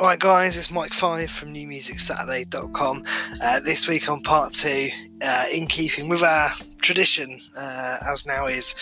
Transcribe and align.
Alright, 0.00 0.20
guys, 0.20 0.56
it's 0.56 0.70
Mike 0.70 0.94
Five 0.94 1.28
from 1.28 1.48
NewMusicSaturday.com. 1.52 3.02
Uh, 3.42 3.58
this 3.58 3.88
week 3.88 4.08
on 4.08 4.20
part 4.20 4.52
two, 4.52 4.90
uh, 5.20 5.44
in 5.52 5.66
keeping 5.66 6.08
with 6.08 6.22
our 6.22 6.50
tradition, 6.88 7.28
uh, 7.60 7.98
as 8.10 8.24
now 8.24 8.46
is, 8.46 8.74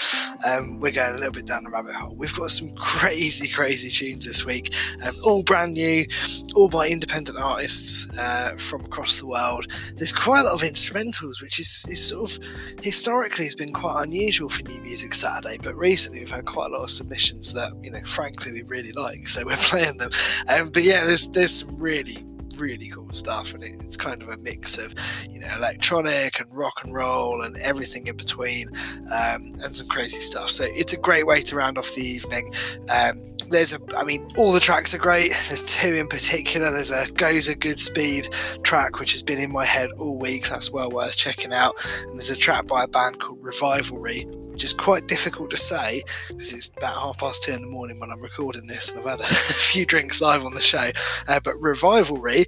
um, 0.48 0.78
we're 0.78 0.92
going 0.92 1.10
a 1.10 1.16
little 1.16 1.32
bit 1.32 1.44
down 1.44 1.64
the 1.64 1.70
rabbit 1.70 1.92
hole. 1.92 2.14
We've 2.14 2.32
got 2.34 2.50
some 2.50 2.70
crazy, 2.76 3.48
crazy 3.48 3.88
tunes 3.88 4.24
this 4.24 4.44
week, 4.44 4.72
um, 5.04 5.12
all 5.24 5.42
brand 5.42 5.72
new, 5.72 6.06
all 6.54 6.68
by 6.68 6.86
independent 6.86 7.36
artists 7.36 8.08
uh, 8.16 8.54
from 8.58 8.84
across 8.84 9.18
the 9.18 9.26
world. 9.26 9.66
There's 9.96 10.12
quite 10.12 10.42
a 10.42 10.44
lot 10.44 10.54
of 10.54 10.60
instrumentals, 10.60 11.42
which 11.42 11.58
is, 11.58 11.84
is 11.90 12.06
sort 12.06 12.30
of 12.30 12.38
historically 12.80 13.46
has 13.46 13.56
been 13.56 13.72
quite 13.72 14.04
unusual 14.04 14.50
for 14.50 14.62
New 14.62 14.80
Music 14.82 15.12
Saturday, 15.12 15.58
but 15.60 15.74
recently 15.74 16.20
we've 16.20 16.30
had 16.30 16.46
quite 16.46 16.70
a 16.70 16.74
lot 16.74 16.84
of 16.84 16.90
submissions 16.90 17.54
that, 17.54 17.72
you 17.82 17.90
know, 17.90 17.98
frankly, 18.04 18.52
we 18.52 18.62
really 18.62 18.92
like, 18.92 19.26
so 19.26 19.44
we're 19.44 19.56
playing 19.72 19.98
them. 19.98 20.10
Um, 20.48 20.70
but 20.72 20.84
yeah, 20.84 21.04
there's 21.04 21.28
there's 21.30 21.50
some 21.50 21.76
really 21.78 22.24
really 22.58 22.88
cool 22.88 23.12
stuff 23.12 23.54
and 23.54 23.62
it's 23.62 23.96
kind 23.96 24.22
of 24.22 24.28
a 24.28 24.36
mix 24.38 24.78
of 24.78 24.94
you 25.30 25.40
know 25.40 25.48
electronic 25.56 26.40
and 26.40 26.48
rock 26.56 26.80
and 26.84 26.94
roll 26.94 27.42
and 27.42 27.56
everything 27.58 28.06
in 28.06 28.16
between 28.16 28.68
um, 29.14 29.52
and 29.62 29.76
some 29.76 29.88
crazy 29.88 30.20
stuff. 30.20 30.50
So 30.50 30.64
it's 30.68 30.92
a 30.92 30.96
great 30.96 31.26
way 31.26 31.42
to 31.42 31.56
round 31.56 31.78
off 31.78 31.94
the 31.94 32.02
evening. 32.02 32.52
Um, 32.90 33.22
there's 33.48 33.72
a 33.72 33.80
i 33.96 34.02
mean 34.02 34.26
all 34.36 34.52
the 34.52 34.60
tracks 34.60 34.92
are 34.94 34.98
great. 34.98 35.28
There's 35.48 35.64
two 35.64 35.94
in 35.94 36.08
particular. 36.08 36.70
There's 36.70 36.90
a 36.90 37.10
goes 37.12 37.48
a 37.48 37.54
good 37.54 37.78
speed 37.78 38.28
track 38.62 38.98
which 38.98 39.12
has 39.12 39.22
been 39.22 39.38
in 39.38 39.52
my 39.52 39.64
head 39.64 39.90
all 39.98 40.18
week. 40.18 40.48
That's 40.48 40.70
well 40.70 40.90
worth 40.90 41.16
checking 41.16 41.52
out. 41.52 41.74
And 42.04 42.14
there's 42.14 42.30
a 42.30 42.36
track 42.36 42.66
by 42.66 42.84
a 42.84 42.88
band 42.88 43.20
called 43.20 43.38
revivalry 43.40 44.26
which 44.56 44.64
is 44.64 44.72
quite 44.72 45.06
difficult 45.06 45.50
to 45.50 45.56
say 45.58 46.02
because 46.28 46.54
it's 46.54 46.70
about 46.78 46.94
half 46.94 47.18
past 47.18 47.42
two 47.42 47.52
in 47.52 47.60
the 47.60 47.68
morning 47.68 48.00
when 48.00 48.10
I'm 48.10 48.22
recording 48.22 48.66
this, 48.66 48.90
and 48.90 49.00
I've 49.00 49.04
had 49.04 49.20
a, 49.20 49.26
few 49.26 49.84
drinks 49.84 50.22
live 50.22 50.46
on 50.46 50.54
the 50.54 50.62
show. 50.62 50.88
Uh, 51.28 51.40
but 51.44 51.60
Revivalry, 51.60 52.46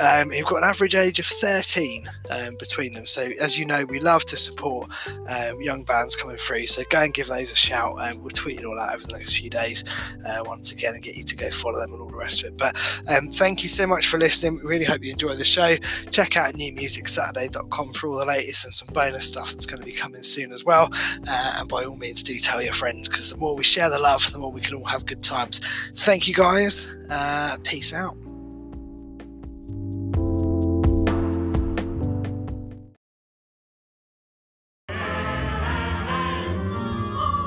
um, 0.00 0.30
who've 0.30 0.46
got 0.46 0.62
an 0.62 0.64
average 0.64 0.94
age 0.94 1.20
of 1.20 1.26
13 1.26 2.04
um, 2.30 2.54
between 2.58 2.94
them. 2.94 3.06
So, 3.06 3.32
as 3.38 3.58
you 3.58 3.66
know, 3.66 3.84
we 3.84 4.00
love 4.00 4.24
to 4.26 4.38
support 4.38 4.90
um, 5.28 5.60
young 5.60 5.82
bands 5.82 6.16
coming 6.16 6.38
through. 6.38 6.66
So, 6.68 6.82
go 6.88 7.02
and 7.02 7.12
give 7.12 7.26
those 7.26 7.52
a 7.52 7.56
shout. 7.56 7.98
And 8.00 8.22
we'll 8.22 8.30
tweet 8.30 8.60
it 8.60 8.64
all 8.64 8.80
out 8.80 8.94
over 8.94 9.06
the 9.06 9.18
next 9.18 9.36
few 9.36 9.50
days 9.50 9.84
uh, 10.26 10.42
once 10.46 10.72
again 10.72 10.94
and 10.94 11.02
get 11.02 11.16
you 11.16 11.24
to 11.24 11.36
go 11.36 11.50
follow 11.50 11.78
them 11.78 11.92
and 11.92 12.00
all 12.00 12.08
the 12.08 12.16
rest 12.16 12.42
of 12.42 12.54
it. 12.54 12.56
But 12.56 12.74
um, 13.06 13.26
thank 13.26 13.62
you 13.62 13.68
so 13.68 13.86
much 13.86 14.06
for 14.06 14.16
listening. 14.16 14.60
We 14.62 14.70
really 14.70 14.86
hope 14.86 15.02
you 15.02 15.12
enjoy 15.12 15.34
the 15.34 15.44
show. 15.44 15.76
Check 16.10 16.38
out 16.38 16.54
newmusicsaturday.com 16.54 17.92
for 17.92 18.06
all 18.06 18.16
the 18.16 18.24
latest 18.24 18.64
and 18.64 18.72
some 18.72 18.88
bonus 18.94 19.26
stuff 19.26 19.50
that's 19.50 19.66
going 19.66 19.80
to 19.80 19.86
be 19.86 19.92
coming 19.92 20.22
soon 20.22 20.54
as 20.54 20.64
well. 20.64 20.88
Uh, 21.28 21.49
and 21.58 21.68
by 21.68 21.84
all 21.84 21.96
means, 21.98 22.22
do 22.22 22.38
tell 22.38 22.62
your 22.62 22.72
friends 22.72 23.08
because 23.08 23.30
the 23.30 23.36
more 23.36 23.56
we 23.56 23.64
share 23.64 23.90
the 23.90 23.98
love, 23.98 24.30
the 24.32 24.38
more 24.38 24.52
we 24.52 24.60
can 24.60 24.74
all 24.76 24.84
have 24.84 25.06
good 25.06 25.22
times. 25.22 25.60
Thank 25.96 26.28
you 26.28 26.34
guys. 26.34 26.94
Uh, 27.08 27.56
peace 27.64 27.92
out. 27.94 28.16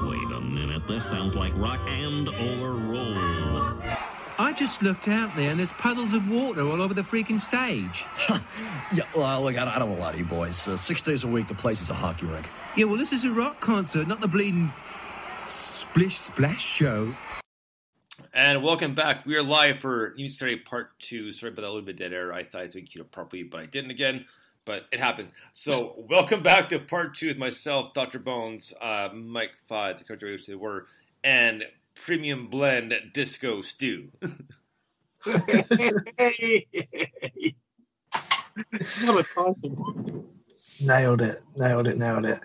Wait 0.09 0.31
a 0.31 0.41
minute, 0.41 0.87
this 0.87 1.03
sounds 1.05 1.35
like 1.35 1.55
rock 1.57 1.79
and 1.87 2.29
or 2.29 2.71
roll. 2.71 3.13
I 4.39 4.51
just 4.53 4.81
looked 4.81 5.07
out 5.07 5.35
there 5.35 5.51
and 5.51 5.59
there's 5.59 5.73
puddles 5.73 6.13
of 6.13 6.29
water 6.29 6.61
all 6.61 6.81
over 6.81 6.93
the 6.93 7.01
freaking 7.03 7.39
stage. 7.39 8.05
Yeah, 8.93 9.05
well, 9.15 9.41
look, 9.41 9.57
I, 9.57 9.75
I 9.75 9.79
don't 9.79 9.89
want 9.89 9.99
to 10.01 10.05
lie 10.05 10.11
to 10.11 10.17
you 10.19 10.25
boys. 10.25 10.67
Uh, 10.67 10.77
six 10.77 11.01
days 11.01 11.23
a 11.23 11.27
week, 11.27 11.47
the 11.47 11.55
place 11.55 11.81
is 11.81 11.89
a 11.89 11.95
hockey 11.95 12.27
rink. 12.27 12.47
Yeah, 12.75 12.85
well, 12.85 12.97
this 12.97 13.13
is 13.13 13.23
a 13.23 13.31
rock 13.31 13.59
concert, 13.59 14.07
not 14.07 14.19
the 14.19 14.27
bleeding 14.27 14.73
splish 15.45 16.15
splash 16.15 16.59
show. 16.59 17.13
And 18.33 18.63
welcome 18.63 18.95
back. 18.95 19.27
We 19.27 19.35
are 19.35 19.43
live 19.43 19.79
for 19.79 20.15
New 20.17 20.27
Story 20.27 20.57
Part 20.57 20.97
2. 20.97 21.33
Sorry 21.33 21.51
about 21.51 21.61
that 21.61 21.67
little 21.67 21.83
bit 21.83 21.97
dead 21.97 22.13
air. 22.13 22.33
I 22.33 22.43
thought 22.43 22.61
I 22.61 22.63
was 22.63 22.73
making 22.73 22.99
it 22.99 23.11
properly, 23.11 23.43
but 23.43 23.59
I 23.59 23.67
didn't 23.67 23.91
again. 23.91 24.25
But 24.65 24.87
it 24.91 24.99
happened. 24.99 25.29
So, 25.51 25.93
welcome 26.09 26.41
back 26.41 26.69
to 26.69 26.79
Part 26.79 27.15
2 27.15 27.27
with 27.27 27.37
myself, 27.37 27.93
Dr. 27.93 28.17
Bones, 28.17 28.73
uh, 28.81 29.09
Mike 29.13 29.53
Five, 29.67 29.99
the 29.99 30.03
character 30.03 30.35
to 30.35 30.51
the 30.51 30.57
word, 30.57 30.87
and 31.23 31.65
Premium 31.93 32.47
Blend 32.47 32.91
Disco 33.13 33.61
Stew. 33.61 34.09
Nailed 40.79 41.21
it, 41.21 41.43
nailed 41.55 41.87
it, 41.87 41.97
nailed 41.97 42.25
it. 42.25 42.39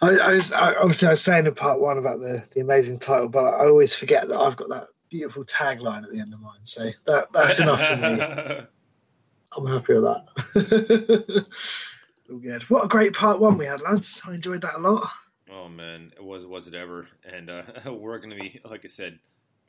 I, 0.00 0.16
I 0.18 0.32
was 0.32 0.52
I, 0.52 0.74
obviously 0.74 1.08
I 1.08 1.12
was 1.12 1.22
saying 1.22 1.46
in 1.46 1.54
part 1.54 1.80
one 1.80 1.98
about 1.98 2.20
the 2.20 2.42
the 2.52 2.60
amazing 2.60 2.98
title, 2.98 3.28
but 3.28 3.54
I 3.54 3.66
always 3.66 3.94
forget 3.94 4.28
that 4.28 4.38
I've 4.38 4.56
got 4.56 4.68
that 4.68 4.88
beautiful 5.08 5.44
tagline 5.44 6.04
at 6.04 6.12
the 6.12 6.20
end 6.20 6.32
of 6.32 6.40
mine. 6.40 6.60
So 6.62 6.90
that 7.06 7.28
that's 7.32 7.60
enough 7.60 7.84
for 7.86 7.96
me. 7.96 8.66
I'm 9.56 9.66
happy 9.66 9.94
with 9.94 10.04
that. 10.04 11.46
All 12.30 12.36
good. 12.38 12.62
What 12.64 12.84
a 12.84 12.88
great 12.88 13.14
part 13.14 13.40
one 13.40 13.56
we 13.56 13.64
had, 13.64 13.80
lads. 13.80 14.20
I 14.26 14.34
enjoyed 14.34 14.60
that 14.60 14.76
a 14.76 14.78
lot. 14.78 15.10
Oh 15.50 15.68
man, 15.68 16.12
it 16.16 16.22
was 16.22 16.44
was 16.46 16.68
it 16.68 16.74
ever? 16.74 17.08
And 17.24 17.50
uh, 17.50 17.62
we're 17.92 18.18
gonna 18.18 18.36
be, 18.36 18.60
like 18.64 18.84
I 18.84 18.88
said, 18.88 19.18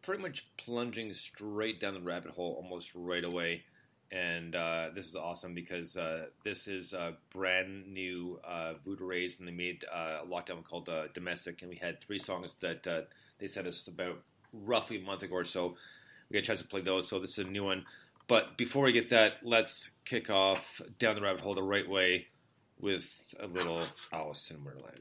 pretty 0.01 0.21
much 0.21 0.47
plunging 0.57 1.13
straight 1.13 1.79
down 1.79 1.93
the 1.93 2.01
rabbit 2.01 2.31
hole 2.31 2.61
almost 2.61 2.91
right 2.93 3.23
away. 3.23 3.63
And 4.11 4.55
uh, 4.55 4.89
this 4.95 5.07
is 5.07 5.15
awesome 5.15 5.53
because 5.53 5.95
uh, 5.95 6.25
this 6.43 6.67
is 6.67 6.93
a 6.93 7.13
brand 7.31 7.93
new 7.93 8.39
uh, 8.43 8.73
Voodoo 8.83 9.05
Rays, 9.05 9.37
and 9.39 9.47
they 9.47 9.51
made 9.51 9.85
uh, 9.93 10.21
a 10.23 10.25
lockdown 10.27 10.63
called 10.63 10.89
uh, 10.89 11.07
Domestic, 11.13 11.61
and 11.61 11.69
we 11.69 11.75
had 11.75 12.01
three 12.01 12.17
songs 12.17 12.55
that 12.61 12.87
uh, 12.87 13.01
they 13.39 13.45
sent 13.45 13.67
us 13.67 13.87
about 13.87 14.21
roughly 14.51 14.97
a 14.97 15.01
month 15.01 15.21
ago 15.21 15.35
or 15.35 15.45
so. 15.45 15.75
We 16.29 16.33
got 16.33 16.39
a 16.39 16.45
chance 16.45 16.59
to 16.59 16.67
play 16.67 16.81
those, 16.81 17.07
so 17.07 17.19
this 17.19 17.37
is 17.37 17.45
a 17.45 17.49
new 17.49 17.63
one. 17.63 17.85
But 18.27 18.57
before 18.57 18.83
we 18.83 18.91
get 18.91 19.09
that, 19.09 19.33
let's 19.43 19.91
kick 20.05 20.29
off 20.29 20.81
down 20.97 21.15
the 21.15 21.21
rabbit 21.21 21.41
hole 21.41 21.53
the 21.55 21.63
right 21.63 21.87
way 21.87 22.27
with 22.79 23.05
a 23.39 23.47
little 23.47 23.83
Alice 24.11 24.51
in 24.51 24.63
Wonderland. 24.63 24.99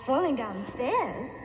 Falling 0.00 0.34
downstairs. 0.34 1.38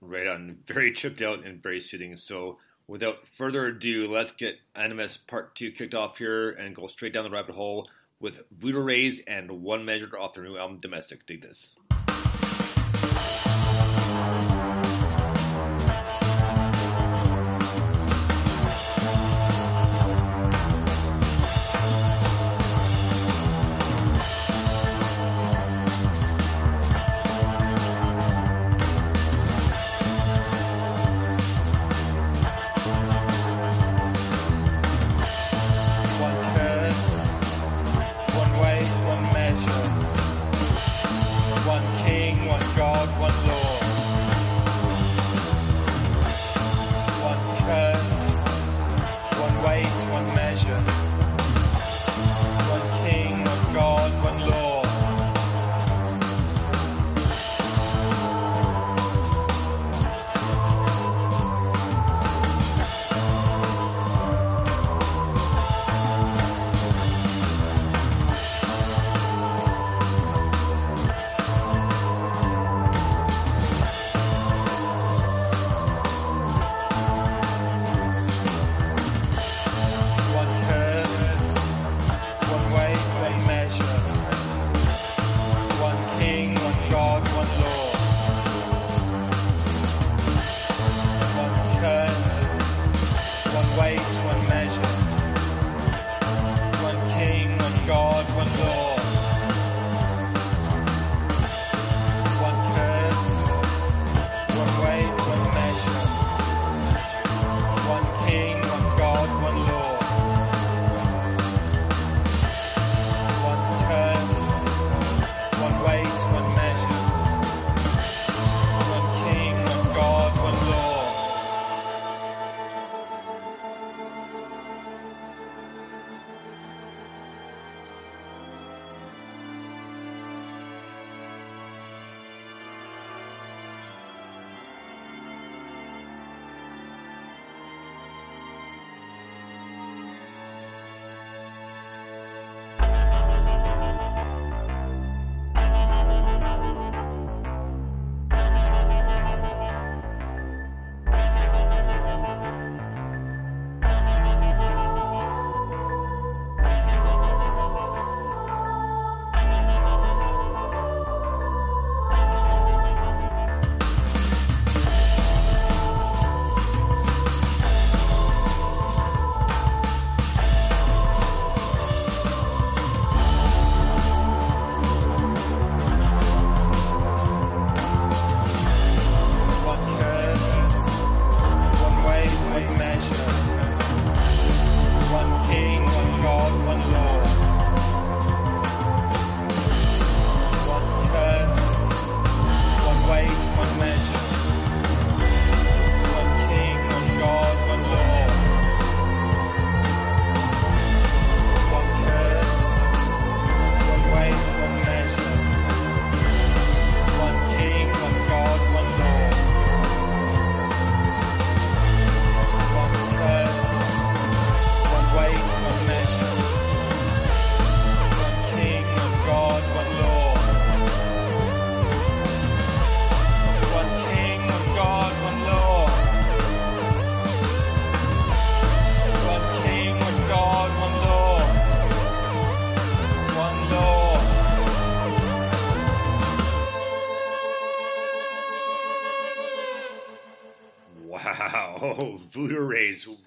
Right 0.00 0.26
on, 0.26 0.58
very 0.66 0.92
chipped 0.92 1.22
out 1.22 1.44
and 1.44 1.62
very 1.62 1.80
soothing. 1.80 2.16
So, 2.16 2.58
without 2.86 3.26
further 3.26 3.66
ado, 3.66 4.10
let's 4.10 4.32
get 4.32 4.58
NMS 4.76 5.18
Part 5.26 5.54
2 5.54 5.72
kicked 5.72 5.94
off 5.94 6.18
here 6.18 6.50
and 6.50 6.74
go 6.74 6.86
straight 6.86 7.12
down 7.12 7.24
the 7.24 7.30
rabbit 7.30 7.54
hole 7.54 7.88
with 8.20 8.40
Voodoo 8.50 8.80
Rays 8.80 9.20
and 9.26 9.62
One 9.62 9.84
Measure 9.84 10.10
off 10.18 10.34
their 10.34 10.44
new 10.44 10.56
album 10.56 10.78
Domestic. 10.80 11.26
Dig 11.26 11.42
this. 11.42 11.68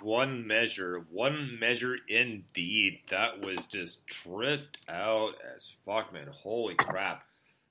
One 0.01 0.45
measure, 0.47 1.05
one 1.09 1.57
measure 1.59 1.97
indeed. 2.07 2.99
That 3.09 3.45
was 3.45 3.65
just 3.67 4.05
tripped 4.07 4.79
out 4.89 5.35
as 5.55 5.73
fuck, 5.85 6.13
man. 6.13 6.27
Holy 6.31 6.75
crap, 6.75 7.23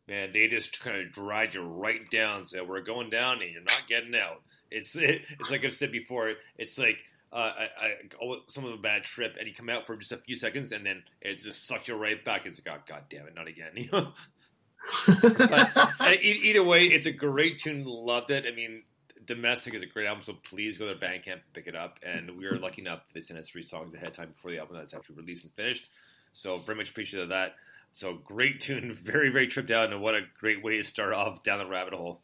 man! 0.09 0.31
They 0.33 0.49
just 0.49 0.81
kind 0.81 1.01
of 1.01 1.13
dried 1.13 1.55
you 1.55 1.63
right 1.63 2.09
down. 2.11 2.47
Said 2.47 2.69
we're 2.69 2.81
going 2.81 3.11
down, 3.11 3.43
and 3.43 3.53
you're 3.53 3.61
not 3.61 3.87
getting 3.89 4.15
out. 4.15 4.43
It's 4.71 4.97
it, 4.97 5.23
it's 5.39 5.51
like 5.51 5.65
I've 5.65 5.75
said 5.75 5.93
before. 5.93 6.33
It's 6.59 6.79
like 6.79 6.99
uh, 7.33 7.37
I, 7.37 7.69
I 7.79 7.95
oh, 8.23 8.39
some 8.47 8.65
of 8.65 8.73
a 8.73 8.79
bad 8.79 9.05
trip, 9.05 9.37
and 9.39 9.47
you 9.47 9.55
come 9.55 9.69
out 9.69 9.87
for 9.87 9.97
just 9.97 10.13
a 10.13 10.17
few 10.17 10.37
seconds, 10.37 10.73
and 10.73 10.87
then 10.87 11.03
it 11.21 11.37
just 11.37 11.67
sucks 11.67 11.89
you 11.89 11.95
right 11.95 12.25
back. 12.25 12.47
It's 12.47 12.61
like, 12.65 12.77
oh, 12.79 12.83
god 12.89 13.05
damn 13.09 13.27
it, 13.27 13.35
not 13.35 13.49
again. 13.49 13.73
You 13.75 13.89
know. 13.93 14.13
but 15.23 15.77
uh, 15.77 16.13
either 16.21 16.63
way, 16.63 16.85
it's 16.85 17.07
a 17.07 17.13
great 17.13 17.59
tune. 17.59 17.85
Loved 17.85 18.31
it. 18.31 18.45
I 18.47 18.55
mean, 18.55 18.85
Domestic 19.27 19.75
is 19.75 19.83
a 19.83 19.87
great 19.87 20.07
album, 20.07 20.23
so 20.25 20.35
please 20.45 20.79
go 20.79 20.87
to 20.87 20.95
their 20.95 21.11
Bandcamp 21.11 21.33
and 21.33 21.53
pick 21.53 21.67
it 21.67 21.77
up. 21.77 21.99
And 22.03 22.37
we 22.37 22.47
are 22.47 22.59
lucky 22.59 22.83
enough 22.83 23.01
they 23.13 23.21
sent 23.21 23.39
us 23.39 23.49
three 23.49 23.63
songs 23.63 23.95
ahead 23.95 24.09
of 24.09 24.15
time 24.15 24.31
before 24.31 24.51
the 24.51 24.59
album 24.59 24.77
that's 24.77 24.95
actually 24.95 25.17
released 25.17 25.45
and 25.45 25.53
finished. 25.55 25.91
So 26.33 26.59
very 26.59 26.77
much 26.77 26.91
appreciative 26.91 27.25
of 27.25 27.29
that. 27.31 27.55
So 27.93 28.15
great 28.15 28.61
tune, 28.61 28.93
very 29.03 29.31
very 29.31 29.47
tripped 29.47 29.71
out, 29.71 29.93
and 29.93 30.01
what 30.01 30.15
a 30.15 30.23
great 30.39 30.63
way 30.63 30.77
to 30.77 30.85
start 30.85 31.13
off 31.13 31.43
down 31.43 31.59
the 31.59 31.67
rabbit 31.67 31.95
hole. 31.95 32.21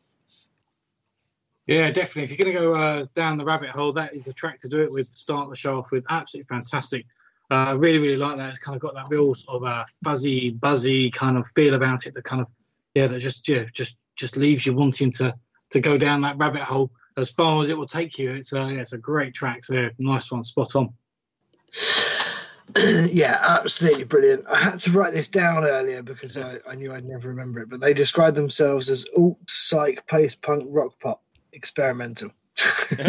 Yeah, 1.66 1.90
definitely. 1.90 2.24
If 2.24 2.30
you're 2.30 2.44
going 2.44 2.56
to 2.56 2.60
go 2.60 2.74
uh, 2.74 3.06
down 3.14 3.38
the 3.38 3.44
rabbit 3.44 3.70
hole, 3.70 3.92
that 3.92 4.14
is 4.14 4.24
the 4.24 4.32
track 4.32 4.58
to 4.60 4.68
do 4.68 4.82
it 4.82 4.90
with. 4.90 5.10
Start 5.10 5.48
the 5.48 5.56
show 5.56 5.78
off 5.78 5.92
with. 5.92 6.04
Absolutely 6.10 6.48
fantastic. 6.48 7.06
Uh, 7.50 7.76
really, 7.78 7.98
really 7.98 8.16
like 8.16 8.36
that. 8.36 8.50
It's 8.50 8.58
kind 8.58 8.74
of 8.74 8.82
got 8.82 8.94
that 8.94 9.08
real 9.08 9.34
sort 9.34 9.62
of 9.62 9.64
uh, 9.64 9.84
fuzzy, 10.02 10.50
buzzy 10.50 11.10
kind 11.10 11.38
of 11.38 11.46
feel 11.54 11.74
about 11.74 12.04
it. 12.06 12.14
That 12.14 12.24
kind 12.24 12.42
of, 12.42 12.48
yeah, 12.94 13.06
that 13.06 13.20
just, 13.20 13.46
yeah, 13.48 13.64
just, 13.72 13.96
just 14.16 14.36
leaves 14.36 14.66
you 14.66 14.74
wanting 14.74 15.12
to 15.12 15.34
to 15.72 15.80
go 15.80 15.98
down 15.98 16.20
that 16.22 16.38
rabbit 16.38 16.62
hole 16.62 16.90
as 17.16 17.30
far 17.30 17.62
as 17.62 17.68
it 17.68 17.76
will 17.76 17.86
take 17.86 18.18
you. 18.18 18.32
It's 18.32 18.52
a, 18.52 18.68
it's 18.68 18.92
a 18.92 18.98
great 18.98 19.34
track. 19.34 19.64
So 19.64 19.90
nice 19.98 20.30
one, 20.30 20.44
spot 20.44 20.76
on. 20.76 20.92
yeah, 23.10 23.38
absolutely 23.42 24.04
brilliant. 24.04 24.46
I 24.46 24.58
had 24.58 24.78
to 24.80 24.92
write 24.92 25.12
this 25.12 25.28
down 25.28 25.64
earlier 25.64 26.02
because 26.02 26.38
I, 26.38 26.58
I 26.68 26.74
knew 26.74 26.92
I'd 26.92 27.04
never 27.04 27.28
remember 27.28 27.60
it, 27.60 27.68
but 27.68 27.80
they 27.80 27.92
described 27.92 28.36
themselves 28.36 28.88
as 28.88 29.06
alt 29.16 29.38
psych 29.48 30.06
post 30.06 30.40
punk 30.42 30.64
rock 30.68 30.92
pop 31.00 31.22
experimental. 31.52 32.30
Which 32.90 33.00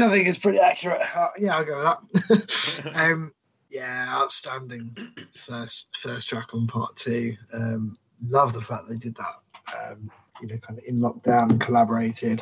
I 0.00 0.10
think 0.10 0.28
is 0.28 0.38
pretty 0.38 0.58
accurate. 0.58 1.00
Uh, 1.14 1.28
yeah, 1.38 1.56
I'll 1.56 1.64
go 1.64 1.76
with 1.76 2.28
that. 2.28 2.92
um, 2.94 3.32
yeah, 3.70 4.06
outstanding 4.10 4.96
first 5.34 5.96
first 5.96 6.28
track 6.28 6.54
on 6.54 6.66
part 6.66 6.96
two. 6.96 7.36
Um, 7.52 7.98
love 8.26 8.52
the 8.52 8.62
fact 8.62 8.88
they 8.88 8.96
did 8.96 9.14
that. 9.16 9.36
Um, 9.76 10.10
you 10.40 10.48
know, 10.48 10.58
kind 10.58 10.78
of 10.78 10.84
in 10.84 11.00
lockdown 11.00 11.50
and 11.50 11.60
collaborated. 11.60 12.40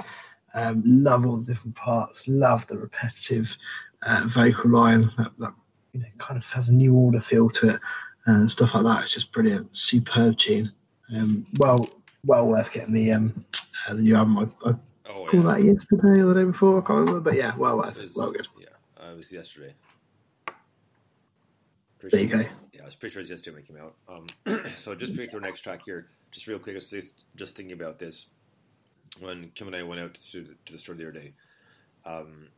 Um, 0.54 0.82
love 0.84 1.26
all 1.26 1.36
the 1.36 1.52
different 1.52 1.76
parts. 1.76 2.26
Love 2.28 2.66
the 2.66 2.78
repetitive 2.78 3.56
uh, 4.02 4.22
vocal 4.26 4.70
line 4.70 5.10
that, 5.18 5.32
that 5.38 5.54
you 5.92 6.00
know 6.00 6.06
kind 6.18 6.38
of 6.38 6.48
has 6.50 6.68
a 6.68 6.74
new 6.74 6.94
order 6.94 7.20
feel 7.20 7.48
to 7.50 7.70
it 7.70 7.80
and 8.26 8.50
stuff 8.50 8.74
like 8.74 8.84
that. 8.84 9.02
It's 9.02 9.14
just 9.14 9.32
brilliant, 9.32 9.76
superb 9.76 10.38
tune. 10.38 10.72
Um, 11.14 11.46
well, 11.58 11.88
well 12.24 12.46
worth 12.46 12.72
getting 12.72 12.94
the 12.94 13.12
um, 13.12 13.44
uh, 13.88 13.94
the 13.94 14.02
new 14.02 14.16
album. 14.16 14.52
I, 14.64 14.70
I 14.70 14.74
Oh 15.08 15.28
yeah, 15.32 15.40
that 15.42 15.64
yesterday 15.64 16.20
or 16.20 16.26
the 16.26 16.34
day 16.34 16.44
before. 16.44 16.78
I 16.82 16.86
can't 16.86 16.98
remember, 17.00 17.20
but 17.20 17.34
yeah, 17.34 17.56
well 17.56 17.78
worth 17.78 17.96
it 17.96 18.00
it. 18.00 18.04
was, 18.04 18.16
Well 18.16 18.32
good. 18.32 18.48
Yeah, 18.58 18.66
uh, 19.00 19.12
it 19.12 19.16
was 19.16 19.32
yesterday. 19.32 19.74
There 22.00 22.20
you 22.20 22.28
Pretty 22.28 22.44
go. 22.44 22.50
Yeah, 22.72 22.82
I 22.82 22.84
was 22.86 22.94
pretty 22.94 23.12
sure 23.14 23.20
it 23.20 23.24
was 23.24 23.30
yesterday 23.30 23.54
when 23.54 23.62
it 23.62 23.68
came 23.68 23.76
out. 23.78 23.94
Um, 24.08 24.64
so 24.76 24.94
just 24.94 25.16
pick 25.16 25.32
our 25.34 25.40
next 25.40 25.60
track 25.60 25.82
here. 25.84 26.08
Just 26.30 26.46
real 26.46 26.58
quick, 26.58 26.74
I 26.74 26.76
was 26.76 26.90
just, 26.90 27.12
just 27.36 27.56
thinking 27.56 27.72
about 27.72 27.98
this 27.98 28.26
when 29.18 29.50
Kim 29.54 29.66
and 29.68 29.76
I 29.76 29.82
went 29.82 30.00
out 30.00 30.18
to, 30.32 30.42
the- 30.42 30.54
to 30.66 30.72
the 30.74 30.78
store 30.78 30.94
the 30.94 31.04
other 31.04 31.12
day. 31.12 31.32
Um, 32.04 32.48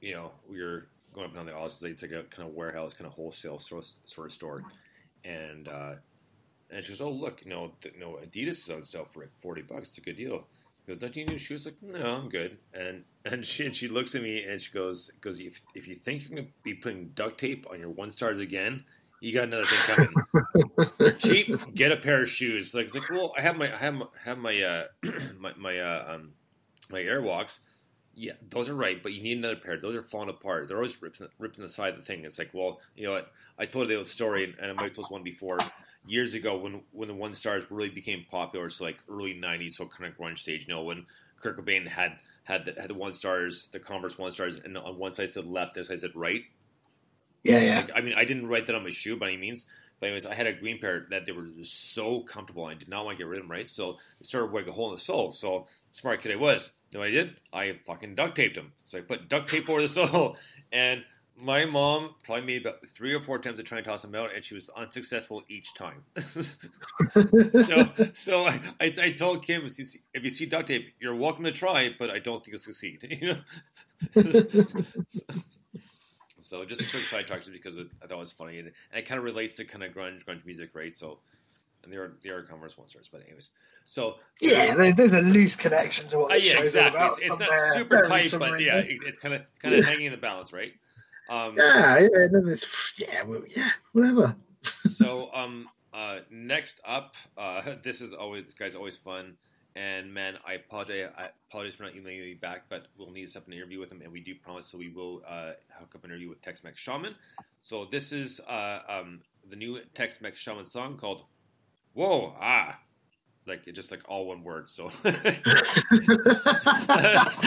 you 0.00 0.14
know, 0.14 0.32
we 0.48 0.60
were 0.62 0.86
going 1.14 1.24
up 1.26 1.30
and 1.32 1.36
down 1.36 1.46
the 1.46 1.52
aisles. 1.58 1.82
It's 1.82 2.02
like 2.02 2.10
a 2.12 2.22
kind 2.24 2.48
of 2.48 2.54
warehouse, 2.54 2.92
kind 2.92 3.06
of 3.06 3.14
wholesale 3.14 3.58
sort 3.58 3.86
sort 4.04 4.26
of 4.28 4.32
store, 4.32 4.62
and 5.24 5.68
uh, 5.68 5.94
and 6.70 6.84
she 6.84 6.90
goes, 6.92 7.00
"Oh, 7.00 7.10
look, 7.10 7.42
you 7.44 7.50
know, 7.50 7.72
th- 7.80 7.94
you 7.94 8.00
know, 8.00 8.18
Adidas 8.24 8.48
is 8.64 8.70
on 8.70 8.84
sale 8.84 9.06
for 9.12 9.20
like 9.20 9.30
forty 9.40 9.62
bucks. 9.62 9.88
It's 9.90 9.98
a 9.98 10.00
good 10.02 10.16
deal." 10.16 10.46
Goes, 10.86 10.98
"Don't 10.98 11.16
you 11.16 11.24
need 11.24 11.40
shoes?" 11.40 11.64
Like, 11.64 11.82
no, 11.82 12.16
I'm 12.16 12.28
good. 12.28 12.58
And 12.74 13.04
and 13.24 13.46
she 13.46 13.66
and 13.66 13.74
she 13.74 13.88
looks 13.88 14.14
at 14.14 14.22
me 14.22 14.42
and 14.42 14.60
she 14.60 14.72
goes, 14.72 15.10
"Goes 15.20 15.40
if 15.40 15.62
if 15.74 15.86
you 15.86 15.94
think 15.94 16.22
you're 16.22 16.38
gonna 16.38 16.48
be 16.62 16.74
putting 16.74 17.10
duct 17.14 17.38
tape 17.38 17.66
on 17.70 17.78
your 17.78 17.90
one 17.90 18.10
stars 18.10 18.38
again, 18.38 18.84
you 19.20 19.32
got 19.32 19.44
another 19.44 19.64
thing 19.64 19.96
coming. 19.96 20.90
They're 20.98 21.12
cheap. 21.12 21.74
Get 21.74 21.92
a 21.92 21.96
pair 21.96 22.22
of 22.22 22.28
shoes." 22.28 22.74
Like, 22.74 22.86
it's 22.86 22.94
like, 22.94 23.10
well, 23.10 23.32
I 23.36 23.42
have 23.42 23.56
my 23.56 23.72
I 23.72 23.78
have 23.78 23.94
my, 23.94 24.06
have 24.24 24.38
my 24.38 24.62
uh 24.62 24.84
my 25.38 25.52
my 25.56 25.78
uh, 25.78 26.14
um 26.14 26.32
my 26.90 27.00
Airwalks. 27.00 27.58
Yeah, 28.14 28.32
those 28.50 28.68
are 28.68 28.74
right, 28.74 29.02
but 29.02 29.12
you 29.12 29.22
need 29.22 29.38
another 29.38 29.56
pair. 29.56 29.78
Those 29.78 29.96
are 29.96 30.02
falling 30.02 30.28
apart. 30.28 30.68
They're 30.68 30.76
always 30.76 31.00
ripping, 31.00 31.28
ripping 31.38 31.64
the 31.64 31.70
side 31.70 31.94
of 31.94 32.00
the 32.00 32.04
thing. 32.04 32.26
It's 32.26 32.38
like, 32.38 32.50
well, 32.52 32.78
you 32.94 33.06
know 33.06 33.12
what? 33.12 33.32
I 33.58 33.64
told 33.64 33.88
you 33.88 33.94
the 33.94 33.98
old 33.98 34.08
story, 34.08 34.54
and 34.60 34.70
I 34.70 34.74
might 34.74 34.84
have 34.84 34.92
told 34.92 35.06
this 35.06 35.10
one 35.10 35.22
before. 35.22 35.56
Years 36.04 36.34
ago, 36.34 36.56
when 36.56 36.82
when 36.92 37.08
the 37.08 37.14
one 37.14 37.32
stars 37.34 37.70
really 37.70 37.88
became 37.88 38.24
popular, 38.30 38.66
it's 38.66 38.80
like 38.80 38.98
early 39.08 39.34
'90s, 39.34 39.72
so 39.74 39.86
kind 39.86 40.10
of 40.10 40.18
grunge 40.18 40.38
stage. 40.38 40.66
You 40.66 40.74
know, 40.74 40.82
when 40.82 41.06
Kurt 41.40 41.56
Cobain 41.56 41.86
had 41.86 42.18
had 42.44 42.64
the, 42.64 42.80
had 42.80 42.90
the 42.90 42.94
one 42.94 43.12
stars, 43.12 43.68
the 43.72 43.78
Converse 43.78 44.18
one 44.18 44.32
stars, 44.32 44.58
and 44.64 44.76
on 44.76 44.98
one 44.98 45.12
side 45.12 45.30
said 45.30 45.44
left, 45.46 45.74
the 45.74 45.80
other 45.80 45.88
side 45.88 46.00
said 46.00 46.10
right. 46.14 46.42
Yeah, 47.44 47.60
yeah. 47.60 47.76
Like, 47.76 47.90
I 47.94 48.00
mean, 48.00 48.14
I 48.16 48.24
didn't 48.24 48.46
write 48.46 48.66
that 48.66 48.76
on 48.76 48.84
my 48.84 48.90
shoe 48.90 49.16
by 49.16 49.28
any 49.28 49.36
means. 49.36 49.64
But 50.02 50.06
anyways, 50.06 50.26
I 50.26 50.34
had 50.34 50.48
a 50.48 50.52
green 50.52 50.80
pair 50.80 51.06
that 51.10 51.26
they 51.26 51.32
were 51.32 51.46
just 51.46 51.94
so 51.94 52.22
comfortable. 52.22 52.64
I 52.64 52.74
did 52.74 52.88
not 52.88 53.04
want 53.04 53.16
to 53.16 53.22
get 53.22 53.28
rid 53.28 53.38
of 53.38 53.44
them, 53.44 53.52
right? 53.52 53.68
So 53.68 53.98
it 54.18 54.26
started 54.26 54.52
like 54.52 54.66
a 54.66 54.72
hole 54.72 54.88
in 54.88 54.96
the 54.96 55.00
sole. 55.00 55.30
So 55.30 55.68
smart 55.92 56.22
kid 56.22 56.32
I 56.32 56.36
was. 56.36 56.72
You 56.90 56.98
know 56.98 57.02
what 57.02 57.08
I 57.08 57.12
did? 57.12 57.36
I 57.52 57.78
fucking 57.86 58.16
duct 58.16 58.34
taped 58.34 58.56
them. 58.56 58.72
So 58.84 58.98
I 58.98 59.02
put 59.02 59.28
duct 59.28 59.48
tape 59.48 59.70
over 59.70 59.80
the 59.80 59.88
sole, 59.88 60.36
and 60.72 61.04
my 61.36 61.64
mom 61.64 62.14
probably 62.22 62.44
made 62.44 62.62
about 62.62 62.86
three 62.94 63.14
or 63.14 63.20
four 63.20 63.36
attempts 63.36 63.58
to 63.58 63.64
try 63.64 63.78
and 63.78 63.84
toss 63.84 64.02
them 64.02 64.14
out, 64.14 64.30
and 64.34 64.44
she 64.44 64.54
was 64.54 64.68
unsuccessful 64.70 65.42
each 65.48 65.74
time. 65.74 66.04
so, 66.28 67.88
so 68.14 68.46
I, 68.46 68.60
I, 68.80 68.92
I 69.00 69.12
told 69.12 69.44
Kim, 69.44 69.66
if 69.66 69.78
you, 70.22 70.30
see, 70.30 70.46
duct 70.46 70.68
tape, 70.68 70.92
you're 71.00 71.14
welcome 71.14 71.44
to 71.44 71.52
try, 71.52 71.90
but 71.98 72.10
I 72.10 72.18
don't 72.18 72.44
think 72.44 72.52
you'll 72.52 72.58
succeed. 72.58 73.02
You 73.20 73.36
know. 73.36 74.34
So 76.44 76.64
just 76.66 76.82
a 76.82 76.90
quick 76.90 77.04
sidetrack, 77.04 77.38
just 77.38 77.52
because 77.52 77.74
I 78.02 78.06
thought 78.06 78.16
it 78.16 78.18
was 78.18 78.32
funny, 78.32 78.58
and, 78.58 78.68
and 78.68 78.98
it 78.98 79.06
kind 79.06 79.16
of 79.16 79.24
relates 79.24 79.54
to 79.54 79.64
kind 79.64 79.82
of 79.84 79.94
grunge, 79.94 80.24
grunge 80.24 80.44
music, 80.44 80.70
right? 80.74 80.94
So, 80.94 81.20
and 81.82 81.90
they 81.90 81.96
are 81.96 82.12
they 82.22 82.30
are 82.30 82.42
Converse 82.42 82.76
one 82.76 82.88
stars, 82.88 83.08
but 83.10 83.22
anyways, 83.22 83.50
so 83.84 84.16
Yeah, 84.40 84.74
there, 84.74 84.92
there's 84.92 85.12
a 85.12 85.20
loose 85.20 85.56
connection 85.56 86.08
to 86.08 86.18
what 86.18 86.32
uh, 86.32 86.34
yeah, 86.34 86.56
show's 86.56 86.66
exactly. 86.66 87.00
It's, 87.00 87.18
it's 87.20 87.38
not 87.38 87.74
super 87.74 88.02
tight, 88.02 88.34
but 88.38 88.60
yeah, 88.60 88.78
it, 88.78 89.00
it's 89.06 89.18
kind 89.18 89.34
of 89.34 89.42
kind 89.60 89.74
of 89.74 89.84
hanging 89.84 90.06
in 90.06 90.12
the 90.12 90.18
balance, 90.18 90.52
right? 90.52 90.72
Um, 91.32 91.54
yeah, 91.56 91.98
yeah, 91.98 92.08
yeah, 92.98 93.38
yeah, 93.56 93.70
whatever. 93.92 94.36
so 94.94 95.32
um 95.34 95.66
uh 95.94 96.18
next 96.30 96.80
up 96.86 97.14
uh 97.38 97.74
this 97.82 98.02
is 98.02 98.12
always 98.12 98.44
this 98.44 98.54
guy's 98.54 98.74
always 98.74 98.96
fun. 98.96 99.36
And 99.74 100.12
man 100.12 100.34
i 100.46 100.52
apologize 100.52 101.10
i 101.16 101.28
apologize 101.48 101.74
for 101.76 101.84
not 101.84 101.96
emailing 101.96 102.18
you 102.18 102.36
back 102.36 102.64
but 102.68 102.88
we'll 102.98 103.10
need 103.10 103.24
to 103.24 103.32
set 103.32 103.42
up 103.42 103.46
an 103.48 103.54
interview 103.54 103.80
with 103.80 103.90
him 103.90 104.02
and 104.02 104.12
we 104.12 104.20
do 104.20 104.34
promise 104.34 104.66
so 104.66 104.76
we 104.76 104.90
will 104.90 105.22
uh 105.26 105.52
hook 105.78 105.94
up 105.94 106.04
an 106.04 106.10
interview 106.10 106.28
with 106.28 106.42
tex-mex 106.42 106.78
shaman. 106.78 107.14
So 107.62 107.86
this 107.90 108.12
is 108.12 108.38
uh 108.40 108.80
um 108.86 109.20
the 109.48 109.56
new 109.56 109.80
tex-mex 109.94 110.38
shaman 110.38 110.66
song 110.66 110.98
called 110.98 111.22
whoa 111.94 112.36
ah 112.38 112.78
like 113.46 113.66
it's 113.66 113.76
just 113.76 113.90
like 113.90 114.00
all 114.08 114.26
one 114.26 114.42
word 114.44 114.70
so. 114.70 114.90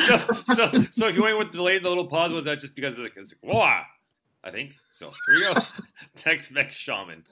So, 0.05 0.53
so 0.53 0.85
so 0.91 1.07
if 1.07 1.15
you 1.15 1.21
wonder 1.21 1.37
with 1.37 1.51
the 1.51 1.57
delay 1.57 1.79
the 1.79 1.89
little 1.89 2.07
pause 2.07 2.31
was 2.31 2.45
that 2.45 2.59
just 2.59 2.75
because 2.75 2.97
like, 2.97 3.13
it's 3.15 3.33
like 3.41 3.53
whoa 3.53 3.81
i 4.43 4.51
think. 4.51 4.75
So 4.91 5.07
here 5.07 5.35
we 5.35 5.53
go. 5.53 5.61
Tex-mex 6.15 6.75
shaman 6.75 7.23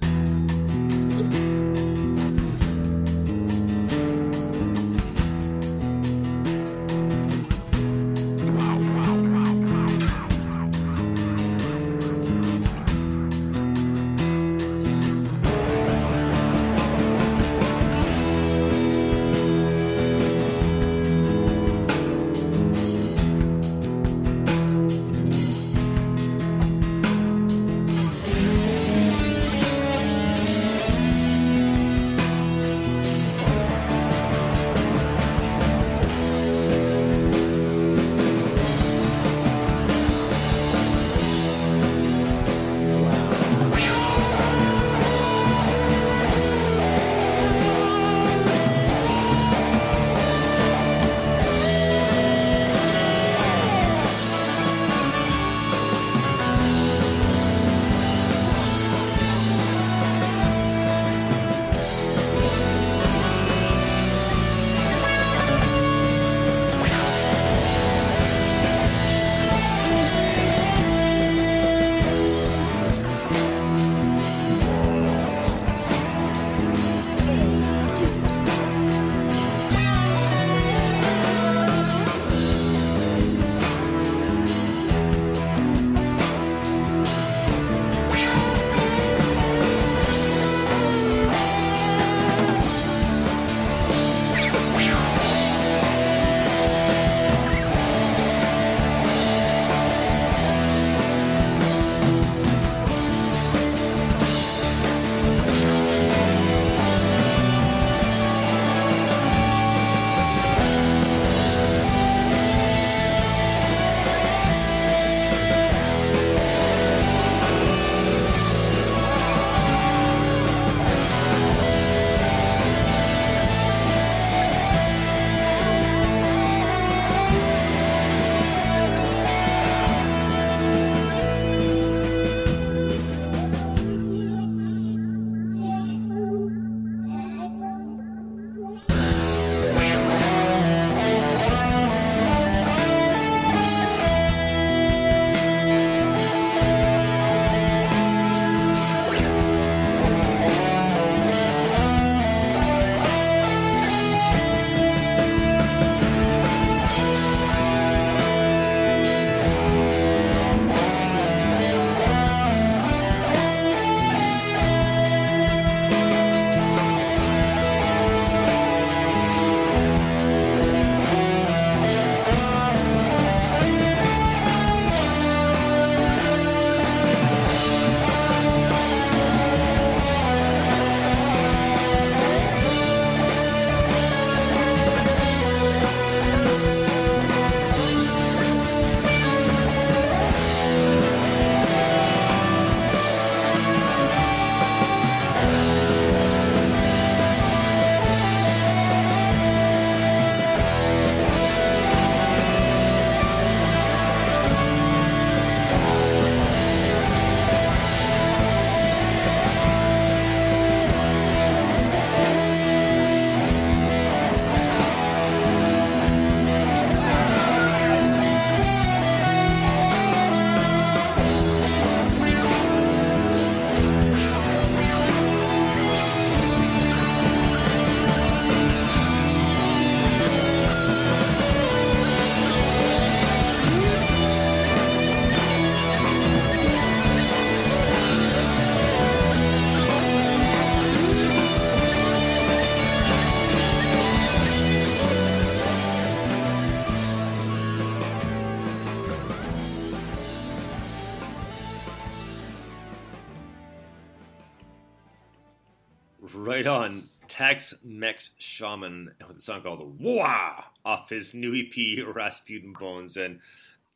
Right 256.63 256.72
on. 256.72 257.10
Tex 257.27 257.74
Mex 257.84 258.32
Shaman 258.38 259.15
with 259.27 259.39
a 259.39 259.41
song 259.41 259.63
called 259.63 260.00
Wah 260.00 260.63
off 260.86 261.10
his 261.10 261.34
new 261.34 261.53
EP 261.53 262.05
Rasputin 262.15 262.74
Bones. 262.79 263.17
And 263.17 263.39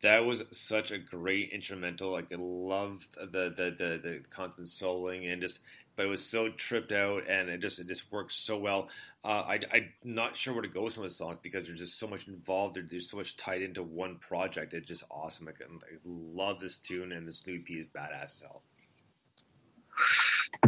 that 0.02 0.26
was 0.26 0.44
such 0.52 0.92
a 0.92 0.98
great 0.98 1.52
instrumental. 1.52 2.12
Like 2.12 2.32
I 2.32 2.36
loved 2.38 3.16
the 3.16 3.54
the 3.56 3.76
the, 3.78 4.00
the 4.04 4.22
constant 4.30 4.68
souling 4.68 5.32
and 5.32 5.42
just 5.42 5.60
but 5.96 6.08
it 6.08 6.10
was 6.10 6.26
so 6.26 6.50
tripped 6.50 6.92
out 6.92 7.30
and 7.30 7.48
it 7.48 7.62
just 7.62 7.80
it 7.80 7.88
just 7.88 8.12
works 8.12 8.36
so 8.36 8.58
well. 8.58 8.90
Uh, 9.24 9.44
I, 9.48 9.60
I'm 9.72 9.94
not 10.04 10.36
sure 10.36 10.54
where 10.54 10.62
to 10.64 10.68
go 10.68 10.84
with 10.84 10.94
some 10.94 11.06
of 11.06 11.10
the 11.10 11.16
songs 11.16 11.40
because 11.42 11.68
there's 11.68 11.80
just 11.80 11.98
so 11.98 12.08
much 12.08 12.28
involved. 12.28 12.78
There's 12.90 13.10
so 13.10 13.16
much 13.16 13.38
tied 13.38 13.62
into 13.62 13.82
one 13.82 14.18
project. 14.18 14.74
It's 14.74 14.88
just 14.88 15.06
awesome. 15.10 15.48
I, 15.48 15.52
I 15.52 15.68
love 16.06 16.60
this 16.60 16.78
tune 16.78 17.14
and 17.14 17.26
this 17.26 17.48
new 17.48 17.56
EP 17.56 17.78
is 17.78 17.86
badass 17.86 18.24
as 18.24 18.42
hell. 18.42 18.64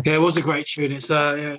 Yeah, 0.05 0.15
it 0.15 0.21
was 0.21 0.37
a 0.37 0.41
great 0.41 0.67
tune. 0.67 0.91
It's 0.91 1.11
uh, 1.11 1.57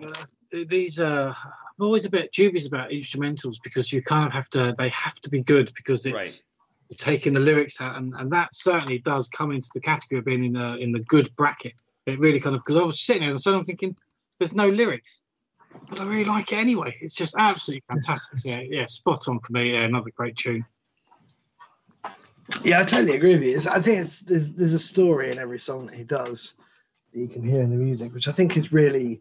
yeah, 0.53 0.65
these 0.65 0.99
uh, 0.99 1.35
I'm 1.81 1.85
always 1.87 2.05
a 2.05 2.11
bit 2.11 2.33
dubious 2.33 2.67
about 2.67 2.91
instrumentals 2.91 3.57
because 3.63 3.93
you 3.93 4.03
kind 4.03 4.27
of 4.27 4.33
have 4.33 4.49
to. 4.51 4.75
They 4.77 4.89
have 4.91 5.19
to 5.21 5.31
be 5.31 5.43
good 5.43 5.73
because 5.75 6.05
it's 6.07 6.15
Right. 6.15 6.99
taking 6.99 7.33
the 7.33 7.41
lyrics 7.41 7.81
out, 7.81 7.97
and, 7.97 8.15
and 8.17 8.31
that 8.33 8.55
certainly 8.55 8.99
does 8.99 9.29
come 9.29 9.53
into 9.53 9.69
the 9.75 9.81
category 9.81 10.19
of 10.19 10.25
being 10.25 10.45
in 10.45 10.53
the 10.53 10.77
in 10.77 10.93
the 10.93 11.01
good 11.01 11.35
bracket. 11.37 11.75
It 12.07 12.19
really 12.19 12.41
kind 12.41 12.57
of 12.57 12.63
because 12.65 12.81
I 12.81 12.85
was 12.85 13.01
sitting 13.01 13.23
there 13.23 13.31
and 13.31 13.41
suddenly 13.41 13.61
I'm 13.61 13.67
thinking, 13.67 13.97
there's 14.39 14.55
no 14.55 14.69
lyrics, 14.69 15.23
but 15.89 16.01
I 16.01 16.05
really 16.05 16.25
like 16.25 16.53
it 16.53 16.57
anyway. 16.57 16.97
It's 17.01 17.15
just 17.15 17.35
absolutely 17.39 17.85
fantastic. 17.89 18.39
So, 18.39 18.51
yeah, 18.51 18.63
yeah, 18.63 18.87
spot 18.87 19.29
on 19.29 19.39
for 19.41 19.53
me. 19.53 19.73
Yeah, 19.73 19.83
another 19.83 20.11
great 20.17 20.37
tune. 20.37 20.65
Yeah, 22.65 22.81
I 22.81 22.85
totally 22.85 23.15
agree 23.15 23.35
with 23.35 23.43
you. 23.43 23.57
It's, 23.57 23.67
I 23.67 23.81
think 23.81 24.01
it's 24.01 24.21
there's 24.21 24.53
there's 24.53 24.75
a 24.75 24.79
story 24.79 25.31
in 25.31 25.39
every 25.39 25.61
song 25.61 25.87
that 25.87 25.95
he 25.95 26.05
does 26.05 26.55
that 27.13 27.19
you 27.19 27.29
can 27.29 27.43
hear 27.43 27.63
in 27.63 27.71
the 27.71 27.77
music, 27.77 28.13
which 28.15 28.29
I 28.29 28.33
think 28.33 28.57
is 28.57 28.73
really 28.73 29.21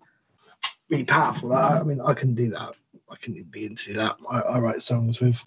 really 0.89 1.05
powerful. 1.05 1.53
I, 1.53 1.79
I 1.79 1.83
mean, 1.83 2.01
I 2.01 2.13
can 2.13 2.33
do 2.33 2.49
that. 2.49 2.75
I 3.09 3.15
can 3.21 3.41
be 3.43 3.65
into 3.65 3.93
that. 3.93 4.17
I, 4.29 4.39
I 4.41 4.59
write 4.59 4.81
songs 4.81 5.21
with 5.21 5.43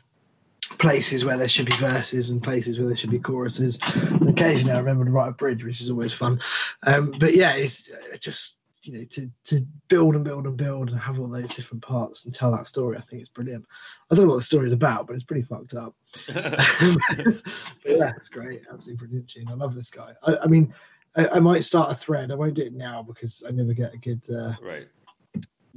places 0.78 1.24
where 1.24 1.36
there 1.36 1.48
should 1.48 1.66
be 1.66 1.76
verses 1.76 2.30
and 2.30 2.42
places 2.42 2.78
where 2.78 2.88
there 2.88 2.96
should 2.96 3.10
be 3.10 3.18
choruses. 3.18 3.78
And 3.94 4.28
occasionally, 4.28 4.74
I 4.74 4.78
remember 4.78 5.04
to 5.04 5.10
write 5.10 5.28
a 5.28 5.32
bridge, 5.32 5.64
which 5.64 5.80
is 5.80 5.90
always 5.90 6.12
fun. 6.12 6.40
Um, 6.84 7.12
but 7.18 7.34
yeah, 7.34 7.52
it's 7.54 7.90
uh, 7.90 8.16
just 8.18 8.58
you 8.82 8.98
know 8.98 9.04
to 9.04 9.30
to 9.44 9.64
build 9.88 10.16
and 10.16 10.24
build 10.24 10.44
and 10.46 10.56
build 10.56 10.90
and 10.90 10.98
have 10.98 11.20
all 11.20 11.28
those 11.28 11.54
different 11.54 11.84
parts 11.84 12.24
and 12.24 12.34
tell 12.34 12.50
that 12.52 12.66
story. 12.66 12.96
I 12.96 13.00
think 13.00 13.20
it's 13.20 13.28
brilliant. 13.28 13.64
I 14.10 14.14
don't 14.14 14.26
know 14.26 14.32
what 14.32 14.38
the 14.38 14.44
story 14.44 14.66
is 14.66 14.72
about, 14.72 15.06
but 15.06 15.14
it's 15.14 15.24
pretty 15.24 15.42
fucked 15.42 15.74
up. 15.74 15.94
but 16.26 17.42
yeah, 17.84 18.12
it's 18.16 18.28
great. 18.28 18.62
Absolutely 18.72 19.06
brilliant 19.06 19.28
tune. 19.28 19.48
I 19.48 19.54
love 19.54 19.74
this 19.74 19.90
guy. 19.90 20.12
I, 20.24 20.36
I 20.44 20.46
mean, 20.46 20.72
I, 21.16 21.28
I 21.28 21.38
might 21.40 21.64
start 21.64 21.92
a 21.92 21.94
thread. 21.94 22.30
I 22.30 22.34
won't 22.34 22.54
do 22.54 22.62
it 22.62 22.72
now 22.72 23.02
because 23.02 23.42
I 23.46 23.50
never 23.50 23.72
get 23.74 23.94
a 23.94 23.98
good 23.98 24.22
uh, 24.30 24.54
right. 24.62 24.88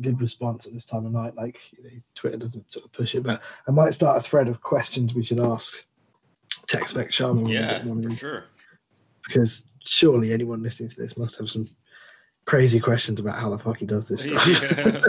good 0.01 0.21
response 0.21 0.65
at 0.65 0.73
this 0.73 0.85
time 0.85 1.05
of 1.05 1.11
night. 1.11 1.35
Like 1.35 1.59
you 1.73 1.83
know, 1.83 1.89
Twitter 2.15 2.37
doesn't 2.37 2.71
sort 2.71 2.85
of 2.85 2.91
push 2.91 3.15
it, 3.15 3.23
but 3.23 3.41
I 3.67 3.71
might 3.71 3.93
start 3.93 4.17
a 4.17 4.21
thread 4.21 4.47
of 4.47 4.61
questions 4.61 5.13
we 5.13 5.23
should 5.23 5.39
ask 5.39 5.85
Tex 6.67 6.95
Mex 6.95 7.13
Shaman 7.15 7.47
Yeah, 7.47 7.73
get 7.73 7.81
him 7.81 7.91
on 7.91 8.09
for 8.09 8.15
sure. 8.15 8.43
because 9.27 9.63
surely 9.83 10.33
anyone 10.33 10.63
listening 10.63 10.89
to 10.89 10.95
this 10.95 11.17
must 11.17 11.37
have 11.37 11.49
some 11.49 11.69
crazy 12.45 12.79
questions 12.79 13.19
about 13.19 13.39
how 13.39 13.49
the 13.49 13.57
fuck 13.59 13.77
he 13.77 13.85
does 13.85 14.07
this 14.07 14.23
stuff. 14.25 14.47
Yeah. 14.47 15.01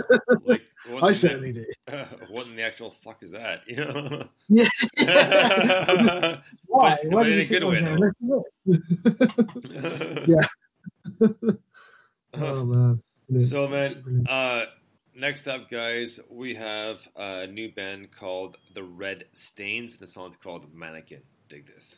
like, 0.45 0.66
what 0.89 1.03
I 1.05 1.09
in 1.09 1.15
certainly 1.15 1.53
do. 1.53 1.67
the, 1.87 1.95
what 2.29 2.47
in 2.47 2.57
the 2.57 2.63
actual 2.63 2.91
fuck 2.91 3.23
is 3.23 3.33
that? 3.33 3.63
You 3.69 3.77
know? 3.77 4.29
Yeah. 4.49 4.69
Why? 6.67 6.97
But- 7.03 7.11
Why 7.11 7.11
but 7.11 7.23
did 7.25 7.37
you 7.37 7.43
sit 7.45 7.61
good 7.61 7.63
on 7.65 7.85
there? 7.85 8.13
though. 8.21 8.45
Let's 8.67 8.83
do 8.89 9.13
it. 10.05 10.29
yeah. 10.29 11.29
oh 12.35 12.65
man. 12.65 13.03
Brilliant. 13.29 13.51
So, 13.51 13.67
man, 13.67 14.27
uh, 14.29 14.67
next 15.17 15.49
up, 15.49 15.69
guys, 15.69 16.21
we 16.31 16.55
have 16.55 17.09
a 17.17 17.47
new 17.49 17.73
band 17.73 18.13
called 18.13 18.57
The 18.75 18.85
Red 18.85 19.25
Stains. 19.35 19.93
and 19.95 20.01
The 20.01 20.07
song's 20.07 20.37
called 20.37 20.73
Mannequin. 20.73 21.23
Dig 21.49 21.67
this. 21.67 21.97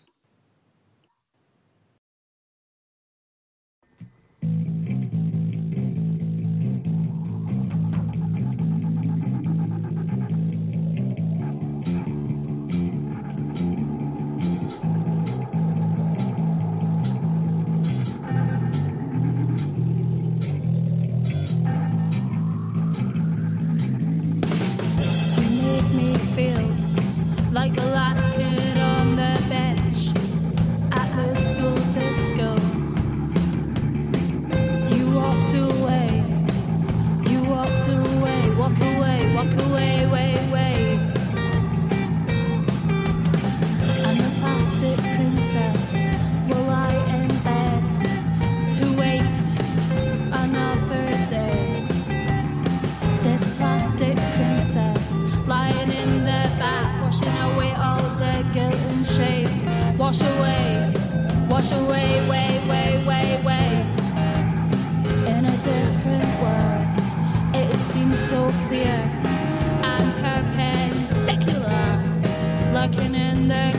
Looking 72.90 73.14
in 73.14 73.48
the 73.48 73.77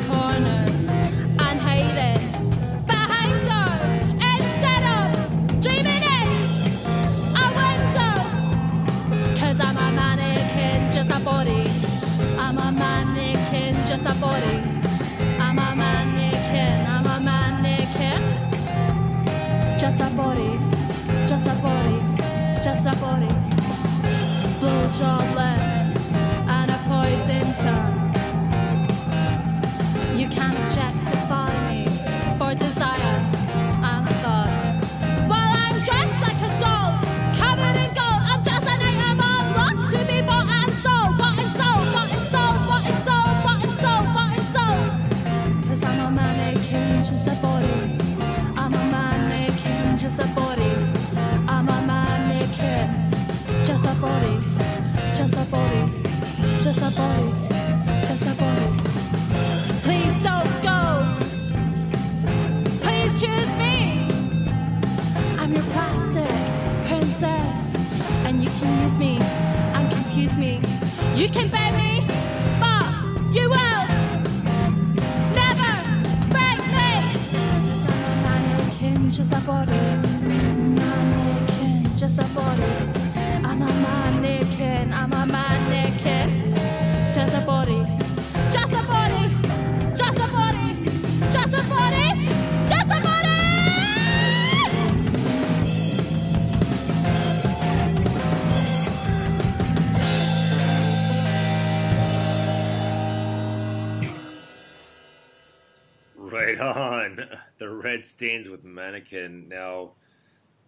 Stains 108.19 108.49
with 108.49 108.65
Mannequin. 108.65 109.47
Now, 109.47 109.91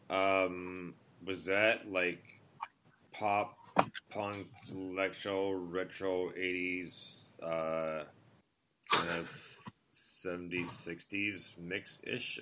um, 0.09 0.93
was 1.25 1.43
that 1.45 1.91
like 1.91 2.23
pop, 3.11 3.57
punk, 4.09 4.37
electro, 4.71 5.51
retro, 5.51 6.29
80s, 6.29 7.43
uh, 7.43 8.05
kind 8.89 9.09
of 9.19 9.29
70s, 9.91 10.69
60s 10.69 11.57
mix 11.59 11.99
ish? 12.03 12.39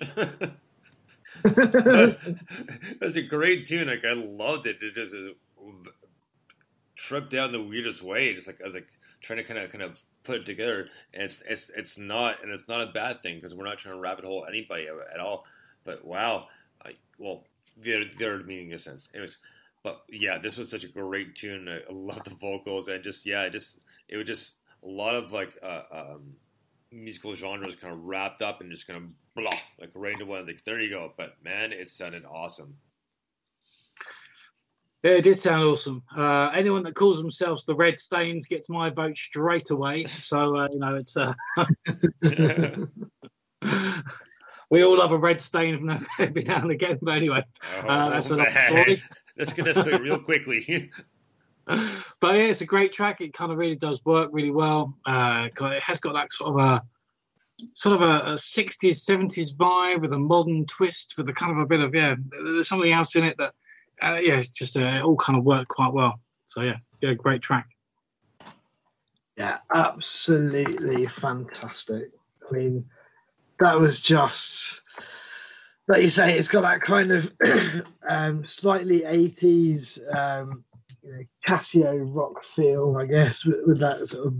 That's 3.00 3.16
a 3.16 3.22
great 3.22 3.66
tune. 3.66 3.88
Like, 3.88 4.04
I 4.04 4.12
loved 4.12 4.68
it. 4.68 4.76
It 4.80 4.94
just 4.94 5.12
uh, 5.12 5.32
tripped 6.94 7.32
down 7.32 7.50
the 7.50 7.60
weirdest 7.60 8.04
way. 8.04 8.32
Just 8.32 8.46
like, 8.46 8.60
I 8.62 8.66
was 8.66 8.74
like, 8.74 8.86
trying 9.20 9.38
to 9.38 9.44
kind 9.44 9.58
of 9.58 9.72
kind 9.72 9.82
of 9.82 10.00
put 10.24 10.36
it 10.36 10.46
together, 10.46 10.88
and 11.12 11.22
it's 11.24 11.42
it's 11.48 11.70
it's 11.76 11.98
not 11.98 12.42
and 12.42 12.52
it's 12.52 12.68
not 12.68 12.82
a 12.82 12.92
bad 12.92 13.22
thing 13.22 13.36
because 13.36 13.54
we're 13.54 13.64
not 13.64 13.78
trying 13.78 13.94
to 13.94 14.00
rabbit 14.00 14.24
hole 14.24 14.46
anybody 14.48 14.86
at 15.12 15.20
all. 15.20 15.44
But 15.84 16.04
wow, 16.04 16.48
I, 16.84 16.92
well, 17.18 17.44
they're 17.76 18.04
they're 18.18 18.42
meaning 18.42 18.72
a 18.72 18.78
sense, 18.78 19.08
anyways. 19.14 19.38
But 19.82 20.02
yeah, 20.10 20.38
this 20.38 20.56
was 20.56 20.70
such 20.70 20.84
a 20.84 20.88
great 20.88 21.34
tune. 21.34 21.68
I, 21.68 21.90
love 21.90 22.24
the 22.24 22.34
vocals 22.34 22.88
and 22.88 23.02
just 23.02 23.24
yeah, 23.24 23.48
just 23.48 23.78
it 24.08 24.16
was 24.16 24.26
just 24.26 24.52
a 24.82 24.88
lot 24.88 25.14
of 25.14 25.32
like 25.32 25.56
uh, 25.62 25.82
um, 25.90 26.34
musical 26.92 27.34
genres 27.34 27.76
kind 27.76 27.94
of 27.94 28.04
wrapped 28.04 28.42
up 28.42 28.60
and 28.60 28.70
just 28.70 28.86
kind 28.86 28.98
of 28.98 29.04
blah 29.34 29.58
like 29.80 29.90
right 29.94 30.12
into 30.12 30.26
one. 30.26 30.46
Like 30.46 30.64
there 30.64 30.80
you 30.80 30.90
go. 30.90 31.12
But 31.16 31.36
man, 31.42 31.72
it 31.72 31.88
sounded 31.88 32.24
awesome. 32.24 32.76
Yeah, 35.02 35.12
it 35.12 35.22
did 35.22 35.38
sound 35.38 35.64
awesome. 35.64 36.02
Uh, 36.14 36.50
anyone 36.54 36.82
that 36.82 36.94
calls 36.94 37.16
themselves 37.16 37.64
the 37.64 37.74
Red 37.74 37.98
Stains 37.98 38.46
gets 38.46 38.68
my 38.68 38.90
vote 38.90 39.16
straight 39.16 39.70
away. 39.70 40.04
So 40.04 40.56
uh, 40.56 40.68
you 40.70 40.78
know, 40.78 40.96
it's 40.96 41.16
uh, 41.16 41.32
we 44.70 44.84
all 44.84 44.98
love 44.98 45.12
a 45.12 45.18
red 45.18 45.40
stain 45.40 45.78
from 45.78 46.06
every 46.18 46.42
now 46.42 46.62
and 46.62 46.70
again. 46.70 46.98
But 47.00 47.16
anyway, 47.16 47.42
uh, 47.86 48.10
that's 48.10 48.30
Oh, 48.30 48.34
another 48.34 48.50
story. 48.50 49.02
Let's 49.38 49.52
get 49.54 49.64
this 49.64 49.78
straight 49.78 50.02
real 50.02 50.18
quickly. 50.18 50.90
but 51.66 52.34
yeah, 52.34 52.48
it's 52.50 52.60
a 52.60 52.66
great 52.66 52.92
track. 52.92 53.22
It 53.22 53.32
kind 53.32 53.50
of 53.50 53.56
really 53.56 53.76
does 53.76 54.04
work 54.04 54.28
really 54.32 54.50
well. 54.50 54.98
Uh, 55.06 55.48
it 55.58 55.82
has 55.82 55.98
got 55.98 56.12
that 56.14 56.30
sort 56.32 56.50
of 56.50 56.60
a 56.66 56.82
sort 57.74 58.00
of 58.00 58.02
a, 58.08 58.32
a 58.32 58.34
60s, 58.34 59.04
70s 59.08 59.54
vibe 59.54 60.02
with 60.02 60.12
a 60.12 60.18
modern 60.18 60.66
twist, 60.66 61.14
with 61.16 61.28
a 61.28 61.32
kind 61.32 61.52
of 61.52 61.58
a 61.58 61.66
bit 61.66 61.80
of 61.80 61.94
yeah, 61.94 62.16
there's 62.30 62.68
something 62.68 62.92
else 62.92 63.16
in 63.16 63.24
it 63.24 63.36
that 63.38 63.54
uh, 64.02 64.18
yeah, 64.20 64.36
it's 64.36 64.48
just 64.48 64.76
uh, 64.76 64.80
it 64.80 65.02
all 65.02 65.16
kind 65.16 65.38
of 65.38 65.44
worked 65.44 65.68
quite 65.68 65.92
well. 65.92 66.20
So 66.46 66.62
yeah, 66.62 66.76
yeah, 67.00 67.14
great 67.14 67.42
track. 67.42 67.68
Yeah, 69.36 69.58
absolutely 69.72 71.06
fantastic. 71.06 72.10
I 72.48 72.54
mean, 72.54 72.84
that 73.58 73.78
was 73.78 74.00
just 74.00 74.82
like 75.90 76.02
you 76.02 76.08
say, 76.08 76.38
it's 76.38 76.48
got 76.48 76.60
that 76.62 76.82
kind 76.82 77.10
of 77.10 77.32
um, 78.08 78.46
slightly 78.46 79.00
80s 79.00 79.98
um, 80.16 80.64
you 81.02 81.12
know, 81.12 81.22
Casio 81.46 82.08
rock 82.14 82.44
feel, 82.44 82.96
I 82.96 83.06
guess, 83.06 83.44
with, 83.44 83.60
with 83.66 83.80
that 83.80 84.06
sort 84.06 84.28
of 84.28 84.34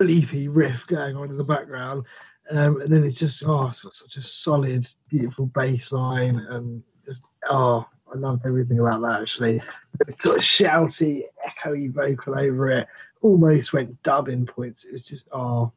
bleepy 0.00 0.48
riff 0.50 0.86
going 0.86 1.14
on 1.16 1.28
in 1.28 1.36
the 1.36 1.44
background. 1.44 2.04
Um, 2.50 2.80
and 2.80 2.90
then 2.90 3.04
it's 3.04 3.18
just, 3.18 3.42
oh, 3.44 3.66
it's 3.66 3.80
got 3.80 3.94
such 3.94 4.16
a 4.16 4.22
solid, 4.22 4.86
beautiful 5.08 5.46
bass 5.46 5.92
line. 5.92 6.38
And 6.48 6.82
just, 7.04 7.22
oh, 7.50 7.86
I 8.12 8.18
loved 8.18 8.46
everything 8.46 8.78
about 8.78 9.02
that 9.02 9.22
actually. 9.22 9.60
Sort 10.20 10.38
of 10.38 10.42
shouty, 10.42 11.22
echoey 11.46 11.92
vocal 11.92 12.38
over 12.38 12.70
it 12.70 12.86
almost 13.22 13.72
went 13.72 14.02
dubbing 14.02 14.46
points. 14.46 14.84
It 14.84 14.92
was 14.92 15.04
just 15.04 15.26
oh, 15.32 15.72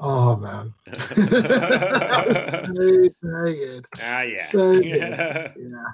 oh 0.00 0.36
man, 0.36 0.74
that 0.86 2.24
was 2.26 2.36
so, 2.36 3.08
so 3.22 3.52
good. 3.52 3.86
ah, 4.02 4.22
yeah. 4.22 4.46
So 4.46 4.80
good. 4.80 4.84
Yeah, 5.56 5.92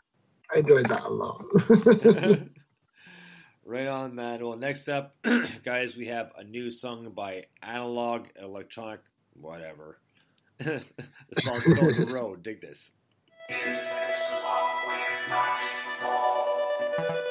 I 0.55 0.59
enjoyed 0.59 0.89
that 0.89 1.05
a 1.05 1.09
lot. 1.09 1.45
Right 3.65 3.87
on, 3.87 4.15
man. 4.15 4.43
Well, 4.43 4.57
next 4.57 4.89
up, 4.89 5.15
guys, 5.63 5.95
we 5.95 6.07
have 6.07 6.33
a 6.39 6.43
new 6.43 6.71
song 6.71 7.11
by 7.11 7.45
Analog 7.63 8.29
Electronic, 8.41 9.01
whatever. 9.35 9.99
the 10.59 10.83
song's 11.43 11.65
called 11.65 11.95
The 11.97 12.09
Road. 12.11 12.43
Dig 12.43 12.63
this. 12.63 12.91
Right 15.31 17.25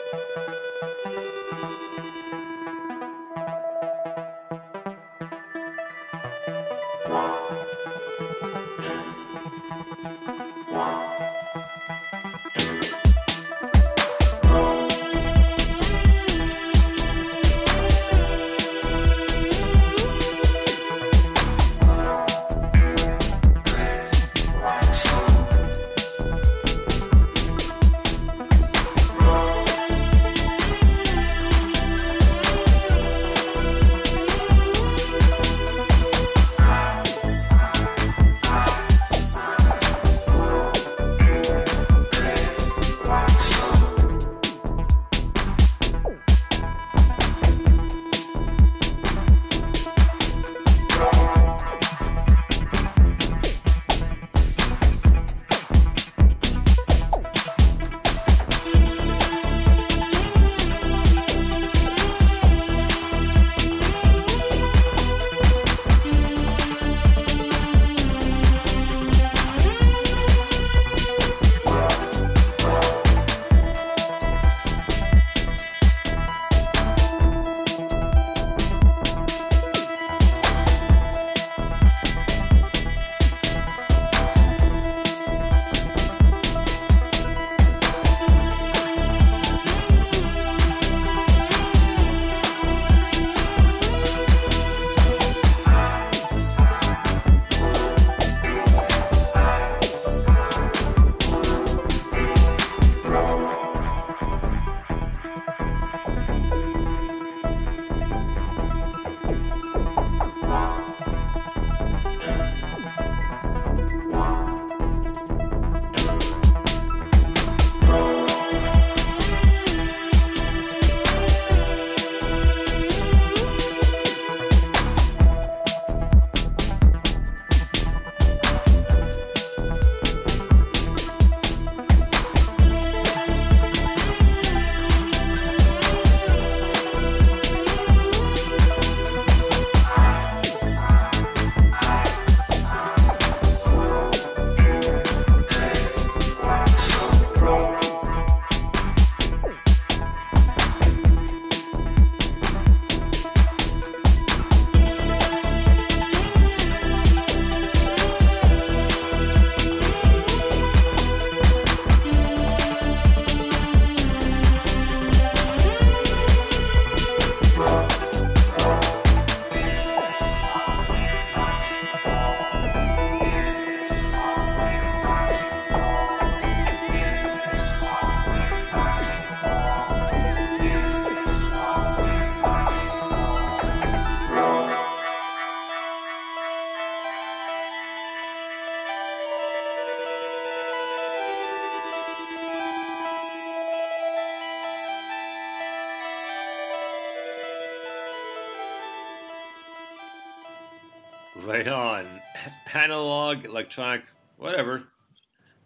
electronic, 203.67 204.03
whatever. 204.38 204.84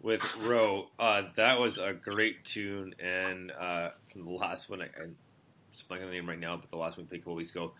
With 0.00 0.44
Row. 0.44 0.88
Uh, 0.98 1.22
that 1.36 1.60
was 1.60 1.78
a 1.78 1.92
great 1.92 2.44
tune, 2.44 2.96
and 2.98 3.52
uh, 3.52 3.90
from 4.10 4.24
the 4.24 4.32
last 4.32 4.68
one, 4.68 4.82
I, 4.82 4.86
I'm 5.00 5.14
spelling 5.70 6.04
the 6.04 6.10
name 6.10 6.28
right 6.28 6.38
now, 6.38 6.56
but 6.56 6.68
the 6.70 6.76
last 6.76 6.96
one 6.96 7.06
we 7.06 7.10
played 7.10 7.20
couple 7.20 7.36
weeks 7.36 7.52
ago, 7.52 7.72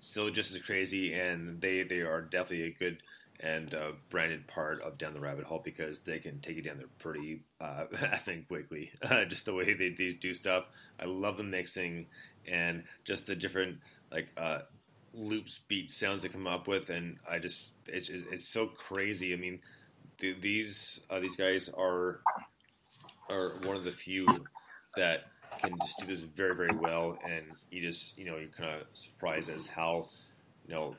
still 0.00 0.28
just 0.30 0.52
as 0.52 0.60
crazy, 0.60 1.14
and 1.14 1.60
they, 1.60 1.84
they 1.84 2.00
are 2.00 2.20
definitely 2.20 2.66
a 2.66 2.70
good 2.70 2.98
and 3.38 3.72
uh, 3.74 3.92
branded 4.10 4.48
part 4.48 4.82
of 4.82 4.98
Down 4.98 5.14
the 5.14 5.20
Rabbit 5.20 5.44
Hole 5.44 5.62
because 5.64 6.00
they 6.00 6.18
can 6.18 6.40
take 6.40 6.56
you 6.56 6.62
down 6.62 6.78
there 6.78 6.86
pretty 6.98 7.42
uh, 7.60 7.84
I 8.12 8.18
think, 8.18 8.48
quickly. 8.48 8.90
Just 9.28 9.44
the 9.46 9.54
way 9.54 9.72
they, 9.74 9.90
they 9.90 10.10
do 10.10 10.34
stuff. 10.34 10.64
I 10.98 11.04
love 11.04 11.36
the 11.36 11.44
mixing 11.44 12.06
and 12.46 12.82
just 13.04 13.26
the 13.26 13.36
different 13.36 13.78
like 14.10 14.28
uh, 14.36 14.60
loops, 15.14 15.60
beats, 15.68 15.94
sounds 15.94 16.22
they 16.22 16.28
come 16.28 16.46
up 16.46 16.68
with, 16.68 16.90
and 16.90 17.16
I 17.28 17.38
just 17.38 17.72
it's 17.86 18.08
it's 18.08 18.48
so 18.48 18.66
crazy. 18.66 19.32
I 19.32 19.36
mean, 19.36 19.60
th- 20.18 20.40
these 20.40 21.00
uh, 21.10 21.20
these 21.20 21.36
guys 21.36 21.68
are 21.76 22.20
are 23.30 23.54
one 23.64 23.76
of 23.76 23.84
the 23.84 23.92
few 23.92 24.26
that 24.96 25.24
can 25.60 25.72
just 25.80 25.98
do 25.98 26.06
this 26.06 26.20
very 26.20 26.54
very 26.54 26.76
well, 26.76 27.18
and 27.24 27.44
you 27.70 27.82
just 27.82 28.16
you 28.18 28.24
know 28.24 28.36
you're 28.36 28.48
kind 28.48 28.80
of 28.80 28.86
surprised 28.92 29.50
as 29.50 29.66
how 29.66 30.08
you 30.66 30.74
know 30.74 30.96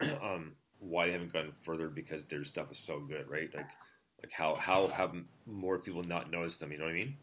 um, 0.22 0.52
why 0.78 1.06
they 1.06 1.12
haven't 1.12 1.32
gone 1.32 1.52
further 1.64 1.88
because 1.88 2.24
their 2.24 2.44
stuff 2.44 2.70
is 2.70 2.78
so 2.78 3.00
good, 3.00 3.28
right? 3.28 3.50
Like 3.54 3.70
like 4.22 4.32
how 4.32 4.54
how 4.54 4.88
have 4.88 5.14
more 5.46 5.78
people 5.78 6.02
not 6.02 6.30
noticed 6.30 6.60
them? 6.60 6.72
You 6.72 6.78
know 6.78 6.84
what 6.84 6.92
I 6.92 6.94
mean? 6.94 7.16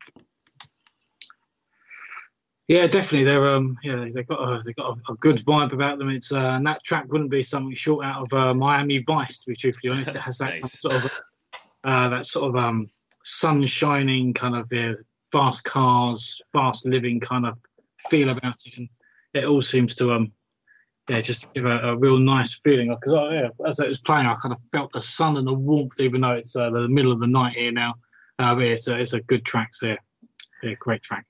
Yeah, 2.67 2.87
definitely. 2.87 3.25
They're 3.25 3.47
um, 3.47 3.77
yeah, 3.83 4.07
they've 4.13 4.27
got 4.27 4.39
a, 4.39 4.61
they've 4.63 4.75
got 4.75 4.97
a, 4.97 5.11
a 5.11 5.15
good 5.17 5.37
vibe 5.39 5.73
about 5.73 5.97
them. 5.97 6.09
It's 6.09 6.31
uh, 6.31 6.53
and 6.55 6.65
that 6.65 6.83
track 6.83 7.11
wouldn't 7.11 7.29
be 7.29 7.43
something 7.43 7.75
short 7.75 8.05
out 8.05 8.23
of 8.23 8.33
uh, 8.33 8.53
Miami 8.53 8.99
Vice, 8.99 9.39
to 9.39 9.49
be 9.49 9.55
truthfully 9.55 9.91
honest. 9.91 10.15
It 10.15 10.21
has 10.21 10.37
that 10.37 10.61
Nice. 10.61 10.79
sort 10.79 10.93
of 10.93 11.21
uh, 11.83 12.09
that 12.09 12.25
sort 12.25 12.55
of 12.55 12.63
um, 12.63 12.89
sun 13.23 13.65
shining 13.65 14.33
kind 14.33 14.55
of 14.55 14.67
yeah, 14.71 14.93
fast 15.31 15.65
cars, 15.65 16.41
fast 16.53 16.85
living 16.85 17.19
kind 17.19 17.45
of 17.45 17.59
feel 18.09 18.29
about 18.29 18.55
it, 18.65 18.77
and 18.77 18.89
it 19.33 19.43
all 19.43 19.61
seems 19.61 19.95
to 19.95 20.13
um, 20.13 20.31
yeah, 21.09 21.19
just 21.19 21.51
give 21.53 21.65
a, 21.65 21.79
a 21.79 21.97
real 21.97 22.17
nice 22.17 22.53
feeling. 22.63 22.89
Because 22.89 23.13
oh, 23.13 23.29
yeah, 23.29 23.49
as 23.67 23.79
it 23.79 23.89
was 23.89 23.99
playing, 23.99 24.25
I 24.25 24.35
kind 24.35 24.53
of 24.53 24.59
felt 24.71 24.93
the 24.93 25.01
sun 25.01 25.35
and 25.35 25.45
the 25.45 25.53
warmth, 25.53 25.99
even 25.99 26.21
though 26.21 26.31
it's 26.31 26.55
uh, 26.55 26.69
the 26.69 26.87
middle 26.87 27.11
of 27.11 27.19
the 27.19 27.27
night 27.27 27.57
here 27.57 27.73
now. 27.73 27.95
Uh, 28.39 28.55
but 28.55 28.63
it's 28.63 28.87
a, 28.87 28.97
it's 28.97 29.13
a 29.13 29.21
good 29.21 29.43
track, 29.43 29.75
so 29.75 29.87
yeah, 29.87 29.95
yeah 30.63 30.75
great 30.79 31.01
track. 31.01 31.25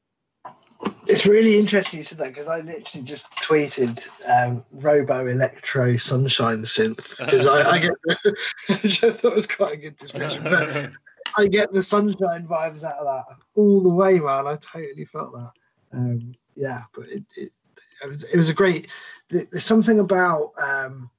It's 1.08 1.26
really 1.26 1.60
interesting 1.60 2.00
you 2.00 2.04
said 2.04 2.18
that 2.20 2.30
because 2.30 2.48
I 2.48 2.62
literally 2.62 3.04
just 3.04 3.30
tweeted 3.38 4.08
um, 4.28 4.64
Robo 4.72 5.28
Electro 5.28 5.98
Sunshine 5.98 6.64
Synth 6.64 7.18
because 7.18 7.46
I, 7.46 7.72
I 7.72 7.78
get 7.80 7.92
I 8.70 9.12
thought 9.12 9.36
was 9.36 9.48
quite 9.48 9.74
a 9.74 9.78
good 9.78 9.98
description. 9.98 10.44
But 10.44 10.92
I 11.38 11.48
get 11.48 11.72
the 11.74 11.82
sunshine 11.82 12.48
vibes 12.48 12.84
out 12.84 12.98
of 12.98 13.06
that 13.06 13.36
all 13.56 13.82
the 13.82 13.90
way, 13.90 14.20
man. 14.20 14.48
I 14.48 14.56
totally 14.58 15.06
felt 15.06 15.34
that. 15.34 15.52
Um, 15.92 16.36
yeah, 16.56 16.84
but 16.94 17.08
it, 17.10 17.24
it, 17.36 17.52
it 18.04 18.10
was 18.10 18.24
it 18.24 18.38
was 18.38 18.50
a 18.50 18.54
great. 18.54 18.88
There's 19.30 19.64
something 19.64 20.00
about 20.00 20.52
um, 20.62 21.10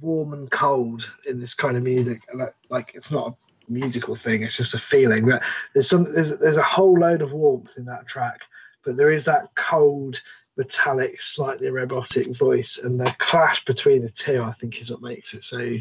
warm 0.00 0.32
and 0.32 0.50
cold 0.50 1.10
in 1.26 1.40
this 1.40 1.54
kind 1.54 1.76
of 1.76 1.82
music, 1.82 2.22
and 2.30 2.40
like, 2.40 2.54
like 2.68 2.92
it's 2.94 3.10
not 3.10 3.28
a 3.28 3.72
musical 3.72 4.14
thing; 4.14 4.42
it's 4.42 4.56
just 4.56 4.74
a 4.74 4.78
feeling. 4.78 5.26
But 5.26 5.42
there's 5.72 5.88
some 5.88 6.12
there's 6.12 6.36
there's 6.38 6.56
a 6.56 6.62
whole 6.62 6.98
load 6.98 7.22
of 7.22 7.32
warmth 7.32 7.72
in 7.76 7.84
that 7.86 8.06
track, 8.06 8.42
but 8.84 8.96
there 8.96 9.10
is 9.10 9.24
that 9.24 9.54
cold, 9.54 10.20
metallic, 10.56 11.20
slightly 11.20 11.68
robotic 11.70 12.34
voice, 12.36 12.78
and 12.78 13.00
the 13.00 13.14
clash 13.18 13.64
between 13.64 14.02
the 14.02 14.10
two, 14.10 14.42
I 14.42 14.52
think, 14.52 14.80
is 14.80 14.90
what 14.90 15.02
makes 15.02 15.34
it 15.34 15.44
so 15.44 15.76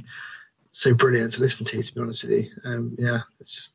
so 0.71 0.93
brilliant 0.93 1.33
to 1.33 1.41
listen 1.41 1.65
to. 1.65 1.81
To 1.81 1.93
be 1.93 2.01
honest 2.01 2.23
with 2.23 2.31
you, 2.31 2.51
um, 2.65 2.95
yeah, 2.97 3.21
it's 3.39 3.55
just 3.55 3.73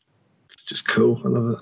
it's 0.51 0.63
just 0.63 0.87
cool. 0.87 1.21
I 1.25 1.29
love 1.29 1.51
it. 1.51 1.59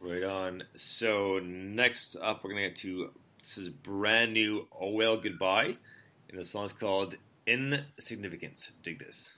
Right 0.00 0.24
on. 0.24 0.62
So 0.76 1.40
next 1.40 2.16
up, 2.16 2.44
we're 2.44 2.50
gonna 2.50 2.68
get 2.68 2.76
to 2.76 3.10
this 3.40 3.58
is 3.58 3.68
brand 3.68 4.32
new. 4.32 4.68
Oh 4.78 4.90
well, 4.90 5.16
goodbye, 5.16 5.76
and 6.28 6.38
the 6.38 6.44
song's 6.44 6.72
called 6.72 7.16
"Insignificance." 7.46 8.72
Dig 8.82 8.98
this. 8.98 9.30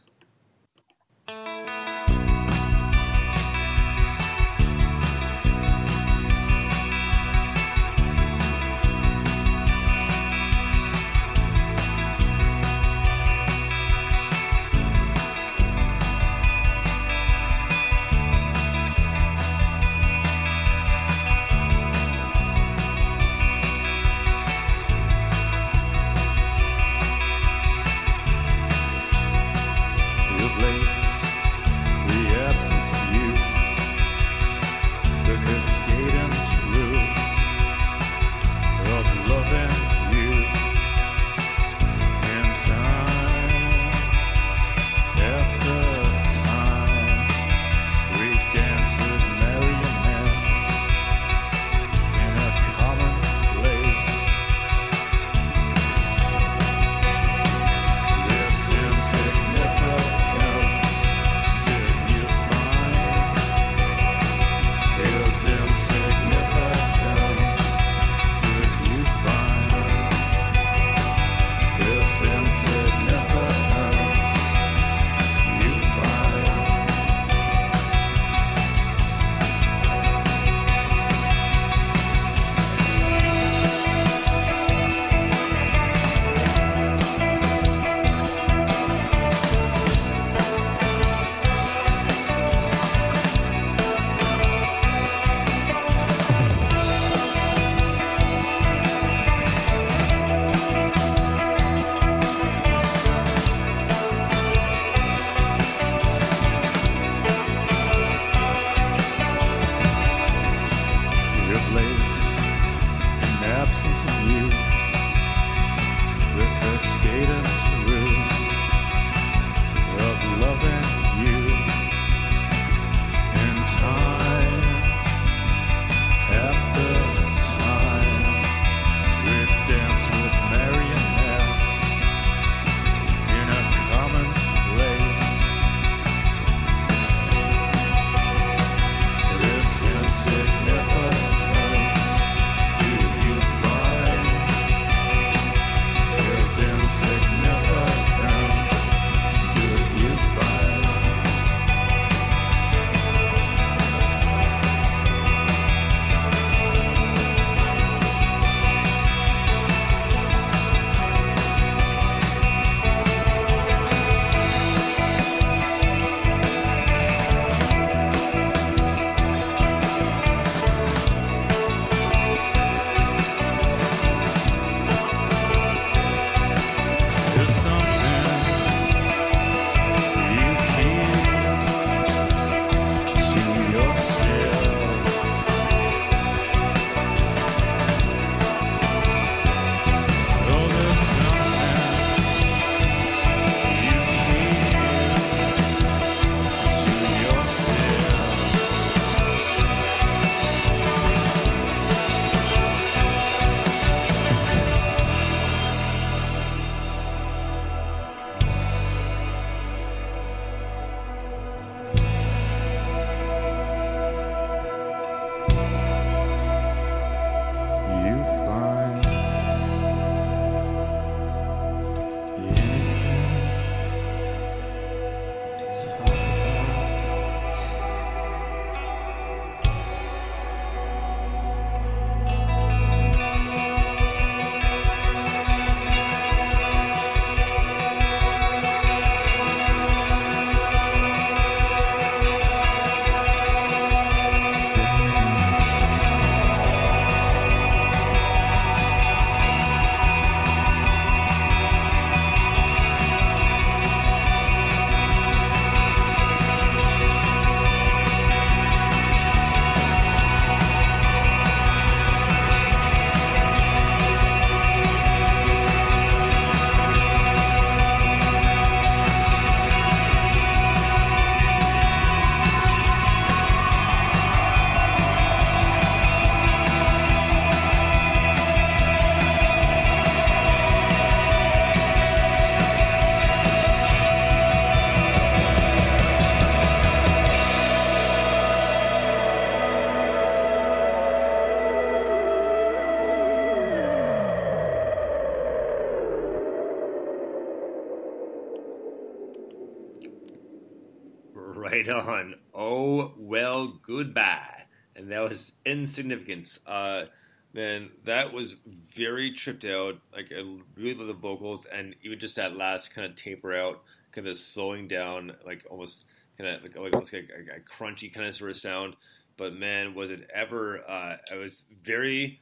Insignificance. 305.69 306.59
Uh, 306.67 307.05
man, 307.53 307.91
that 308.05 308.33
was 308.33 308.57
very 308.65 309.33
tripped 309.33 309.65
out. 309.65 309.99
Like 310.13 310.33
I 310.33 310.43
really 310.77 310.95
love 310.95 311.09
the 311.09 311.13
vocals, 311.13 311.67
and 311.67 311.95
even 312.03 312.19
just 312.19 312.37
that 312.37 312.57
last 312.57 312.95
kind 312.95 313.07
of 313.11 313.17
taper 313.17 313.55
out, 313.55 313.83
kind 314.13 314.27
of 314.27 314.37
slowing 314.37 314.89
down, 314.89 315.33
like 315.45 315.67
almost 315.71 316.05
kind 316.39 316.51
of 316.51 316.63
like, 316.63 316.77
like 316.77 316.95
almost 316.95 317.13
like 317.13 317.31
a, 317.31 317.57
a 317.57 317.61
crunchy 317.61 318.13
kind 318.13 318.27
of 318.27 318.35
sort 318.35 318.51
of 318.51 318.57
sound. 318.57 318.97
But 319.37 319.55
man, 319.55 319.95
was 319.95 320.11
it 320.11 320.29
ever? 320.35 320.81
Uh, 320.89 321.17
it 321.33 321.39
was 321.39 321.65
very. 321.83 322.41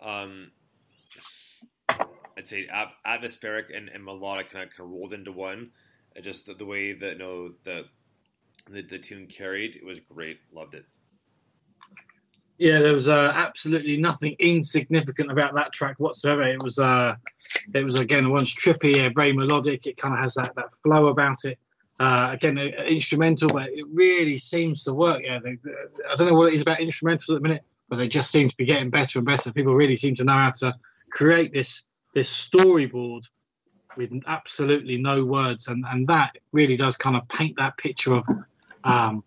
Um, 0.00 0.50
I'd 1.88 2.46
say 2.46 2.68
ap- 2.70 2.94
atmospheric 3.04 3.66
and, 3.74 3.88
and 3.88 4.04
melodic 4.04 4.52
kind 4.52 4.64
of, 4.64 4.70
kind 4.70 4.86
of 4.88 4.92
rolled 4.92 5.12
into 5.12 5.32
one. 5.32 5.70
Uh, 6.16 6.20
just 6.20 6.46
the, 6.46 6.54
the 6.54 6.64
way 6.64 6.92
that 6.92 7.12
you 7.14 7.18
know 7.18 7.52
the 7.64 7.84
the 8.70 8.98
tune 8.98 9.26
carried, 9.26 9.76
it 9.76 9.84
was 9.84 9.98
great. 10.00 10.38
Loved 10.52 10.74
it. 10.74 10.84
Yeah, 12.58 12.80
there 12.80 12.92
was 12.92 13.08
uh, 13.08 13.32
absolutely 13.34 13.96
nothing 13.96 14.34
insignificant 14.40 15.30
about 15.30 15.54
that 15.54 15.72
track 15.72 15.98
whatsoever. 15.98 16.42
It 16.42 16.60
was, 16.62 16.80
uh, 16.80 17.14
it 17.72 17.84
was 17.84 17.94
again 17.94 18.30
once 18.30 18.52
trippy, 18.52 19.14
very 19.14 19.32
melodic. 19.32 19.86
It 19.86 19.96
kind 19.96 20.12
of 20.12 20.20
has 20.20 20.34
that 20.34 20.54
that 20.56 20.74
flow 20.74 21.06
about 21.06 21.44
it. 21.44 21.58
Uh, 22.00 22.30
again, 22.32 22.58
instrumental, 22.58 23.48
but 23.48 23.68
it 23.70 23.84
really 23.92 24.38
seems 24.38 24.84
to 24.84 24.92
work. 24.92 25.22
Yeah, 25.24 25.38
they, 25.42 25.56
I 26.10 26.16
don't 26.16 26.28
know 26.28 26.34
what 26.34 26.52
it 26.52 26.54
is 26.54 26.62
about 26.62 26.78
instrumentals 26.78 27.30
at 27.30 27.34
the 27.34 27.40
minute, 27.40 27.62
but 27.88 27.96
they 27.96 28.08
just 28.08 28.30
seem 28.30 28.48
to 28.48 28.56
be 28.56 28.64
getting 28.64 28.90
better 28.90 29.18
and 29.18 29.26
better. 29.26 29.52
People 29.52 29.74
really 29.74 29.96
seem 29.96 30.14
to 30.16 30.24
know 30.24 30.34
how 30.34 30.50
to 30.50 30.74
create 31.10 31.52
this 31.52 31.82
this 32.14 32.28
storyboard 32.32 33.22
with 33.96 34.10
absolutely 34.26 34.96
no 34.96 35.24
words, 35.24 35.68
and 35.68 35.84
and 35.90 36.08
that 36.08 36.38
really 36.52 36.76
does 36.76 36.96
kind 36.96 37.14
of 37.14 37.26
paint 37.28 37.56
that 37.58 37.76
picture 37.76 38.14
of. 38.14 38.24
Um, 38.84 39.22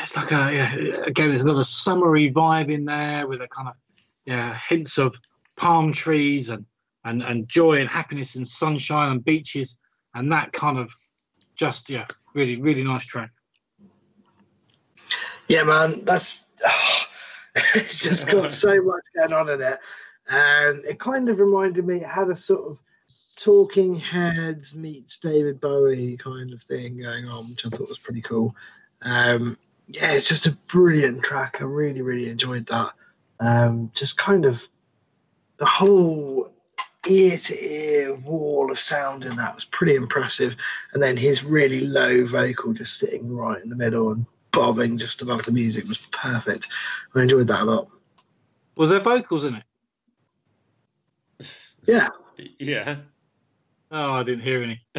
it's 0.00 0.16
like 0.16 0.32
a 0.32 0.52
yeah, 0.52 0.74
again, 1.06 1.28
there's 1.28 1.42
another 1.42 1.64
summery 1.64 2.32
vibe 2.32 2.70
in 2.70 2.84
there 2.84 3.26
with 3.26 3.42
a 3.42 3.48
kind 3.48 3.68
of 3.68 3.74
yeah 4.24 4.58
hints 4.68 4.98
of 4.98 5.14
palm 5.56 5.92
trees 5.92 6.48
and 6.48 6.64
and 7.04 7.22
and 7.22 7.48
joy 7.48 7.80
and 7.80 7.88
happiness 7.88 8.36
and 8.36 8.46
sunshine 8.46 9.12
and 9.12 9.24
beaches 9.24 9.78
and 10.14 10.32
that 10.32 10.52
kind 10.52 10.78
of 10.78 10.90
just 11.56 11.90
yeah 11.90 12.06
really 12.34 12.56
really 12.56 12.84
nice 12.84 13.04
track. 13.04 13.30
Yeah, 15.48 15.64
man, 15.64 16.04
that's 16.04 16.46
it's 17.74 18.02
just 18.02 18.28
got 18.28 18.50
so 18.52 18.82
much 18.82 19.02
going 19.16 19.32
on 19.32 19.48
in 19.48 19.60
it, 19.60 19.78
and 20.30 20.84
it 20.84 20.98
kind 20.98 21.28
of 21.28 21.38
reminded 21.38 21.86
me. 21.86 21.96
It 21.96 22.06
had 22.06 22.30
a 22.30 22.36
sort 22.36 22.70
of 22.70 22.78
Talking 23.36 23.96
Heads 23.96 24.74
meets 24.74 25.16
David 25.16 25.60
Bowie 25.60 26.16
kind 26.18 26.52
of 26.52 26.62
thing 26.62 26.98
going 26.98 27.26
on, 27.26 27.48
which 27.48 27.64
I 27.64 27.70
thought 27.70 27.88
was 27.88 27.98
pretty 27.98 28.20
cool. 28.20 28.54
Um, 29.02 29.56
yeah, 29.92 30.12
it's 30.12 30.28
just 30.28 30.46
a 30.46 30.52
brilliant 30.68 31.22
track. 31.22 31.56
I 31.60 31.64
really, 31.64 32.02
really 32.02 32.28
enjoyed 32.28 32.66
that. 32.66 32.92
Um, 33.40 33.90
just 33.94 34.16
kind 34.16 34.44
of 34.44 34.66
the 35.56 35.66
whole 35.66 36.50
ear 37.08 37.36
to 37.36 37.64
ear 37.64 38.14
wall 38.14 38.70
of 38.70 38.78
sound 38.78 39.24
in 39.24 39.36
that 39.36 39.54
was 39.54 39.64
pretty 39.64 39.94
impressive. 39.94 40.56
And 40.92 41.02
then 41.02 41.16
his 41.16 41.44
really 41.44 41.80
low 41.86 42.24
vocal 42.24 42.72
just 42.72 42.98
sitting 42.98 43.34
right 43.34 43.62
in 43.62 43.68
the 43.68 43.76
middle 43.76 44.12
and 44.12 44.26
bobbing 44.52 44.98
just 44.98 45.22
above 45.22 45.44
the 45.44 45.52
music 45.52 45.88
was 45.88 45.98
perfect. 46.12 46.68
I 47.14 47.22
enjoyed 47.22 47.48
that 47.48 47.62
a 47.62 47.64
lot. 47.64 47.88
Was 48.76 48.90
there 48.90 49.00
vocals 49.00 49.44
in 49.44 49.56
it? 49.56 49.64
Yeah. 51.86 52.08
Yeah. 52.58 52.96
Oh, 53.92 54.12
I 54.12 54.22
didn't 54.22 54.42
hear 54.44 54.62
any. 54.62 54.80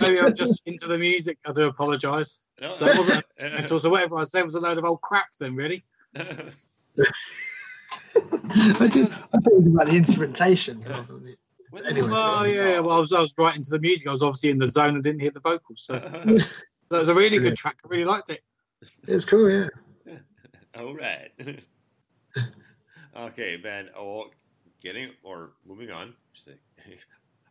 Maybe 0.00 0.18
I'm 0.20 0.34
just 0.34 0.62
into 0.64 0.86
the 0.86 0.96
music. 0.98 1.38
I 1.44 1.52
do 1.52 1.64
apologise. 1.64 2.40
No. 2.60 2.74
So 2.76 2.86
it 2.86 2.96
wasn't 2.96 3.24
instrumental. 3.38 3.80
So 3.80 3.90
whatever 3.90 4.16
I 4.18 4.24
said 4.24 4.44
was 4.46 4.54
a 4.54 4.60
load 4.60 4.78
of 4.78 4.84
old 4.84 5.00
crap. 5.02 5.26
Then 5.38 5.54
really. 5.56 5.84
I 6.16 6.52
did. 8.88 9.06
I 9.06 9.38
thought 9.38 9.52
it 9.52 9.56
was 9.58 9.66
about 9.66 9.86
the 9.86 9.96
instrumentation. 9.96 10.82
rather 10.82 11.02
than 11.02 11.24
the- 11.24 11.36
Anyway, 11.86 12.08
Oh 12.12 12.44
yeah. 12.44 12.80
Well, 12.80 12.96
I 12.96 13.00
was 13.00 13.12
I 13.12 13.20
was 13.20 13.32
right 13.38 13.54
into 13.54 13.70
the 13.70 13.78
music. 13.78 14.08
I 14.08 14.12
was 14.12 14.22
obviously 14.22 14.50
in 14.50 14.58
the 14.58 14.68
zone 14.70 14.94
and 14.96 15.04
didn't 15.04 15.20
hear 15.20 15.30
the 15.30 15.38
vocals. 15.40 15.82
So 15.86 15.92
that 16.00 16.48
was 16.90 17.08
a 17.08 17.14
really 17.14 17.38
good 17.38 17.56
track. 17.56 17.78
I 17.84 17.88
really 17.88 18.04
liked 18.04 18.30
it. 18.30 18.40
it's 19.06 19.24
cool. 19.24 19.48
Yeah. 19.50 19.68
All 20.76 20.94
right. 20.96 21.30
okay, 23.16 23.56
Ben. 23.56 23.88
Oh, 23.96 24.30
getting 24.80 25.10
or 25.22 25.52
moving 25.66 25.90
on. 25.90 26.14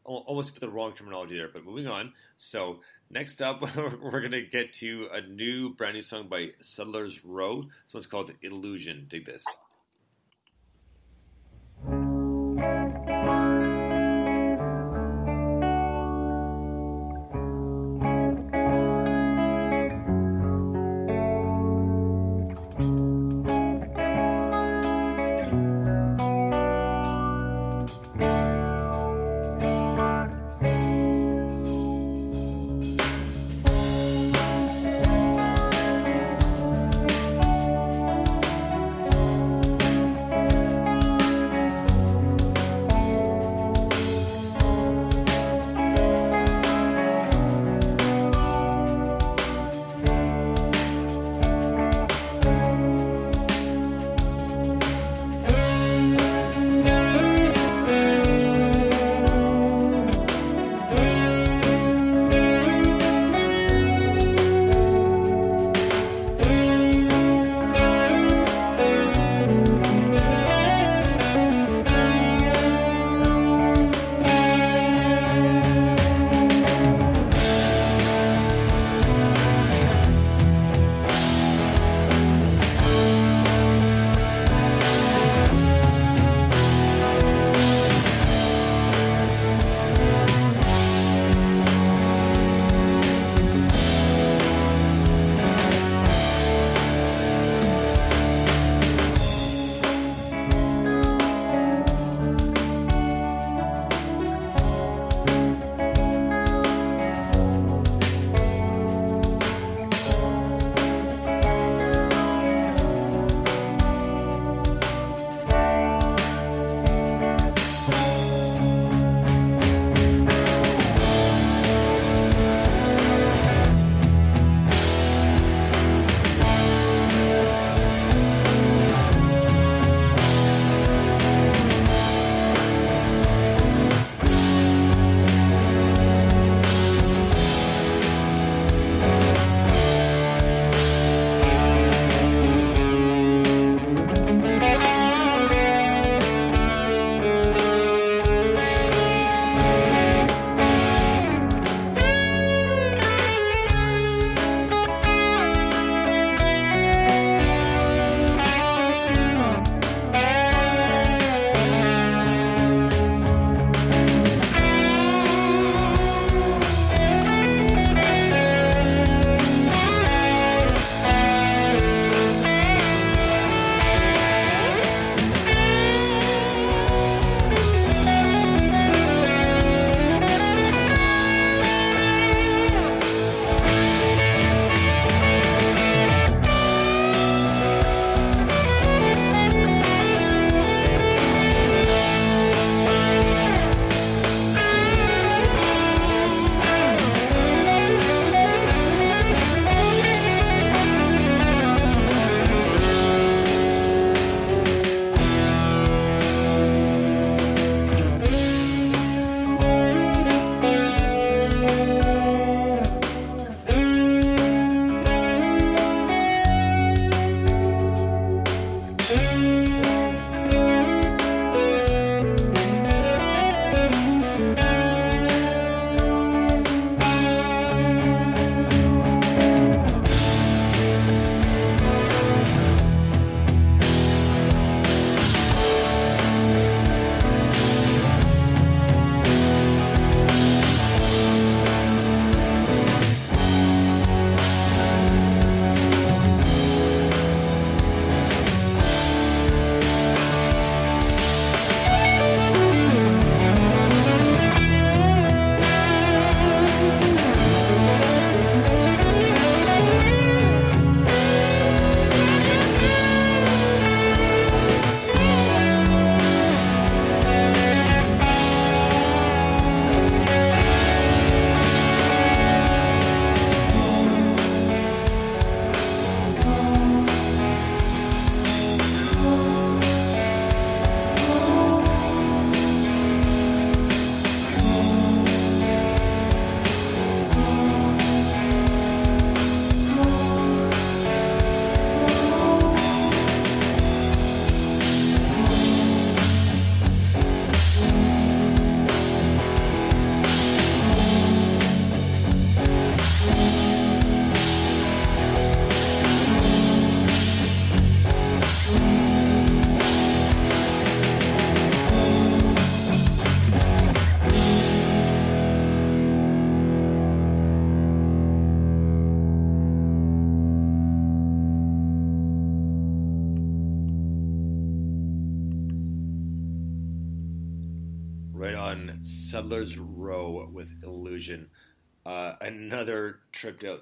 Almost 0.06 0.54
put 0.54 0.62
the 0.62 0.70
wrong 0.70 0.94
terminology 0.94 1.36
there, 1.36 1.50
but 1.54 1.64
moving 1.64 1.88
on. 1.88 2.14
So 2.38 2.80
next 3.12 3.42
up, 3.42 3.62
we're 4.02 4.22
gonna 4.22 4.42
get 4.42 4.74
to 4.74 5.08
a 5.14 5.22
new, 5.22 5.76
brand 5.76 5.96
new 5.96 6.02
song 6.02 6.28
by 6.30 6.52
Settlers 6.62 7.24
Row. 7.24 7.64
This 7.86 7.94
one's 7.94 8.08
called 8.08 8.32
"Illusion." 8.42 9.06
Dig 9.08 9.26
this. 9.26 9.44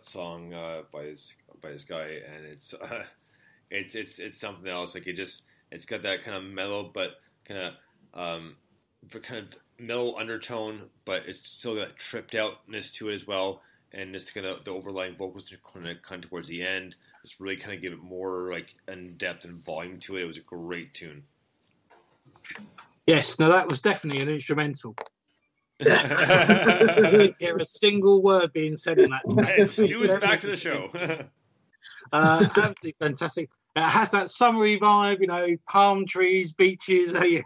Song 0.05 0.53
uh, 0.53 0.81
by 0.91 1.03
this 1.03 1.35
by 1.61 1.71
this 1.71 1.83
guy, 1.83 2.19
and 2.33 2.45
it's 2.45 2.73
uh, 2.81 3.03
it's 3.69 3.95
it's 3.95 4.19
it's 4.19 4.37
something 4.37 4.69
else. 4.69 4.95
Like 4.95 5.07
it 5.07 5.13
just 5.13 5.43
it's 5.71 5.85
got 5.85 6.03
that 6.03 6.23
kind 6.23 6.37
of 6.37 6.43
mellow 6.43 6.89
but 6.93 7.11
kind 7.45 7.59
of 7.59 7.73
um, 8.13 8.55
kind 9.21 9.45
of 9.45 9.59
mellow 9.79 10.15
undertone, 10.17 10.83
but 11.05 11.23
it's 11.27 11.47
still 11.47 11.75
got 11.75 11.97
tripped 11.97 12.35
outness 12.35 12.91
to 12.93 13.09
it 13.09 13.15
as 13.15 13.27
well. 13.27 13.61
And 13.93 14.13
just 14.13 14.33
kind 14.33 14.45
of 14.45 14.65
the 14.65 14.71
overlying 14.71 15.15
vocals 15.15 15.53
kind 15.73 15.87
of 15.87 16.01
kind 16.01 16.23
of 16.23 16.29
towards 16.29 16.47
the 16.47 16.61
end, 16.61 16.95
just 17.21 17.39
really 17.39 17.55
kind 17.55 17.73
of 17.73 17.81
give 17.81 17.93
it 17.93 18.03
more 18.03 18.51
like 18.51 18.75
in 18.87 19.15
depth 19.17 19.45
and 19.45 19.63
volume 19.63 19.99
to 20.01 20.17
it. 20.17 20.23
It 20.23 20.27
was 20.27 20.37
a 20.37 20.41
great 20.41 20.93
tune. 20.93 21.23
Yes, 23.05 23.39
no, 23.39 23.49
that 23.49 23.69
was 23.69 23.79
definitely 23.79 24.21
an 24.21 24.29
instrumental. 24.29 24.93
I 25.81 27.09
didn't 27.11 27.35
hear 27.39 27.57
a 27.57 27.65
single 27.65 28.21
word 28.21 28.51
being 28.53 28.75
said 28.75 28.99
in 28.99 29.11
that. 29.11 29.25
and 29.59 29.69
Stu 29.69 30.03
is 30.03 30.13
back 30.19 30.41
to 30.41 30.47
the 30.47 30.57
show. 30.57 30.89
Uh, 32.11 32.41
absolutely 32.43 32.95
fantastic. 32.99 33.49
It 33.75 33.81
has 33.81 34.11
that 34.11 34.29
summery 34.29 34.79
vibe, 34.79 35.19
you 35.21 35.27
know, 35.27 35.55
palm 35.67 36.05
trees, 36.05 36.51
beaches. 36.53 37.13
Uh, 37.13 37.23
yeah. 37.23 37.41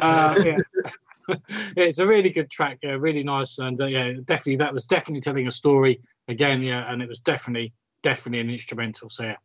uh, 0.00 0.42
yeah. 0.44 1.36
it's 1.76 1.98
a 1.98 2.06
really 2.06 2.30
good 2.30 2.50
track. 2.50 2.78
Yeah, 2.82 2.92
really 2.92 3.22
nice, 3.22 3.58
and 3.58 3.80
uh, 3.80 3.86
yeah, 3.86 4.12
definitely 4.24 4.56
that 4.56 4.72
was 4.72 4.84
definitely 4.84 5.20
telling 5.20 5.46
a 5.46 5.52
story 5.52 6.00
again. 6.28 6.62
Yeah, 6.62 6.90
and 6.90 7.02
it 7.02 7.08
was 7.08 7.20
definitely 7.20 7.72
definitely 8.02 8.40
an 8.40 8.50
instrumental. 8.50 9.10
So 9.10 9.24
yeah. 9.24 9.36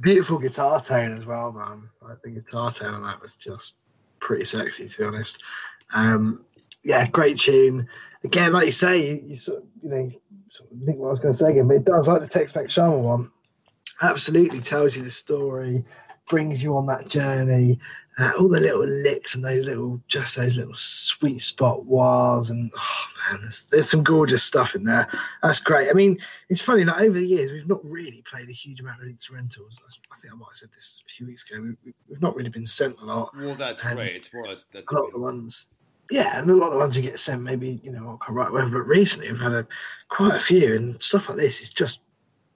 Beautiful 0.00 0.38
guitar 0.38 0.82
tone 0.82 1.16
as 1.16 1.26
well, 1.26 1.52
man. 1.52 1.88
I 2.06 2.14
think 2.22 2.36
guitar 2.36 2.70
tone 2.70 2.94
on 2.94 3.02
that 3.02 3.20
was 3.20 3.34
just 3.34 3.78
pretty 4.20 4.44
sexy, 4.44 4.88
to 4.88 4.98
be 4.98 5.04
honest. 5.04 5.42
Um, 5.92 6.44
yeah, 6.82 7.06
great 7.08 7.38
tune. 7.38 7.88
Again, 8.24 8.52
like 8.52 8.66
you 8.66 8.72
say, 8.72 9.08
you, 9.08 9.24
you 9.26 9.36
sort 9.36 9.58
of, 9.58 9.64
you 9.82 9.88
know, 9.88 10.10
sort 10.48 10.70
of 10.72 10.78
think 10.84 10.98
what 10.98 11.08
I 11.08 11.10
was 11.10 11.20
going 11.20 11.34
to 11.34 11.38
say 11.38 11.50
again, 11.50 11.68
but 11.68 11.76
it 11.76 11.84
does 11.84 12.08
like 12.08 12.22
the 12.22 12.28
Tex 12.28 12.54
Mex 12.54 12.72
Shaman 12.72 13.02
one. 13.02 13.30
Absolutely 14.02 14.60
tells 14.60 14.96
you 14.96 15.02
the 15.02 15.10
story, 15.10 15.84
brings 16.28 16.62
you 16.62 16.76
on 16.76 16.86
that 16.86 17.08
journey. 17.08 17.78
Uh, 18.18 18.32
all 18.38 18.48
the 18.48 18.58
little 18.58 18.86
licks 18.86 19.34
and 19.34 19.44
those 19.44 19.66
little, 19.66 20.00
just 20.08 20.36
those 20.36 20.54
little 20.54 20.74
sweet 20.74 21.42
spot 21.42 21.84
wahs, 21.84 22.48
and 22.48 22.70
oh 22.74 23.04
man, 23.30 23.42
there's, 23.42 23.64
there's 23.64 23.90
some 23.90 24.02
gorgeous 24.02 24.42
stuff 24.42 24.74
in 24.74 24.84
there. 24.84 25.06
That's 25.42 25.60
great. 25.60 25.90
I 25.90 25.92
mean, 25.92 26.18
it's 26.48 26.62
funny 26.62 26.82
that 26.84 26.96
over 26.98 27.18
the 27.18 27.26
years 27.26 27.52
we've 27.52 27.68
not 27.68 27.84
really 27.84 28.22
played 28.22 28.48
a 28.48 28.52
huge 28.52 28.80
amount 28.80 29.02
of 29.02 29.08
instrumentals. 29.08 29.80
I 30.10 30.18
think 30.18 30.32
I 30.32 30.36
might 30.36 30.46
have 30.50 30.56
said 30.56 30.72
this 30.74 31.02
a 31.06 31.10
few 31.12 31.26
weeks 31.26 31.44
ago. 31.50 31.60
We, 31.60 31.68
we, 31.84 31.94
we've 32.08 32.22
not 32.22 32.34
really 32.34 32.48
been 32.48 32.66
sent 32.66 32.98
a 33.02 33.04
lot. 33.04 33.36
well, 33.36 33.54
that's 33.54 33.84
And 33.84 33.98
right. 33.98 34.14
It's 34.16 34.32
more 34.32 34.48
that's 34.48 34.64
a 34.72 34.94
lot 34.94 35.08
of 35.08 35.12
the 35.12 35.18
ones, 35.18 35.68
yeah, 36.10 36.38
and 36.40 36.50
a 36.50 36.54
lot 36.54 36.68
of 36.68 36.72
the 36.72 36.78
ones 36.78 36.96
you 36.96 37.02
get 37.02 37.20
sent, 37.20 37.42
maybe 37.42 37.80
you 37.84 37.92
know, 37.92 38.16
quite 38.22 38.34
right, 38.34 38.50
whatever. 38.50 38.78
But 38.82 38.88
recently, 38.88 39.30
we've 39.30 39.40
had 39.40 39.52
a, 39.52 39.66
quite 40.08 40.36
a 40.36 40.40
few, 40.40 40.74
and 40.74 41.02
stuff 41.02 41.28
like 41.28 41.36
this 41.36 41.60
is 41.60 41.68
just 41.68 42.00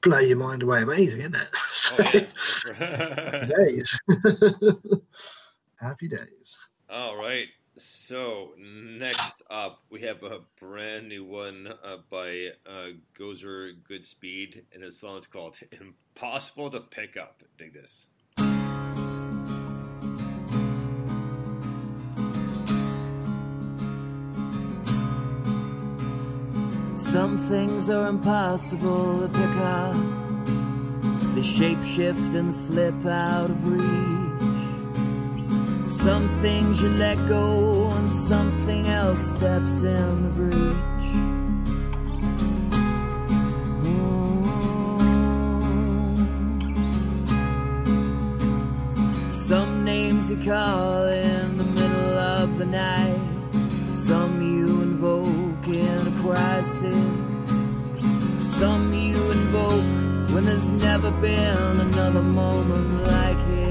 blow 0.03 0.21
your 0.21 0.39
mind 0.39 0.63
away, 0.63 0.81
amazing, 0.81 1.21
isn't 1.21 1.35
it? 1.35 1.49
So, 1.75 1.97
Oh, 1.99 2.75
yeah. 2.81 3.45
days, 3.59 4.01
happy 5.81 6.09
days. 6.09 6.57
All 6.89 7.17
right. 7.17 7.47
So 7.77 8.51
next 8.59 9.43
up, 9.51 9.83
we 9.91 10.03
have 10.03 10.23
a 10.23 10.41
brand 10.59 11.09
new 11.09 11.25
one 11.25 11.69
uh, 11.69 11.97
by 12.11 12.49
uh, 12.67 12.89
Gozer 13.19 13.75
Goodspeed, 13.89 14.63
and 14.75 14.83
the 14.83 14.91
song 14.91 15.19
is 15.19 15.27
called 15.27 15.57
"Impossible 15.81 16.71
to 16.71 16.81
Pick 16.81 17.17
Up." 17.17 17.43
Dig 17.57 17.73
this. 17.75 18.07
Some 26.97 27.39
things 27.39 27.91
are 27.91 28.07
impossible 28.07 29.21
to 29.21 29.29
pick 29.29 29.57
up. 29.57 29.95
They 31.35 31.41
shapeshift 31.41 32.35
and 32.35 32.55
slip 32.55 33.05
out 33.05 33.51
of 33.51 33.67
reach. 33.67 34.20
Some 35.91 36.29
things 36.41 36.81
you 36.83 36.89
let 36.89 37.27
go, 37.27 37.91
and 37.91 38.09
something 38.11 38.87
else 38.87 39.19
steps 39.19 39.83
in 39.83 40.23
the 40.23 40.31
breach. 40.31 41.05
Mm. 43.83 44.71
Some 49.31 49.85
names 49.85 50.31
you 50.31 50.37
call 50.37 51.09
in 51.09 51.59
the 51.59 51.65
middle 51.65 52.19
of 52.19 52.57
the 52.57 52.67
night. 52.67 53.21
Some 53.93 54.41
you 54.41 54.83
invoke 54.83 55.67
in 55.69 56.07
a 56.07 56.13
crisis. 56.23 57.51
Some 58.39 58.95
you 58.95 59.33
invoke 59.33 59.85
when 60.33 60.45
there's 60.45 60.71
never 60.71 61.11
been 61.11 61.81
another 61.81 62.23
moment 62.23 63.09
like 63.09 63.37
it. 63.49 63.70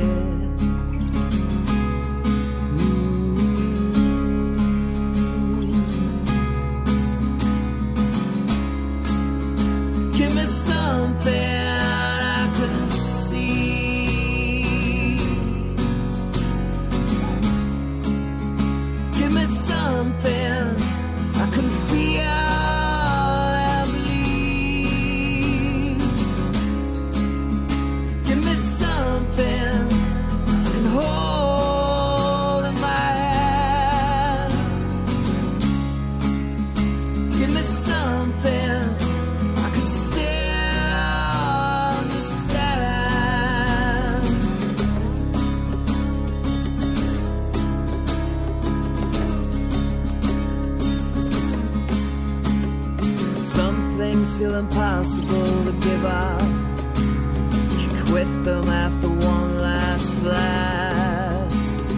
Something 10.70 11.59
feel 54.40 54.56
impossible 54.56 55.66
to 55.66 55.74
give 55.82 56.06
up. 56.06 56.42
You 57.82 57.90
quit 58.06 58.30
them 58.46 58.70
after 58.70 59.10
one 59.10 59.60
last 59.60 60.14
blast. 60.24 61.92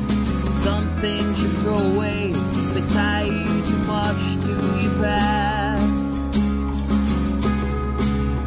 Some 0.63 0.89
things 1.01 1.43
you 1.43 1.49
throw 1.61 1.77
away, 1.93 2.33
'cause 2.33 2.71
they 2.71 2.81
tie 2.81 3.25
you 3.25 3.61
too 3.69 3.81
much 3.95 4.23
to 4.47 4.53
your 4.83 4.95
past. 5.03 6.17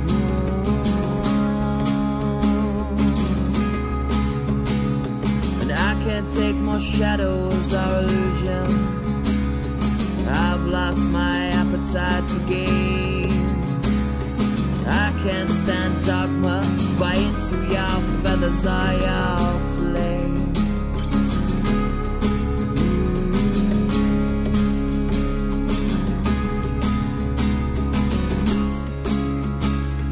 Oh. 0.08 0.32
And 5.60 5.70
I 5.70 5.94
can't 6.04 6.28
take 6.40 6.56
more 6.56 6.80
shadows 6.80 7.72
or 7.72 7.90
illusion. 8.00 8.68
I've 10.46 10.64
lost 10.66 11.02
my 11.20 11.36
appetite 11.60 12.24
for 12.30 12.40
games. 12.50 13.03
Can't 15.24 15.48
stand 15.48 16.04
dogma, 16.04 16.60
buy 16.98 17.14
into 17.14 17.56
your 17.72 18.00
feathers 18.22 18.66
or 18.66 18.92
your 19.06 19.58
flame. 19.78 20.52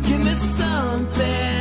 Give 0.03 0.25
me 0.25 0.33
something 0.33 1.52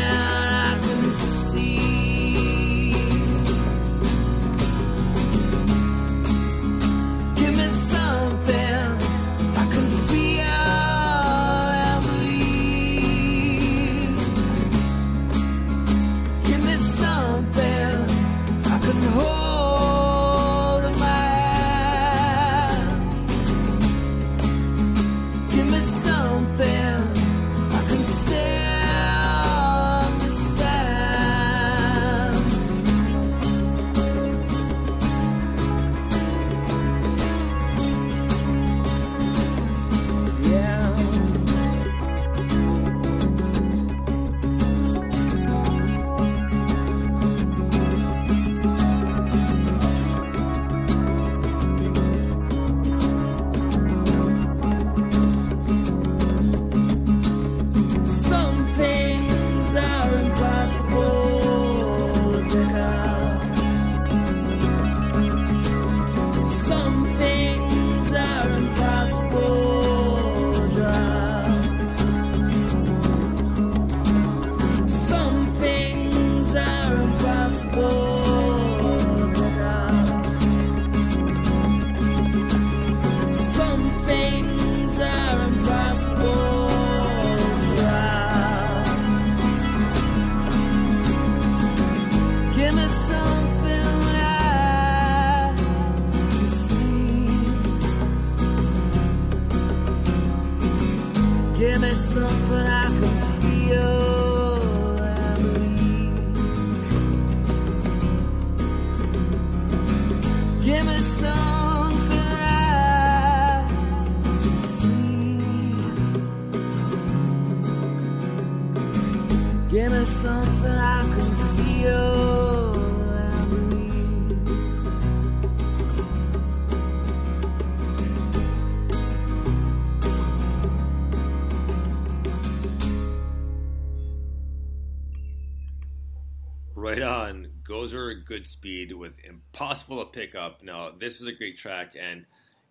Goodspeed 138.62 138.94
with 138.94 139.14
Impossible 139.24 140.04
to 140.04 140.12
Pick 140.12 140.36
Up. 140.36 140.64
Now, 140.64 140.92
this 140.98 141.22
is 141.22 141.28
a 141.28 141.32
great 141.32 141.58
track, 141.58 141.94
and 142.00 142.26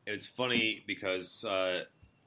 it's 0.06 0.26
funny 0.26 0.82
because 0.86 1.44
uh, 1.44 1.84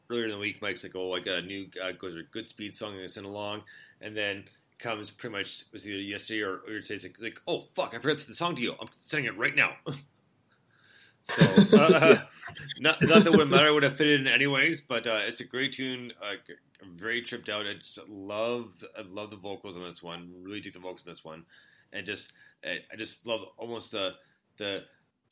earlier 0.10 0.26
in 0.26 0.32
the 0.32 0.38
week, 0.38 0.62
Mike's 0.62 0.84
like, 0.84 0.96
oh, 0.96 1.14
I 1.14 1.20
got 1.20 1.40
a 1.40 1.42
new 1.42 1.68
uh, 1.82 1.92
Gozer 1.94 2.24
Goodspeed 2.34 2.76
song 2.76 2.90
I'm 2.90 2.96
going 2.96 3.08
to 3.08 3.14
send 3.14 3.26
along. 3.26 3.64
And 4.02 4.16
then 4.16 4.46
comes 4.80 5.12
pretty 5.12 5.36
much, 5.36 5.62
it 5.62 5.74
was 5.74 5.88
either 5.88 6.00
yesterday 6.00 6.42
or 6.42 6.62
it's 6.68 6.90
like, 6.90 7.16
like, 7.20 7.42
oh, 7.48 7.62
fuck, 7.74 7.94
I 7.94 8.00
forgot 8.00 8.18
to 8.18 8.24
send 8.24 8.34
the 8.34 8.36
song 8.36 8.56
to 8.56 8.62
you. 8.62 8.76
I'm 8.80 8.88
sending 9.00 9.32
it 9.32 9.38
right 9.38 9.56
now. 9.56 9.74
so, 11.24 11.44
uh, 11.78 12.22
not, 12.80 13.02
not 13.02 13.24
that 13.24 13.34
it 13.34 13.38
would 13.38 13.50
matter, 13.50 13.74
would 13.74 13.84
have 13.84 13.98
fit 13.98 14.08
it 14.08 14.20
in 14.22 14.28
anyways, 14.28 14.82
but 14.82 15.08
uh, 15.08 15.22
it's 15.24 15.40
a 15.40 15.46
great 15.46 15.74
tune. 15.74 16.12
Uh, 16.22 16.36
I'm 16.82 16.98
very 16.98 17.22
tripped 17.22 17.50
out. 17.50 17.66
I 17.66 17.76
just 17.76 18.00
love, 18.10 18.84
I 18.98 19.04
love 19.10 19.32
the 19.32 19.38
vocals 19.38 19.78
on 19.78 19.84
this 19.84 20.04
one. 20.04 20.34
Really 20.42 20.60
dig 20.60 20.74
the 20.74 20.80
vocals 20.80 21.08
on 21.08 21.14
this 21.14 21.24
one, 21.24 21.46
and 21.94 22.06
just, 22.06 22.34
I 22.66 22.80
I 22.92 22.96
just 22.96 23.26
love 23.26 23.42
almost 23.58 23.92
the 23.92 24.12
the 24.58 24.84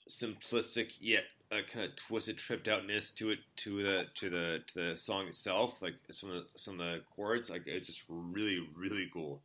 simplistic 0.10 0.92
yet 1.00 1.24
uh, 1.52 1.58
kind 1.72 1.86
of 1.86 1.96
twisted, 1.96 2.38
tripped 2.38 2.68
outness 2.68 3.12
to 3.12 3.32
it, 3.32 3.40
to 3.58 3.84
the 3.84 4.04
to 4.16 4.30
the 4.30 4.60
to 4.68 4.74
the 4.76 4.98
song 4.98 5.28
itself. 5.28 5.82
Like 5.82 5.96
some 6.10 6.32
of 6.32 6.36
the, 6.36 6.60
some 6.60 6.80
of 6.80 6.80
the 6.80 7.02
chords, 7.16 7.50
like 7.50 7.64
it's 7.66 7.88
just 7.88 8.04
really, 8.08 8.68
really 8.76 9.10
cool. 9.14 9.42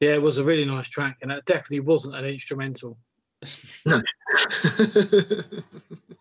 Yeah, 0.00 0.14
it 0.14 0.22
was 0.22 0.38
a 0.38 0.44
really 0.44 0.64
nice 0.64 0.88
track, 0.88 1.18
and 1.22 1.30
it 1.30 1.44
definitely 1.44 1.80
wasn't 1.80 2.16
an 2.16 2.24
instrumental. 2.24 2.96
No. 3.86 4.02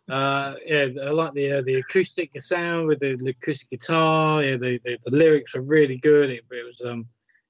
Uh, 0.09 0.55
yeah, 0.65 0.87
I 1.03 1.09
like 1.11 1.33
the 1.33 1.51
uh, 1.51 1.61
the 1.61 1.75
acoustic 1.75 2.31
sound 2.41 2.87
with 2.87 2.99
the, 2.99 3.15
the 3.15 3.29
acoustic 3.29 3.69
guitar. 3.69 4.43
Yeah, 4.43 4.57
the, 4.57 4.79
the, 4.83 4.97
the 5.05 5.15
lyrics 5.15 5.53
are 5.53 5.61
really 5.61 5.97
good. 5.97 6.31
It, 6.31 6.43
it 6.49 6.65
was 6.65 6.81
um, 6.83 7.05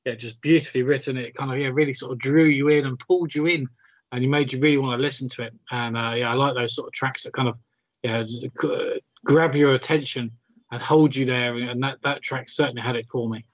yeah, 0.10 0.16
just 0.16 0.42
beautifully 0.42 0.84
written. 0.84 1.18
It 1.18 1.36
kind 1.36 1.52
of 1.52 1.60
yeah, 1.60 1.68
really 1.68 1.94
sort 1.94 2.12
of 2.12 2.20
drew 2.20 2.46
you 2.46 2.70
in 2.70 2.86
and 2.86 3.00
pulled 3.00 3.34
you 3.34 3.46
in, 3.46 3.68
and 4.12 4.24
you 4.24 4.30
made 4.30 4.52
you 4.52 4.60
really 4.60 4.78
want 4.78 4.98
to 4.98 5.02
listen 5.02 5.30
to 5.30 5.44
it. 5.44 5.54
And 5.72 5.96
uh, 5.96 6.14
yeah, 6.16 6.32
I 6.32 6.34
like 6.34 6.56
those 6.56 6.76
sort 6.76 6.88
of 6.88 6.94
tracks 6.94 7.24
that 7.24 7.34
kind 7.34 7.48
of 7.48 7.58
yeah 8.04 8.24
g- 8.24 9.02
grab 9.24 9.56
your 9.56 9.74
attention 9.76 10.32
and 10.72 10.82
hold 10.82 11.16
you 11.16 11.26
there. 11.26 11.56
And 11.56 11.84
that 11.84 12.02
that 12.02 12.24
track 12.24 12.50
certainly 12.50 12.82
had 12.82 12.96
it 12.96 13.08
for 13.08 13.30
me. 13.30 13.46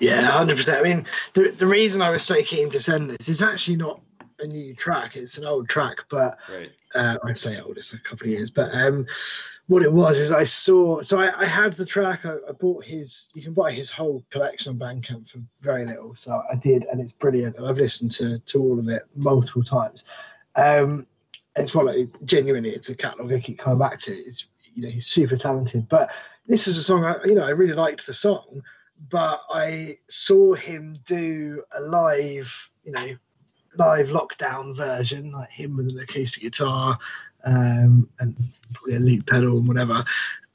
Yeah, 0.00 0.20
hundred 0.22 0.58
percent. 0.58 0.78
I 0.78 0.82
mean, 0.82 1.06
the 1.32 1.48
the 1.50 1.66
reason 1.66 2.02
I 2.02 2.10
was 2.10 2.22
so 2.22 2.42
keen 2.42 2.68
to 2.70 2.80
send 2.80 3.10
this 3.10 3.28
is 3.28 3.42
actually 3.42 3.76
not 3.76 4.00
a 4.40 4.46
new 4.46 4.74
track; 4.74 5.16
it's 5.16 5.38
an 5.38 5.44
old 5.44 5.68
track, 5.68 5.98
but 6.10 6.38
Right. 6.50 6.70
uh, 6.94 7.16
I 7.24 7.32
say 7.32 7.60
old, 7.60 7.78
it's 7.78 7.92
a 7.92 7.98
couple 7.98 8.26
of 8.26 8.30
years. 8.32 8.50
But 8.50 8.74
um, 8.74 9.06
what 9.68 9.82
it 9.82 9.92
was 9.92 10.18
is 10.18 10.30
I 10.30 10.44
saw. 10.44 11.02
So 11.02 11.18
I, 11.18 11.40
I 11.40 11.44
had 11.46 11.74
the 11.74 11.84
track. 11.86 12.24
I, 12.24 12.36
I 12.48 12.52
bought 12.52 12.84
his. 12.84 13.28
You 13.34 13.42
can 13.42 13.52
buy 13.54 13.72
his 13.72 13.90
whole 13.90 14.24
collection 14.30 14.72
on 14.72 14.78
Bandcamp 14.78 15.28
for 15.30 15.38
very 15.60 15.84
little. 15.86 16.14
So 16.14 16.42
I 16.50 16.54
did, 16.56 16.84
and 16.84 17.00
it's 17.00 17.12
brilliant. 17.12 17.58
I've 17.60 17.78
listened 17.78 18.12
to 18.12 18.38
to 18.38 18.62
all 18.62 18.78
of 18.78 18.88
it 18.88 19.02
multiple 19.14 19.62
times. 19.64 20.04
Um, 20.54 21.06
it's 21.56 21.74
one 21.74 21.86
like 21.86 22.08
genuinely, 22.24 22.70
it's 22.70 22.90
a 22.90 22.94
catalog 22.94 23.32
I 23.32 23.40
keep 23.40 23.58
coming 23.58 23.78
back 23.78 23.98
to. 24.00 24.14
It's 24.14 24.46
you 24.74 24.82
know 24.82 24.90
he's 24.90 25.06
super 25.06 25.36
talented. 25.36 25.88
But 25.88 26.10
this 26.46 26.68
is 26.68 26.78
a 26.78 26.82
song. 26.84 27.04
I 27.04 27.16
you 27.24 27.34
know 27.34 27.44
I 27.44 27.50
really 27.50 27.74
liked 27.74 28.06
the 28.06 28.14
song, 28.14 28.62
but 29.10 29.40
I 29.50 29.98
saw 30.08 30.54
him 30.54 30.98
do 31.06 31.62
a 31.72 31.80
live. 31.80 32.70
You 32.84 32.92
know 32.92 33.16
live 33.78 34.08
lockdown 34.08 34.74
version, 34.74 35.32
like 35.32 35.50
him 35.50 35.76
with 35.76 35.88
an 35.88 35.98
acoustic 35.98 36.42
guitar 36.42 36.98
um, 37.46 38.08
and 38.18 38.36
probably 38.74 38.96
a 38.96 39.00
lead 39.00 39.26
pedal 39.26 39.58
and 39.58 39.68
whatever. 39.68 40.04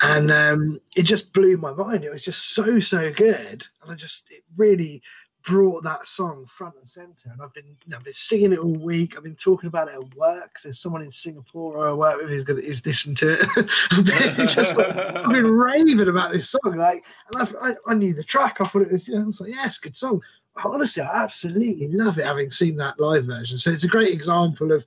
And 0.02 0.32
um, 0.32 0.82
it 0.96 1.04
just 1.04 1.32
blew 1.32 1.58
my 1.58 1.72
mind. 1.74 2.04
It 2.04 2.12
was 2.12 2.24
just 2.24 2.54
so 2.54 2.80
so 2.80 3.12
good, 3.12 3.66
and 3.82 3.92
I 3.92 3.96
just 3.96 4.30
it 4.32 4.44
really 4.58 5.02
brought 5.44 5.84
that 5.84 6.08
song 6.08 6.46
front 6.46 6.76
and 6.78 6.88
center. 6.88 7.30
And 7.32 7.42
I've 7.42 7.54
been 7.54 7.66
you 7.66 7.90
know, 7.90 7.98
I've 7.98 8.04
been 8.04 8.14
singing 8.14 8.54
it 8.54 8.60
all 8.60 8.76
week. 8.76 9.18
I've 9.18 9.24
been 9.24 9.36
talking 9.36 9.68
about 9.68 9.88
it 9.88 9.96
at 9.96 10.16
work. 10.16 10.58
There's 10.64 10.80
someone 10.80 11.02
in 11.02 11.12
Singapore 11.12 11.88
I 11.88 11.94
work 11.94 12.20
with 12.20 12.30
who's 12.30 12.44
gonna 12.44 12.62
who's 12.62 12.86
listened 12.86 13.18
to 13.18 13.34
it. 13.34 13.70
I've 13.92 14.06
been 14.06 14.48
just 14.48 14.76
like, 14.76 14.96
I've 14.96 15.32
been 15.32 15.48
raving 15.48 16.08
about 16.08 16.32
this 16.32 16.50
song. 16.50 16.78
Like, 16.78 17.04
and 17.34 17.42
I've, 17.42 17.56
I, 17.62 17.76
I 17.88 17.94
knew 17.94 18.14
the 18.14 18.24
track. 18.24 18.58
I 18.60 18.66
thought 18.66 18.84
it 18.84 18.92
was. 18.92 19.08
You 19.08 19.16
know, 19.16 19.24
I 19.24 19.26
was 19.26 19.40
like, 19.40 19.54
yeah, 19.54 19.66
it's 19.66 19.78
a 19.78 19.82
good 19.82 19.98
song 19.98 20.22
honestly, 20.66 21.04
I 21.04 21.24
absolutely 21.24 21.88
love 21.90 22.18
it 22.18 22.26
having 22.26 22.52
seen 22.52 22.76
that 22.78 23.00
live 23.00 23.26
version. 23.26 23.58
So 23.58 23.72
it's 23.72 23.84
a 23.84 23.88
great 23.90 24.14
example 24.14 24.72
of, 24.72 24.86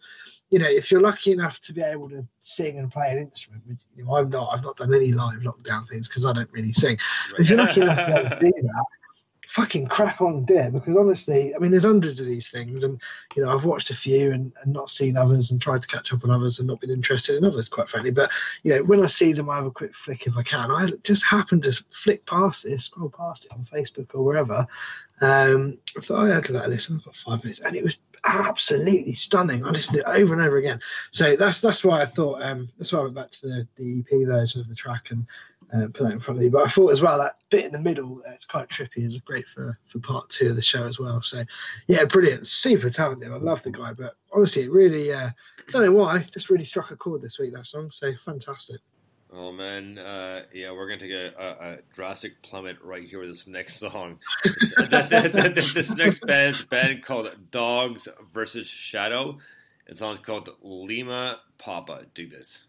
you 0.50 0.58
know, 0.58 0.68
if 0.68 0.90
you're 0.90 1.00
lucky 1.00 1.32
enough 1.32 1.60
to 1.62 1.72
be 1.72 1.82
able 1.82 2.08
to 2.10 2.26
sing 2.40 2.78
and 2.78 2.90
play 2.90 3.10
an 3.10 3.18
instrument, 3.18 3.62
which 3.66 3.78
you 3.96 4.04
know, 4.04 4.16
I'm 4.16 4.28
not, 4.28 4.50
I've 4.52 4.64
not 4.64 4.76
done 4.76 4.94
any 4.94 5.12
live 5.12 5.40
lockdown 5.40 5.88
things 5.88 6.08
because 6.08 6.24
I 6.24 6.32
don't 6.32 6.50
really 6.52 6.72
sing. 6.72 6.98
But 7.30 7.40
if 7.40 7.50
you're 7.50 7.58
lucky 7.58 7.80
enough 7.80 7.96
to 7.96 8.06
be 8.06 8.12
able 8.12 8.30
to 8.30 8.40
do 8.40 8.52
that, 8.62 8.84
fucking 9.48 9.86
crack 9.86 10.20
on 10.20 10.44
it 10.48 10.72
because 10.72 10.96
honestly, 10.96 11.54
I 11.54 11.58
mean, 11.58 11.70
there's 11.70 11.84
hundreds 11.84 12.20
of 12.20 12.26
these 12.26 12.50
things, 12.50 12.84
and 12.84 13.00
you 13.36 13.44
know, 13.44 13.54
I've 13.54 13.64
watched 13.64 13.90
a 13.90 13.94
few 13.94 14.32
and, 14.32 14.52
and 14.62 14.72
not 14.72 14.90
seen 14.90 15.16
others, 15.16 15.50
and 15.50 15.60
tried 15.60 15.82
to 15.82 15.88
catch 15.88 16.12
up 16.12 16.24
on 16.24 16.30
others, 16.30 16.58
and 16.58 16.68
not 16.68 16.80
been 16.80 16.90
interested 16.90 17.36
in 17.36 17.44
others, 17.44 17.68
quite 17.68 17.88
frankly. 17.88 18.10
But 18.10 18.30
you 18.62 18.72
know, 18.72 18.82
when 18.82 19.02
I 19.02 19.06
see 19.06 19.32
them, 19.32 19.50
I 19.50 19.56
have 19.56 19.66
a 19.66 19.70
quick 19.70 19.94
flick 19.94 20.26
if 20.26 20.36
I 20.36 20.42
can. 20.42 20.70
I 20.70 20.88
just 21.02 21.24
happen 21.24 21.60
to 21.62 21.72
flick 21.90 22.24
past 22.26 22.64
this, 22.64 22.84
scroll 22.84 23.10
past 23.10 23.46
it 23.46 23.52
on 23.52 23.64
Facebook 23.64 24.08
or 24.14 24.22
wherever. 24.22 24.66
Um, 25.24 25.78
I 25.96 26.00
thought 26.00 26.20
I'll 26.20 26.42
had 26.42 26.44
that 26.44 26.70
listen. 26.70 26.96
I've 26.96 27.04
got 27.04 27.16
five 27.16 27.44
minutes, 27.44 27.60
and 27.60 27.76
it 27.76 27.84
was 27.84 27.96
absolutely 28.24 29.14
stunning. 29.14 29.64
I 29.64 29.70
listened 29.70 29.94
to 29.96 30.00
it 30.00 30.20
over 30.20 30.32
and 30.32 30.42
over 30.42 30.56
again. 30.56 30.80
So 31.12 31.36
that's 31.36 31.60
that's 31.60 31.84
why 31.84 32.02
I 32.02 32.06
thought. 32.06 32.42
Um, 32.42 32.68
that's 32.78 32.92
why 32.92 33.00
I 33.00 33.02
went 33.04 33.14
back 33.14 33.30
to 33.30 33.46
the, 33.46 33.68
the 33.76 34.00
EP 34.00 34.26
version 34.26 34.60
of 34.60 34.68
the 34.68 34.74
track 34.74 35.10
and 35.10 35.26
uh, 35.72 35.86
put 35.92 36.04
that 36.04 36.12
in 36.12 36.20
front 36.20 36.38
of 36.38 36.44
you. 36.44 36.50
But 36.50 36.64
I 36.64 36.68
thought 36.68 36.92
as 36.92 37.02
well 37.02 37.18
that 37.18 37.36
bit 37.50 37.64
in 37.64 37.72
the 37.72 37.78
middle, 37.78 38.22
uh, 38.26 38.32
it's 38.32 38.44
quite 38.44 38.68
trippy. 38.68 39.04
is 39.04 39.18
great 39.18 39.46
for 39.46 39.78
for 39.84 39.98
part 40.00 40.28
two 40.30 40.50
of 40.50 40.56
the 40.56 40.62
show 40.62 40.84
as 40.84 40.98
well. 40.98 41.22
So 41.22 41.44
yeah, 41.86 42.04
brilliant, 42.04 42.46
super 42.46 42.90
talented. 42.90 43.30
I 43.30 43.36
love 43.36 43.62
the 43.62 43.70
guy, 43.70 43.92
but 43.92 44.16
honestly, 44.32 44.62
it 44.64 44.72
really 44.72 45.12
uh, 45.12 45.30
don't 45.70 45.84
know 45.84 45.92
why, 45.92 46.26
just 46.32 46.50
really 46.50 46.64
struck 46.64 46.90
a 46.90 46.96
chord 46.96 47.22
this 47.22 47.38
week 47.38 47.52
that 47.54 47.66
song. 47.66 47.90
So 47.90 48.12
fantastic. 48.24 48.80
Oh 49.36 49.50
man, 49.50 49.98
uh, 49.98 50.42
yeah, 50.52 50.70
we're 50.72 50.86
gonna 50.86 51.00
take 51.00 51.10
a, 51.10 51.32
a, 51.36 51.72
a 51.72 51.78
drastic 51.92 52.40
plummet 52.42 52.76
right 52.84 53.02
here 53.02 53.18
with 53.18 53.30
this 53.30 53.48
next 53.48 53.78
song. 53.78 54.20
this, 54.44 55.74
this, 55.74 55.90
next 55.90 56.24
band 56.24 56.50
is 56.50 56.62
a 56.62 56.66
band 56.66 57.02
called 57.02 57.28
Dogs 57.50 58.06
versus 58.32 58.68
Shadow. 58.68 59.38
The 59.88 59.96
song's 59.96 60.20
called 60.20 60.50
Lima 60.62 61.40
Papa. 61.58 62.06
Do 62.14 62.28
this. 62.28 62.60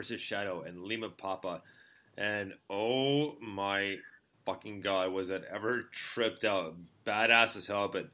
Versus 0.00 0.22
Shadow 0.22 0.62
and 0.62 0.84
Lima 0.84 1.10
Papa. 1.10 1.60
And 2.16 2.54
oh 2.70 3.34
my 3.38 3.96
fucking 4.46 4.80
god, 4.80 5.12
was 5.12 5.28
that 5.28 5.44
ever 5.44 5.90
tripped 5.92 6.42
out? 6.42 6.74
Badass 7.04 7.54
as 7.54 7.66
hell, 7.66 7.88
but 7.92 8.08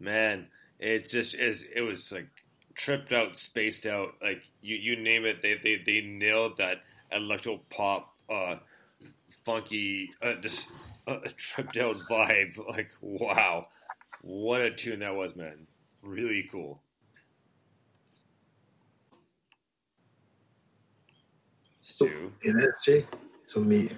man, 0.00 0.48
it 0.80 1.08
just 1.08 1.36
is. 1.36 1.64
It 1.72 1.82
was 1.82 2.10
like 2.10 2.26
tripped 2.74 3.12
out, 3.12 3.38
spaced 3.38 3.86
out. 3.86 4.14
Like 4.20 4.42
you, 4.62 4.74
you 4.74 4.96
name 4.96 5.24
it, 5.26 5.40
they 5.40 5.54
they, 5.62 5.80
they 5.86 6.00
nailed 6.00 6.56
that 6.56 6.78
electro 7.12 7.60
pop, 7.70 8.16
uh, 8.28 8.56
funky, 9.44 10.10
uh, 10.20 10.40
just 10.40 10.70
uh, 11.06 11.18
tripped 11.36 11.76
out 11.76 11.98
vibe. 12.10 12.58
Like 12.68 12.90
wow, 13.00 13.68
what 14.22 14.62
a 14.62 14.72
tune 14.72 14.98
that 14.98 15.14
was, 15.14 15.36
man. 15.36 15.68
Really 16.02 16.48
cool. 16.50 16.82
Stu. 21.98 22.32
It 22.42 22.54
is, 22.62 22.74
G. 22.84 23.04
It's 23.42 23.56
on 23.56 23.68
mute. 23.68 23.90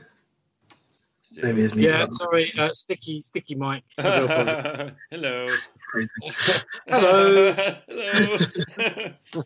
Maybe 1.37 1.61
it's 1.61 1.75
mute. 1.75 1.91
Yeah, 1.91 2.07
sorry, 2.11 2.51
uh, 2.59 2.73
sticky, 2.73 3.21
sticky 3.21 3.57
mic. 3.57 3.83
I. 3.99 4.93
Hello. 5.11 5.47
Hello. 6.89 7.53
Hello. 7.53 8.39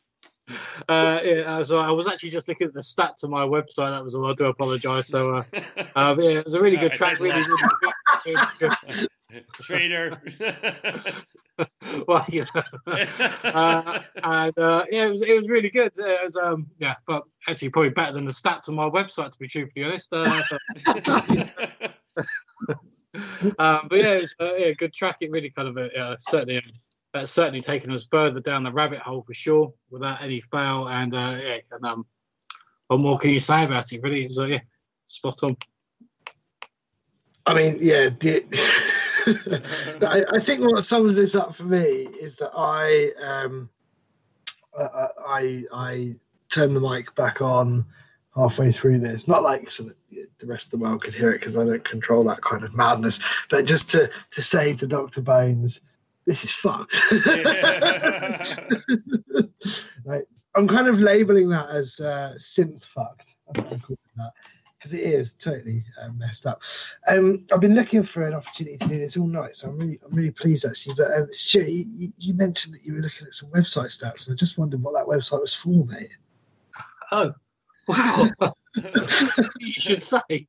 Uh, 0.90 1.20
yeah, 1.24 1.56
uh, 1.56 1.64
so 1.64 1.78
I 1.80 1.90
was 1.90 2.06
actually 2.06 2.28
just 2.28 2.48
looking 2.48 2.66
at 2.66 2.74
the 2.74 2.80
stats 2.80 3.24
on 3.24 3.30
my 3.30 3.46
website. 3.46 3.92
That 3.92 4.04
was 4.04 4.14
all. 4.14 4.30
I 4.30 4.34
do 4.34 4.44
apologise. 4.44 5.08
So, 5.08 5.36
uh, 5.36 5.44
uh, 5.96 6.14
yeah, 6.18 6.30
it 6.32 6.44
was 6.44 6.52
a 6.52 6.60
really 6.60 6.76
good 6.76 6.92
track. 6.92 7.18
Really, 7.18 7.40
really 7.40 7.62
good. 7.80 7.92
really 8.26 9.08
good. 9.30 9.42
Trader. 9.62 10.20
well, 12.08 12.24
you 12.28 12.44
know. 12.54 12.62
uh, 13.44 14.00
and 14.22 14.58
uh, 14.58 14.84
yeah, 14.90 15.06
it 15.06 15.10
was 15.10 15.22
it 15.22 15.36
was 15.36 15.48
really 15.48 15.70
good. 15.70 15.92
It 15.96 16.24
was 16.24 16.36
um 16.36 16.66
yeah, 16.78 16.94
but 17.06 17.22
actually 17.48 17.70
probably 17.70 17.90
better 17.90 18.12
than 18.12 18.24
the 18.24 18.32
stats 18.32 18.68
on 18.68 18.74
my 18.74 18.88
website 18.88 19.32
to 19.32 19.38
be 19.38 19.48
truthfully 19.48 19.84
honest. 19.84 20.12
Uh, 20.12 20.42
um, 23.58 23.86
but 23.88 23.98
yeah, 23.98 24.14
it 24.14 24.22
was 24.22 24.34
uh, 24.40 24.54
yeah, 24.56 24.72
good 24.72 24.92
track. 24.92 25.18
It 25.20 25.30
really 25.30 25.50
kind 25.50 25.68
of 25.68 25.76
uh, 25.76 26.16
certainly 26.18 26.62
that's 27.12 27.30
certainly 27.30 27.60
taken 27.60 27.92
us 27.92 28.06
further 28.10 28.40
down 28.40 28.64
the 28.64 28.72
rabbit 28.72 28.98
hole 28.98 29.22
for 29.22 29.34
sure, 29.34 29.72
without 29.90 30.20
any 30.20 30.40
fail. 30.40 30.88
And 30.88 31.14
uh, 31.14 31.38
yeah, 31.40 31.58
and, 31.70 31.84
um, 31.84 32.06
what 32.88 33.00
more 33.00 33.18
can 33.18 33.30
you 33.30 33.40
say 33.40 33.64
about 33.64 33.92
it? 33.92 34.02
Really, 34.02 34.24
it 34.24 34.28
was 34.28 34.38
uh, 34.38 34.46
yeah, 34.46 34.60
spot 35.06 35.42
on. 35.44 35.56
I 37.46 37.54
mean, 37.54 37.78
yeah. 37.80 38.08
The, 38.08 38.44
I, 40.02 40.24
I 40.32 40.38
think 40.38 40.60
what 40.60 40.84
sums 40.84 41.16
this 41.16 41.34
up 41.34 41.54
for 41.54 41.64
me 41.64 42.08
is 42.20 42.36
that 42.36 42.52
I 42.54 43.12
um, 43.22 43.70
I, 44.78 45.08
I 45.26 45.64
I 45.72 46.14
turned 46.50 46.76
the 46.76 46.80
mic 46.80 47.14
back 47.14 47.40
on 47.40 47.84
halfway 48.34 48.72
through 48.72 48.98
this, 48.98 49.28
not 49.28 49.42
like 49.42 49.70
so 49.70 49.84
that 49.84 49.96
the 50.38 50.46
rest 50.46 50.66
of 50.66 50.70
the 50.72 50.78
world 50.78 51.02
could 51.02 51.14
hear 51.14 51.32
it 51.32 51.40
because 51.40 51.56
I 51.56 51.64
don't 51.64 51.84
control 51.84 52.24
that 52.24 52.42
kind 52.42 52.62
of 52.62 52.74
madness, 52.74 53.20
but 53.50 53.64
just 53.64 53.90
to 53.92 54.10
to 54.32 54.42
say 54.42 54.74
to 54.74 54.86
Doctor 54.86 55.20
Bones, 55.20 55.80
this 56.26 56.44
is 56.44 56.52
fucked. 56.52 57.00
like, 60.04 60.26
I'm 60.54 60.68
kind 60.68 60.88
of 60.88 61.00
labeling 61.00 61.48
that 61.50 61.70
as 61.70 62.00
uh, 62.00 62.34
synth 62.38 62.84
fucked. 62.84 63.36
That's 64.84 64.92
what 64.92 65.02
I'm 65.02 65.12
calling 65.12 65.14
that 65.14 65.14
because 65.14 65.14
it 65.14 65.14
is 65.14 65.34
totally 65.34 65.84
uh, 66.00 66.08
messed 66.16 66.46
up. 66.46 66.62
Um, 67.08 67.46
I've 67.52 67.60
been 67.60 67.74
looking 67.74 68.02
for 68.02 68.26
an 68.26 68.34
opportunity 68.34 68.76
to 68.78 68.88
do 68.88 68.98
this 68.98 69.16
all 69.16 69.26
night, 69.26 69.56
so 69.56 69.68
I'm 69.68 69.78
really, 69.78 70.00
I'm 70.04 70.12
really 70.12 70.30
pleased 70.30 70.64
actually. 70.64 70.94
But 70.96 71.12
um, 71.14 71.28
Stuart, 71.32 71.68
you, 71.68 72.12
you 72.18 72.34
mentioned 72.34 72.74
that 72.74 72.84
you 72.84 72.94
were 72.94 73.00
looking 73.00 73.26
at 73.26 73.34
some 73.34 73.50
website 73.50 73.98
stats, 73.98 74.26
and 74.26 74.34
I 74.34 74.36
just 74.36 74.58
wondered 74.58 74.82
what 74.82 74.94
that 74.94 75.06
website 75.06 75.40
was 75.40 75.54
for, 75.54 75.84
mate. 75.86 76.10
Oh, 77.12 77.34
wow! 77.88 78.30
you 79.58 79.72
should 79.72 80.02
say. 80.02 80.20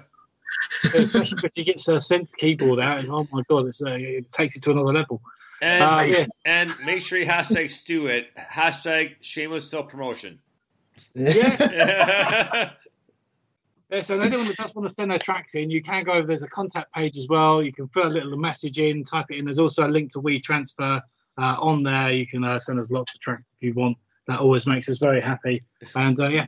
Especially 0.96 1.40
if 1.44 1.54
she 1.54 1.64
gets 1.64 1.86
her 1.88 1.96
synth 1.96 2.30
keyboard 2.38 2.80
out, 2.80 3.00
and 3.00 3.10
oh 3.12 3.28
my 3.32 3.44
god, 3.50 3.68
it's, 3.68 3.84
uh, 3.84 3.92
it 3.92 4.32
takes 4.32 4.56
it 4.56 4.64
to 4.64 4.72
another 4.72 4.94
level. 4.94 5.22
and, 5.62 5.84
Uh, 5.84 6.04
yes. 6.06 6.30
and 6.46 6.74
make 6.84 7.02
sure 7.02 7.20
you 7.20 7.26
hashtag 7.26 7.70
Stuart. 7.72 8.26
Hashtag 8.38 9.16
shameless 9.22 9.70
self 9.70 9.88
promotion. 9.90 10.40
Yeah. 11.14 12.72
Yeah, 13.90 14.02
so 14.02 14.20
anyone 14.20 14.48
that 14.48 14.58
does 14.58 14.74
want 14.74 14.90
to 14.90 14.96
send 14.96 15.12
their 15.12 15.20
tracks 15.20 15.54
in, 15.56 15.70
you 15.70 15.82
can 15.82 16.04
go 16.04 16.14
over. 16.14 16.28
There's 16.28 16.44
a 16.44 16.48
contact 16.48 16.94
page 16.94 17.18
as 17.18 17.28
well. 17.28 17.62
You 17.62 17.72
can 17.72 17.88
fill 17.90 18.08
a 18.08 18.10
little 18.10 18.38
message 18.38 18.80
in, 18.80 19.04
type 19.04 19.28
it 19.30 19.38
in. 19.38 19.46
There's 19.46 19.60
also 19.60 19.86
a 19.86 19.90
link 19.90 20.12
to 20.14 20.22
WeTransfer 20.22 21.02
uh, 21.38 21.56
on 21.60 21.84
there. 21.84 22.12
You 22.12 22.26
can 22.26 22.44
uh, 22.44 22.58
send 22.58 22.80
us 22.80 22.90
lots 22.90 23.14
of 23.14 23.22
tracks 23.22 23.46
if 23.60 23.68
you 23.68 23.74
want. 23.74 23.98
That 24.28 24.40
always 24.40 24.66
makes 24.66 24.90
us 24.90 24.98
very 24.98 25.22
happy. 25.22 25.62
And 25.94 26.20
uh, 26.20 26.30
yeah, 26.30 26.48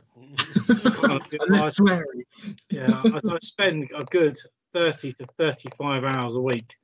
Well, 0.68 1.20
sweary. 1.70 2.24
yeah, 2.72 3.04
so 3.20 3.36
I 3.36 3.40
spend 3.40 3.92
a 3.96 4.04
good 4.06 4.36
30 4.76 5.14
to 5.14 5.26
35 5.26 6.04
hours 6.04 6.36
a 6.36 6.42
week 6.42 6.76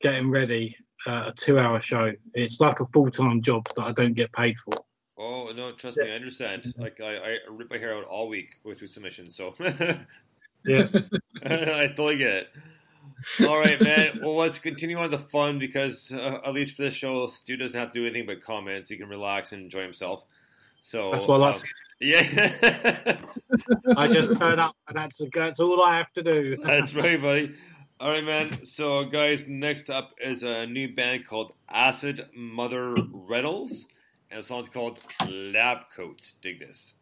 getting 0.00 0.30
ready 0.30 0.74
uh, 1.06 1.24
a 1.26 1.32
two-hour 1.36 1.82
show. 1.82 2.10
It's 2.32 2.60
like 2.60 2.80
a 2.80 2.86
full-time 2.86 3.42
job 3.42 3.68
that 3.76 3.82
I 3.82 3.92
don't 3.92 4.14
get 4.14 4.32
paid 4.32 4.58
for. 4.58 4.72
Oh 5.18 5.52
no, 5.54 5.72
trust 5.72 5.98
me, 5.98 6.10
I 6.10 6.14
understand. 6.14 6.72
Like 6.78 6.98
I, 7.00 7.16
I 7.16 7.36
rip 7.50 7.70
my 7.70 7.76
hair 7.76 7.94
out 7.94 8.04
all 8.04 8.28
week 8.28 8.60
with 8.64 8.80
with 8.80 8.90
submissions, 8.90 9.36
so 9.36 9.54
Yeah. 10.66 10.88
I 11.44 11.88
totally 11.88 12.16
get 12.16 12.32
it. 12.34 12.48
All 13.46 13.58
right, 13.58 13.80
man. 13.80 14.18
Well, 14.22 14.36
let's 14.36 14.58
continue 14.58 14.96
on 14.96 15.10
the 15.10 15.18
fun 15.18 15.58
because 15.58 16.12
uh, 16.12 16.40
at 16.44 16.54
least 16.54 16.74
for 16.74 16.82
this 16.82 16.94
show, 16.94 17.26
Stu 17.28 17.56
doesn't 17.56 17.78
have 17.78 17.92
to 17.92 18.00
do 18.00 18.06
anything 18.06 18.26
but 18.26 18.42
comment, 18.42 18.84
so 18.84 18.94
he 18.94 18.98
can 18.98 19.08
relax 19.08 19.52
and 19.52 19.62
enjoy 19.62 19.82
himself. 19.82 20.24
So 20.80 21.12
That's 21.12 21.26
what 21.26 21.42
I 21.42 21.50
like. 21.50 21.62
Yeah. 22.00 23.18
I 23.96 24.08
just 24.08 24.38
turn 24.38 24.58
up, 24.58 24.76
and 24.88 24.96
that's 24.96 25.20
that's 25.32 25.60
all 25.60 25.82
I 25.82 25.96
have 25.96 26.12
to 26.14 26.22
do. 26.22 26.56
That's 26.56 26.94
right, 26.94 27.20
buddy. 27.20 27.54
All 27.98 28.10
right, 28.10 28.24
man. 28.24 28.64
So, 28.64 29.04
guys, 29.04 29.48
next 29.48 29.88
up 29.88 30.12
is 30.22 30.42
a 30.42 30.66
new 30.66 30.94
band 30.94 31.26
called 31.26 31.52
Acid 31.70 32.28
Mother 32.34 32.94
Reynolds, 33.10 33.86
and 34.30 34.42
the 34.42 34.46
song's 34.46 34.68
called 34.68 34.98
Lab 35.26 35.88
Coats. 35.94 36.34
Dig 36.42 36.58
this. 36.58 36.92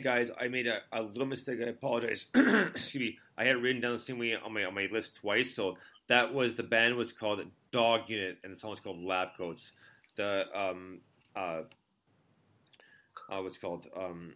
Guys, 0.00 0.30
I 0.40 0.48
made 0.48 0.66
a, 0.66 0.80
a 0.92 1.02
little 1.02 1.26
mistake. 1.26 1.58
I 1.64 1.70
apologize. 1.70 2.26
Excuse 2.34 2.94
me. 2.94 3.18
I 3.36 3.44
had 3.44 3.56
it 3.56 3.60
written 3.60 3.80
down 3.80 3.92
the 3.92 3.98
same 3.98 4.18
way 4.18 4.34
on 4.34 4.52
my 4.52 4.64
on 4.64 4.74
my 4.74 4.88
list 4.90 5.16
twice. 5.16 5.54
So 5.54 5.76
that 6.08 6.34
was 6.34 6.54
the 6.54 6.62
band 6.62 6.96
was 6.96 7.12
called 7.12 7.42
Dog 7.70 8.08
Unit, 8.08 8.38
and 8.42 8.52
the 8.52 8.56
song 8.56 8.70
was 8.70 8.80
called 8.80 9.02
Lab 9.02 9.28
Coats. 9.36 9.72
The 10.16 10.44
um 10.54 11.00
uh 11.36 11.62
uh, 13.30 13.40
what's 13.42 13.58
called 13.58 13.86
um, 13.96 14.34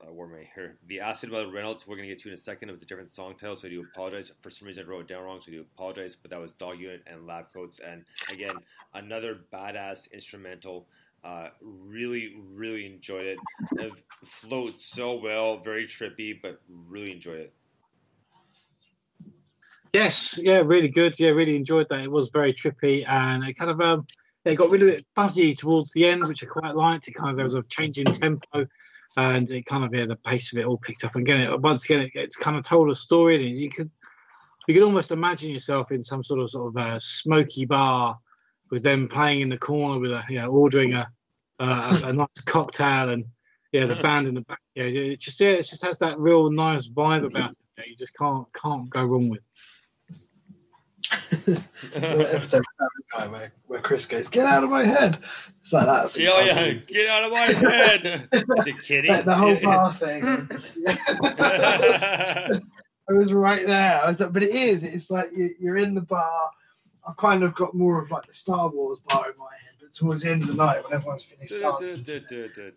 uh, 0.00 0.12
where 0.12 0.28
I 0.28 0.48
here? 0.54 0.78
The 0.86 1.00
Acid 1.00 1.30
Mother 1.30 1.50
Reynolds. 1.50 1.86
We're 1.86 1.96
gonna 1.96 2.08
get 2.08 2.20
to 2.20 2.28
in 2.28 2.34
a 2.34 2.38
second. 2.38 2.70
It 2.70 2.72
was 2.72 2.82
a 2.82 2.86
different 2.86 3.14
song 3.14 3.34
title, 3.36 3.56
so 3.56 3.68
I 3.68 3.70
do 3.70 3.84
apologize. 3.92 4.32
For 4.40 4.50
some 4.50 4.66
reason, 4.66 4.84
I 4.84 4.88
wrote 4.88 5.02
it 5.02 5.08
down 5.08 5.24
wrong, 5.24 5.40
so 5.40 5.50
I 5.50 5.56
do 5.56 5.60
apologize. 5.60 6.16
But 6.20 6.30
that 6.30 6.40
was 6.40 6.52
Dog 6.52 6.80
Unit 6.80 7.02
and 7.06 7.26
Lab 7.26 7.52
Coats, 7.52 7.80
and 7.86 8.04
again, 8.32 8.54
another 8.94 9.40
badass 9.52 10.10
instrumental. 10.12 10.88
Uh, 11.22 11.48
really, 11.60 12.36
really 12.54 12.86
enjoyed 12.86 13.26
it. 13.26 13.38
It 13.72 13.92
flowed 14.24 14.80
so 14.80 15.20
well, 15.20 15.58
very 15.58 15.86
trippy, 15.86 16.40
but 16.40 16.60
really 16.68 17.12
enjoyed 17.12 17.40
it. 17.40 17.54
Yes, 19.92 20.38
yeah, 20.40 20.62
really 20.64 20.88
good. 20.88 21.18
Yeah, 21.18 21.30
really 21.30 21.56
enjoyed 21.56 21.88
that. 21.90 22.04
It 22.04 22.10
was 22.10 22.30
very 22.30 22.54
trippy 22.54 23.04
and 23.08 23.44
it 23.44 23.54
kind 23.54 23.70
of 23.70 23.80
um 23.80 24.06
it 24.44 24.54
got 24.54 24.70
really 24.70 24.92
bit 24.92 25.06
fuzzy 25.14 25.54
towards 25.54 25.92
the 25.92 26.06
end, 26.06 26.26
which 26.26 26.42
I 26.42 26.46
quite 26.46 26.76
liked. 26.76 27.08
It 27.08 27.12
kind 27.12 27.30
of 27.30 27.36
there 27.36 27.44
was 27.44 27.54
a 27.54 27.62
change 27.64 27.98
in 27.98 28.06
tempo 28.06 28.66
and 29.16 29.50
it 29.50 29.66
kind 29.66 29.84
of 29.84 29.92
yeah, 29.92 30.06
the 30.06 30.16
pace 30.16 30.52
of 30.52 30.58
it 30.58 30.64
all 30.64 30.78
picked 30.78 31.04
up. 31.04 31.16
And 31.16 31.22
again, 31.22 31.40
it, 31.40 31.60
once 31.60 31.84
again, 31.84 32.02
it, 32.02 32.12
it's 32.14 32.36
kind 32.36 32.56
of 32.56 32.64
told 32.64 32.88
a 32.88 32.94
story 32.94 33.46
and 33.46 33.58
you 33.58 33.68
could 33.68 33.90
you 34.68 34.74
could 34.74 34.84
almost 34.84 35.10
imagine 35.10 35.50
yourself 35.50 35.90
in 35.90 36.02
some 36.02 36.22
sort 36.22 36.40
of 36.40 36.50
sort 36.50 36.68
of 36.68 36.76
uh, 36.76 36.98
smoky 37.00 37.64
bar 37.64 38.18
with 38.70 38.82
them 38.82 39.08
playing 39.08 39.40
in 39.40 39.48
the 39.48 39.58
corner 39.58 39.98
with 39.98 40.10
a 40.12 40.22
you 40.28 40.36
know 40.40 40.48
ordering 40.50 40.94
a 40.94 41.06
uh, 41.58 42.00
a, 42.04 42.06
a 42.08 42.12
nice 42.12 42.28
cocktail 42.46 43.10
and 43.10 43.24
yeah 43.72 43.84
the 43.86 43.96
band 43.96 44.26
in 44.26 44.34
the 44.34 44.40
back 44.42 44.60
yeah 44.74 44.84
it 44.84 45.20
just 45.20 45.38
yeah 45.40 45.50
it 45.50 45.62
just 45.66 45.84
has 45.84 45.98
that 45.98 46.18
real 46.18 46.50
nice 46.50 46.88
vibe 46.88 47.24
about 47.26 47.50
it 47.50 47.58
that 47.76 47.86
you 47.88 47.96
just 47.96 48.14
can't 48.16 48.46
can't 48.54 48.88
go 48.90 49.04
wrong 49.04 49.28
with 49.28 49.40
That 51.46 52.34
episode 52.34 52.58
of 52.60 52.64
Family 52.78 53.04
Guy 53.12 53.26
where, 53.26 53.52
where 53.66 53.80
Chris 53.80 54.06
goes, 54.06 54.28
"Get 54.28 54.46
out 54.46 54.62
of 54.62 54.70
my 54.70 54.84
head!" 54.84 55.18
It's 55.60 55.72
like 55.72 55.86
that. 55.86 56.16
Yeah, 56.16 56.40
yeah, 56.44 56.72
get 56.74 57.08
out 57.08 57.24
of 57.24 57.32
my 57.32 57.46
head. 57.46 58.28
Is 58.32 58.66
it 58.66 58.82
Kitty? 58.82 59.08
the, 59.08 59.22
the 59.22 59.34
whole 59.34 59.56
bar 59.60 59.92
thing. 59.94 60.24
I'm 60.24 60.48
just- 60.48 60.76
yeah. 60.80 60.96
I 63.08 63.12
was 63.12 63.32
right 63.32 63.66
there. 63.66 64.00
I 64.02 64.08
was 64.08 64.20
like, 64.20 64.32
but 64.32 64.42
it 64.44 64.54
is. 64.54 64.84
It's 64.84 65.10
like 65.10 65.30
you're 65.34 65.78
in 65.78 65.94
the 65.94 66.00
bar. 66.02 66.50
I've 67.10 67.16
kind 67.16 67.42
of 67.42 67.54
got 67.54 67.74
more 67.74 68.00
of 68.00 68.10
like 68.10 68.26
the 68.26 68.34
Star 68.34 68.68
Wars 68.68 68.98
bar 69.08 69.30
in 69.30 69.38
my 69.38 69.50
head, 69.50 69.74
but 69.80 69.92
towards 69.92 70.22
the 70.22 70.30
end 70.30 70.42
of 70.42 70.48
the 70.48 70.54
night 70.54 70.84
when 70.84 70.92
everyone's 70.92 71.24
finished 71.24 71.58
dancing. 71.58 72.04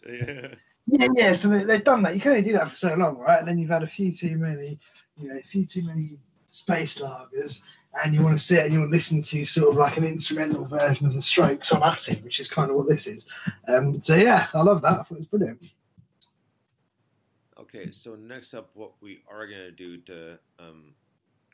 Yeah. 0.07 0.47
Yeah, 0.87 1.07
yeah. 1.15 1.33
So 1.33 1.47
they, 1.49 1.63
they've 1.63 1.83
done 1.83 2.03
that. 2.03 2.15
You 2.15 2.19
can 2.19 2.31
only 2.31 2.43
do 2.43 2.53
that 2.53 2.69
for 2.69 2.75
so 2.75 2.95
long, 2.95 3.17
right? 3.17 3.39
And 3.39 3.47
then 3.47 3.57
you've 3.57 3.69
had 3.69 3.83
a 3.83 3.87
few 3.87 4.11
too 4.11 4.37
many, 4.37 4.79
you 5.17 5.29
know, 5.29 5.37
a 5.37 5.41
few 5.43 5.65
too 5.65 5.83
many 5.83 6.17
space 6.49 6.97
lagers, 6.99 7.63
and 8.03 8.13
you 8.13 8.21
want 8.21 8.37
to 8.37 8.43
sit 8.43 8.65
and 8.65 8.73
you 8.73 8.79
want 8.79 8.91
to 8.91 8.95
listen 8.95 9.21
to 9.21 9.45
sort 9.45 9.69
of 9.69 9.75
like 9.77 9.97
an 9.97 10.03
instrumental 10.03 10.65
version 10.65 11.05
of 11.05 11.13
the 11.13 11.21
Strokes 11.21 11.71
on 11.71 11.83
acid, 11.83 12.23
which 12.23 12.39
is 12.39 12.49
kind 12.49 12.69
of 12.69 12.75
what 12.75 12.87
this 12.87 13.07
is. 13.07 13.25
Um, 13.67 14.01
so 14.01 14.15
yeah, 14.15 14.47
I 14.53 14.61
love 14.61 14.81
that. 14.81 14.91
I 14.91 15.03
thought 15.03 15.11
it 15.11 15.19
was 15.19 15.27
brilliant. 15.27 15.61
Okay, 17.59 17.91
so 17.91 18.15
next 18.15 18.53
up, 18.53 18.71
what 18.73 18.91
we 18.99 19.21
are 19.29 19.47
gonna 19.47 19.71
do 19.71 19.97
to 19.97 20.37
um, 20.59 20.93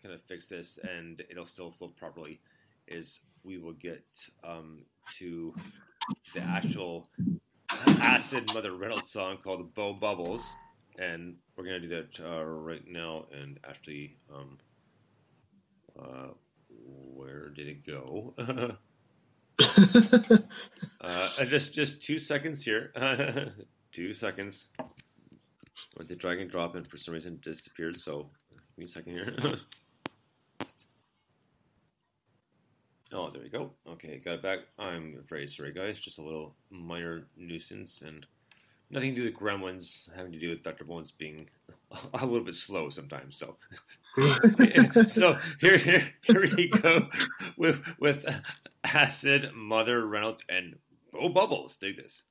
kind 0.01 0.15
of 0.15 0.21
fix 0.23 0.47
this, 0.47 0.79
and 0.83 1.21
it'll 1.29 1.45
still 1.45 1.71
flow 1.71 1.89
properly, 1.89 2.39
is 2.89 3.21
we 3.43 3.57
will 3.57 3.73
get 3.73 4.03
um, 4.43 4.83
to 5.17 5.53
the 6.33 6.41
actual 6.41 7.09
acid 8.01 8.51
Mother 8.53 8.75
Reynolds 8.75 9.11
song 9.11 9.37
called 9.37 9.73
"Bow 9.73 9.93
Bubbles," 9.93 10.55
and 10.97 11.35
we're 11.55 11.63
gonna 11.63 11.79
do 11.79 11.89
that 11.89 12.19
uh, 12.19 12.43
right 12.43 12.85
now. 12.87 13.25
And 13.31 13.59
actually, 13.67 14.17
um, 14.33 14.57
uh, 15.99 16.27
where 16.69 17.49
did 17.49 17.67
it 17.67 17.85
go? 17.85 18.33
uh, 21.01 21.45
just 21.45 21.73
just 21.73 22.03
two 22.03 22.19
seconds 22.19 22.63
here. 22.63 22.91
two 23.91 24.13
seconds. 24.13 24.67
Went 25.97 26.09
to 26.09 26.15
drag 26.15 26.39
and 26.39 26.49
drop, 26.49 26.75
and 26.75 26.87
for 26.87 26.97
some 26.97 27.13
reason 27.13 27.39
disappeared. 27.41 27.97
So 27.97 28.29
give 28.51 28.77
me 28.77 28.85
a 28.85 28.87
second 28.87 29.13
here. 29.13 29.35
oh, 33.13 33.29
there 33.29 33.41
we 33.41 33.49
go. 33.49 33.71
Okay, 33.87 34.21
got 34.23 34.35
it 34.35 34.43
back. 34.43 34.59
I'm 34.77 35.23
very 35.27 35.47
sorry, 35.47 35.73
guys. 35.73 35.99
Just 35.99 36.19
a 36.19 36.23
little 36.23 36.55
minor 36.69 37.27
nuisance, 37.35 38.01
and 38.05 38.25
nothing 38.89 39.15
to 39.15 39.21
do 39.21 39.25
with 39.25 39.39
Gremlins. 39.39 40.13
Having 40.15 40.33
to 40.33 40.39
do 40.39 40.49
with 40.49 40.63
Dr. 40.63 40.85
Bones 40.85 41.11
being 41.11 41.49
a 42.13 42.25
little 42.25 42.45
bit 42.45 42.55
slow 42.55 42.89
sometimes. 42.89 43.37
So, 43.37 43.57
so 45.07 45.37
here, 45.59 45.77
here, 45.77 46.13
here 46.23 46.55
we 46.55 46.69
go 46.69 47.09
with 47.57 47.81
with 47.99 48.25
Acid, 48.83 49.51
Mother 49.53 50.05
Reynolds, 50.05 50.43
and 50.49 50.75
Bo 51.11 51.29
Bubbles. 51.29 51.77
Dig 51.77 51.97
this. 51.97 52.23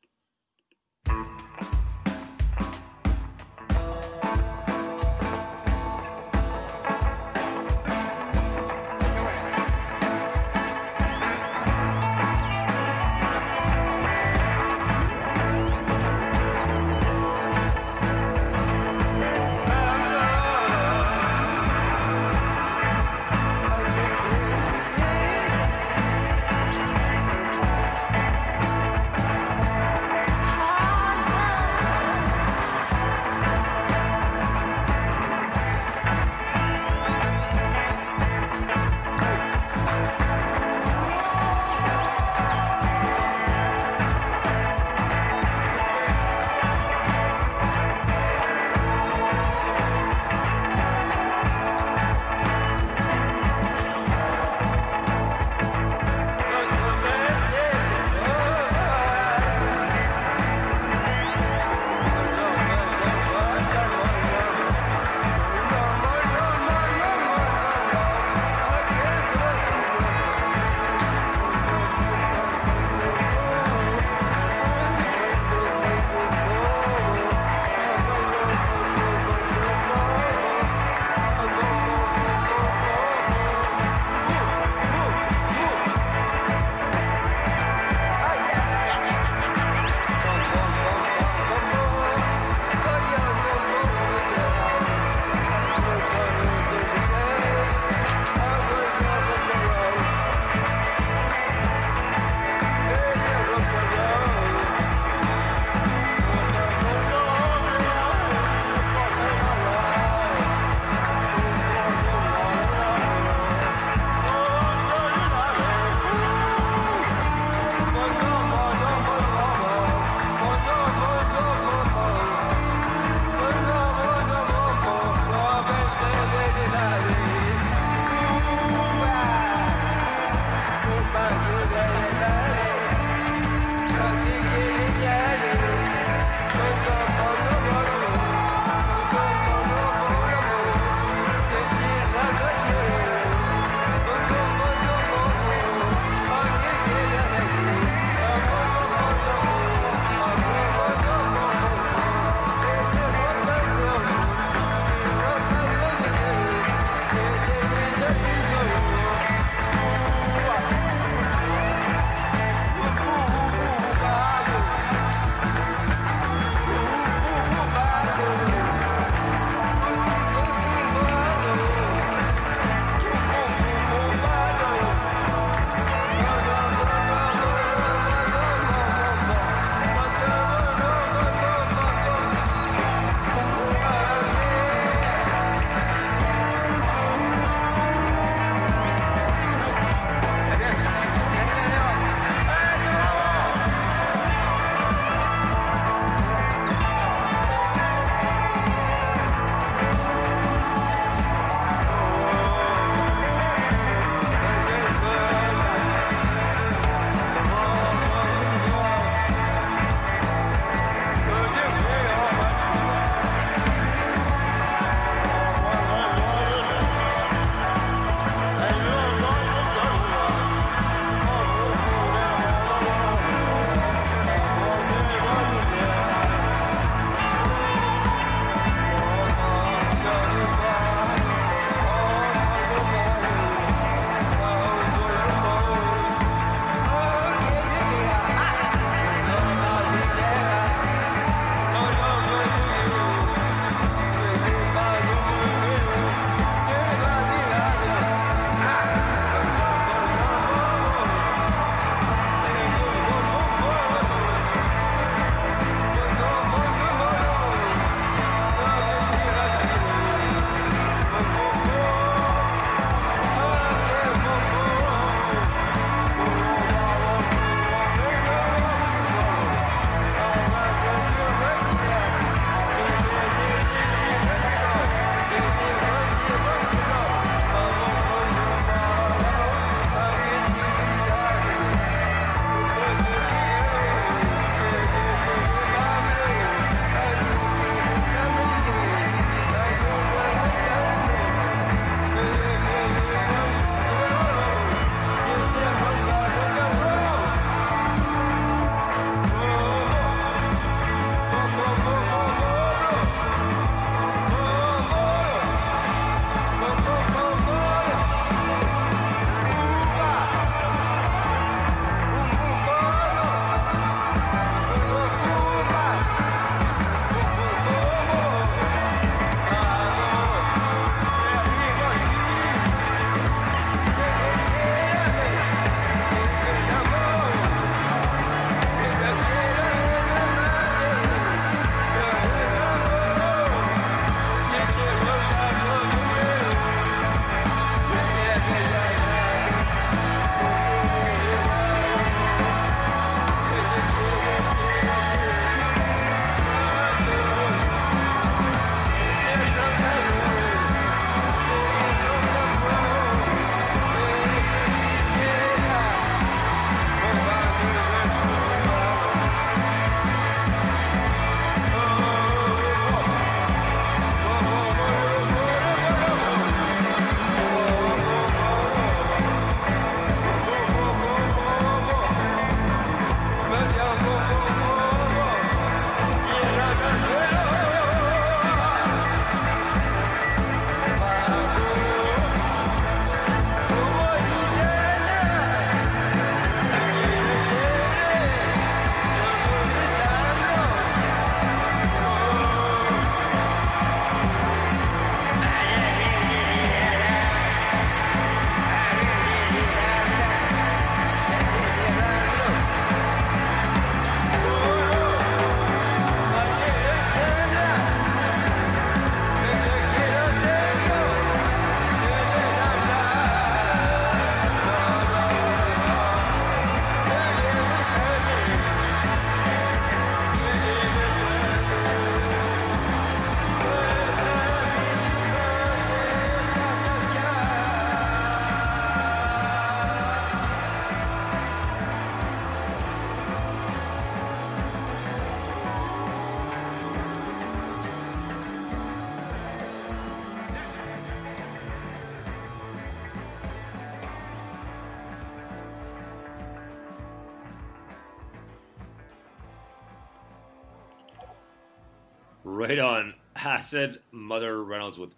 On. 453.39 453.53
Acid 453.53 454.01
Mother 454.13 454.63
Reynolds 454.63 454.99
with 454.99 455.15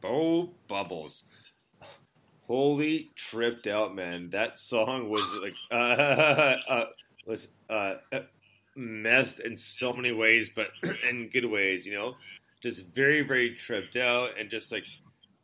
Bo 0.00 0.50
Bubbles. 0.68 1.24
Holy 2.46 3.10
tripped 3.14 3.66
out, 3.66 3.94
man. 3.94 4.30
That 4.30 4.58
song 4.58 5.08
was 5.08 5.22
like 5.42 5.54
uh, 5.70 6.56
uh, 6.68 6.84
was 7.26 7.48
uh, 7.70 7.94
messed 8.76 9.40
in 9.40 9.56
so 9.56 9.92
many 9.92 10.12
ways, 10.12 10.50
but 10.54 10.68
in 11.08 11.28
good 11.28 11.46
ways, 11.46 11.86
you 11.86 11.94
know. 11.94 12.16
Just 12.62 12.86
very, 12.94 13.22
very 13.22 13.54
tripped 13.54 13.96
out, 13.96 14.30
and 14.38 14.48
just 14.50 14.70
like 14.70 14.84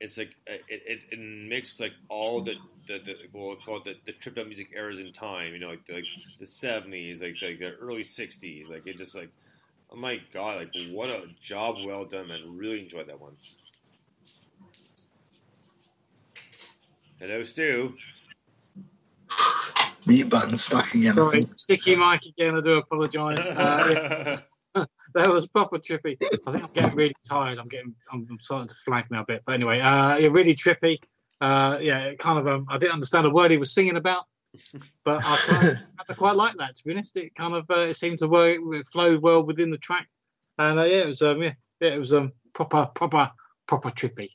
it's 0.01 0.17
like 0.17 0.35
uh, 0.49 0.55
it, 0.69 0.83
it, 0.87 1.01
it 1.11 1.19
mixed 1.19 1.81
like 1.81 1.93
all 2.09 2.41
the 2.41 2.55
the, 2.87 2.99
the 3.05 3.15
we'll 3.33 3.57
call 3.57 3.79
it 3.79 3.85
the, 3.85 3.95
the 4.07 4.13
tripped 4.13 4.39
out 4.39 4.47
music 4.47 4.69
eras 4.75 5.01
in 5.01 5.13
time, 5.13 5.53
you 5.53 5.59
know, 5.59 5.69
like 5.69 5.85
the, 5.87 5.95
like 5.95 6.05
the 6.39 6.47
seventies, 6.47 7.21
like, 7.21 7.37
like 7.43 7.59
the 7.59 7.73
early 7.81 8.03
sixties, 8.03 8.71
like 8.71 8.87
it 8.87 8.99
just 8.99 9.15
like 9.15 9.31
oh 9.91 9.97
my 9.97 10.21
god, 10.33 10.59
like 10.59 10.91
what 10.91 11.09
a 11.09 11.25
job 11.41 11.77
well 11.85 12.05
done, 12.05 12.29
man. 12.29 12.57
Really 12.57 12.81
enjoyed 12.81 13.09
that 13.09 13.21
one. 13.21 13.37
Hello, 17.19 17.43
Stu. 17.43 17.95
Mute 20.07 20.29
button 20.31 20.57
stuck 20.57 20.95
again. 20.95 21.15
Sorry, 21.15 21.43
sticky 21.55 21.97
mic 21.97 22.25
again. 22.27 22.57
I 22.57 22.61
do 22.61 22.75
apologise. 22.75 23.45
Uh, 23.47 24.37
that 25.15 25.29
was 25.29 25.47
proper 25.47 25.79
trippy. 25.79 26.17
I 26.47 26.53
think 26.53 26.65
I'm 26.65 26.71
getting 26.73 26.95
really 26.95 27.17
tired. 27.29 27.59
I'm 27.59 27.69
getting, 27.69 27.95
I'm, 28.13 28.27
I'm 28.31 28.39
starting 28.41 28.69
to 28.69 28.75
flag 28.85 29.07
now 29.11 29.23
a 29.23 29.25
bit. 29.25 29.43
But 29.45 29.53
anyway, 29.53 29.81
uh, 29.81 30.17
yeah, 30.17 30.29
really 30.29 30.55
trippy. 30.55 30.99
Uh, 31.41 31.79
yeah, 31.81 32.15
kind 32.15 32.39
of, 32.39 32.47
um, 32.49 32.67
I 32.69 32.79
didn't 32.79 32.95
understand 32.95 33.27
a 33.27 33.31
word 33.31 33.51
he 33.51 33.57
was 33.59 33.73
singing 33.73 33.97
about, 33.97 34.25
but 35.05 35.21
I 35.25 35.37
quite, 35.37 35.77
I 36.09 36.15
quite 36.15 36.37
like 36.37 36.57
that. 36.59 36.77
To 36.77 36.85
be 36.85 36.93
honest, 36.93 37.17
it 37.17 37.35
kind 37.35 37.55
of, 37.55 37.71
uh, 37.71 37.89
it 37.89 37.97
seemed 37.97 38.21
to 38.21 38.29
work, 38.29 38.59
it 38.61 38.87
flowed 38.89 39.23
well 39.23 39.43
within 39.43 39.71
the 39.71 39.79
track, 39.79 40.09
and 40.59 40.79
uh, 40.79 40.85
yeah, 40.85 40.99
it 40.99 41.07
was, 41.07 41.23
um, 41.23 41.43
yeah, 41.43 41.53
yeah, 41.81 41.91
it 41.91 41.99
was 41.99 42.13
um, 42.13 42.33
proper, 42.53 42.87
proper, 42.87 43.31
proper 43.67 43.91
trippy. 43.91 44.31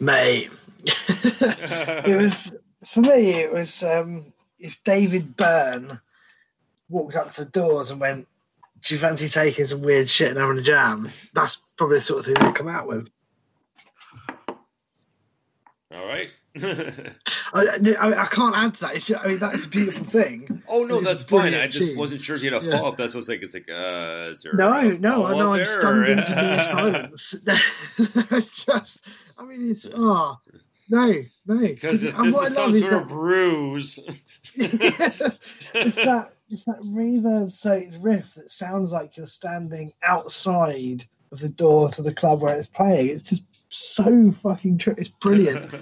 Mate, 0.00 0.50
it 0.84 2.16
was 2.16 2.56
for 2.84 3.00
me. 3.00 3.34
It 3.34 3.52
was 3.52 3.82
um, 3.82 4.32
if 4.58 4.82
David 4.84 5.36
Byrne 5.36 6.00
walked 6.88 7.16
up 7.16 7.32
to 7.32 7.44
the 7.44 7.50
doors 7.50 7.90
and 7.90 8.00
went, 8.00 8.26
"Do 8.80 8.94
you 8.94 9.00
fancy 9.00 9.28
taking 9.28 9.66
some 9.66 9.82
weird 9.82 10.08
shit 10.08 10.30
and 10.30 10.38
having 10.38 10.58
a 10.58 10.62
jam?" 10.62 11.10
That's 11.32 11.62
probably 11.76 11.98
the 11.98 12.02
sort 12.02 12.20
of 12.20 12.26
thing 12.26 12.34
they 12.34 12.52
come 12.52 12.68
out 12.68 12.88
with. 12.88 13.08
All 15.92 16.06
right. 16.06 16.30
I, 17.54 17.96
I, 18.00 18.22
I 18.22 18.26
can't 18.26 18.56
add 18.56 18.74
to 18.74 18.80
that. 18.82 18.96
It's 18.96 19.06
just, 19.06 19.24
I 19.24 19.28
mean, 19.28 19.38
that's 19.38 19.64
a 19.64 19.68
beautiful 19.68 20.04
thing. 20.04 20.62
oh 20.68 20.82
no, 20.84 21.00
that's 21.00 21.22
fine. 21.22 21.54
I 21.54 21.66
just 21.66 21.86
tune. 21.88 21.96
wasn't 21.98 22.20
sure 22.20 22.34
if 22.36 22.42
you 22.42 22.52
had 22.52 22.62
a 22.62 22.66
Yeah. 22.66 22.76
follow 22.78 22.88
up. 22.90 22.96
That's 22.96 23.14
what's 23.14 23.28
like. 23.28 23.42
It's 23.42 23.54
like, 23.54 23.68
uh, 23.70 24.30
is 24.32 24.42
there 24.42 24.54
No, 24.54 24.80
no, 24.90 25.28
no, 25.28 25.50
I'm 25.52 25.56
there, 25.56 25.64
stunned 25.64 26.08
into 26.08 26.34
being 26.34 26.62
silence. 26.64 27.34
it's 28.32 28.64
just, 28.66 29.00
I 29.38 29.44
mean, 29.44 29.70
it's, 29.70 29.86
oh, 29.94 30.36
no, 30.90 31.12
no. 31.46 31.58
Because 31.60 32.02
if 32.02 32.16
this 32.16 32.34
what 32.34 32.46
is 32.48 32.52
I 32.52 32.54
some 32.56 32.74
is 32.74 32.88
sort 32.88 32.92
that- 32.92 33.02
of 33.02 33.12
ruse. 33.12 33.98
it's 34.56 35.96
that 35.96 36.32
it's 36.50 36.64
that 36.64 36.80
reverb 36.80 37.52
soaked 37.52 37.96
riff 38.00 38.34
that 38.34 38.50
sounds 38.50 38.92
like 38.92 39.16
you're 39.16 39.26
standing 39.26 39.92
outside 40.02 41.04
of 41.32 41.40
the 41.40 41.48
door 41.48 41.88
to 41.90 42.02
the 42.02 42.12
club 42.12 42.40
where 42.42 42.56
it's 42.58 42.66
playing. 42.68 43.08
It's 43.10 43.22
just 43.22 43.44
so 43.70 44.32
fucking 44.42 44.78
true. 44.78 44.94
It's 44.98 45.08
brilliant. 45.08 45.72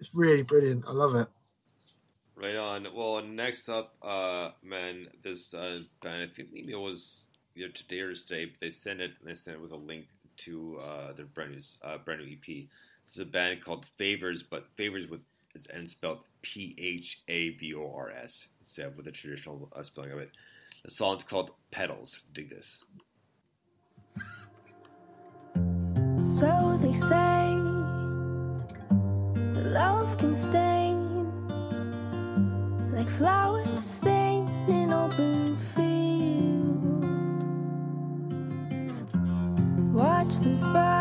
It's 0.00 0.14
really 0.14 0.42
brilliant. 0.42 0.84
I 0.86 0.92
love 0.92 1.14
it. 1.16 1.28
Right 2.34 2.56
on. 2.56 2.86
Well, 2.94 3.22
next 3.22 3.68
up, 3.68 3.94
uh, 4.02 4.50
man, 4.62 5.08
this 5.24 5.54
uh, 5.54 5.80
band, 6.02 6.30
I 6.30 6.34
think 6.34 6.50
maybe 6.52 6.72
it 6.72 6.78
was 6.78 7.26
either 7.56 7.70
today 7.70 8.00
or 8.00 8.14
today, 8.14 8.44
but 8.44 8.60
they 8.60 8.70
sent 8.70 9.00
it, 9.00 9.12
and 9.20 9.30
they 9.30 9.34
sent 9.34 9.56
it 9.56 9.62
with 9.62 9.72
a 9.72 9.76
link 9.76 10.06
to 10.38 10.78
uh, 10.78 11.12
their 11.14 11.24
brand 11.24 11.52
new, 11.52 11.62
uh, 11.82 11.96
brand 11.98 12.20
new 12.20 12.32
EP. 12.32 12.68
This 13.06 13.14
is 13.14 13.20
a 13.20 13.24
band 13.24 13.64
called 13.64 13.86
Phavors, 13.98 14.42
but 14.48 14.66
Phavors 14.76 15.08
with 15.08 15.20
it's 15.54 15.92
spelled 15.92 16.18
P 16.42 16.76
H 16.78 17.22
A 17.28 17.50
V 17.50 17.74
O 17.74 17.92
R 17.96 18.10
S 18.10 18.48
instead 18.60 18.86
of 18.86 18.96
with 18.96 19.06
the 19.06 19.12
traditional 19.12 19.70
uh, 19.74 19.82
spelling 19.82 20.12
of 20.12 20.18
it. 20.18 20.30
The 20.84 20.90
song's 20.90 21.24
called 21.24 21.52
Petals. 21.70 22.20
Dig 22.32 22.50
this. 22.50 22.84
Love 29.76 30.16
can 30.16 30.34
stain 30.34 30.96
like 32.96 33.10
flowers 33.18 33.84
stained 33.84 34.48
in 34.70 34.90
open 34.90 35.58
field. 35.74 37.04
Watch 39.92 40.34
them 40.40 40.56
sprout, 40.56 40.95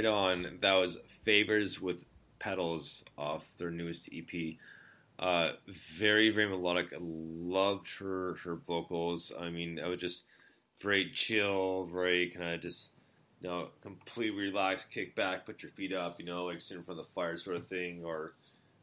Right 0.00 0.08
on. 0.08 0.60
That 0.62 0.76
was 0.76 0.96
Phavors 1.26 1.78
with 1.78 2.06
Petals 2.38 3.04
off 3.18 3.46
their 3.58 3.70
newest 3.70 4.08
EP. 4.10 4.54
Uh, 5.18 5.50
very, 5.68 6.30
very 6.30 6.48
melodic. 6.48 6.94
I 6.94 6.96
loved 6.98 7.98
her 7.98 8.36
her 8.44 8.54
vocals. 8.54 9.30
I 9.38 9.50
mean, 9.50 9.78
I 9.78 9.88
was 9.88 10.00
just 10.00 10.24
very 10.80 11.10
chill, 11.10 11.84
very 11.84 12.30
kind 12.30 12.54
of 12.54 12.62
just, 12.62 12.92
you 13.42 13.50
know, 13.50 13.68
completely 13.82 14.44
relaxed, 14.44 14.90
kick 14.90 15.14
back, 15.14 15.44
put 15.44 15.62
your 15.62 15.70
feet 15.70 15.92
up, 15.92 16.18
you 16.18 16.24
know, 16.24 16.46
like 16.46 16.62
sit 16.62 16.78
in 16.78 16.82
front 16.82 16.98
of 16.98 17.06
the 17.06 17.12
fire 17.12 17.36
sort 17.36 17.56
of 17.56 17.68
thing, 17.68 18.02
or 18.02 18.32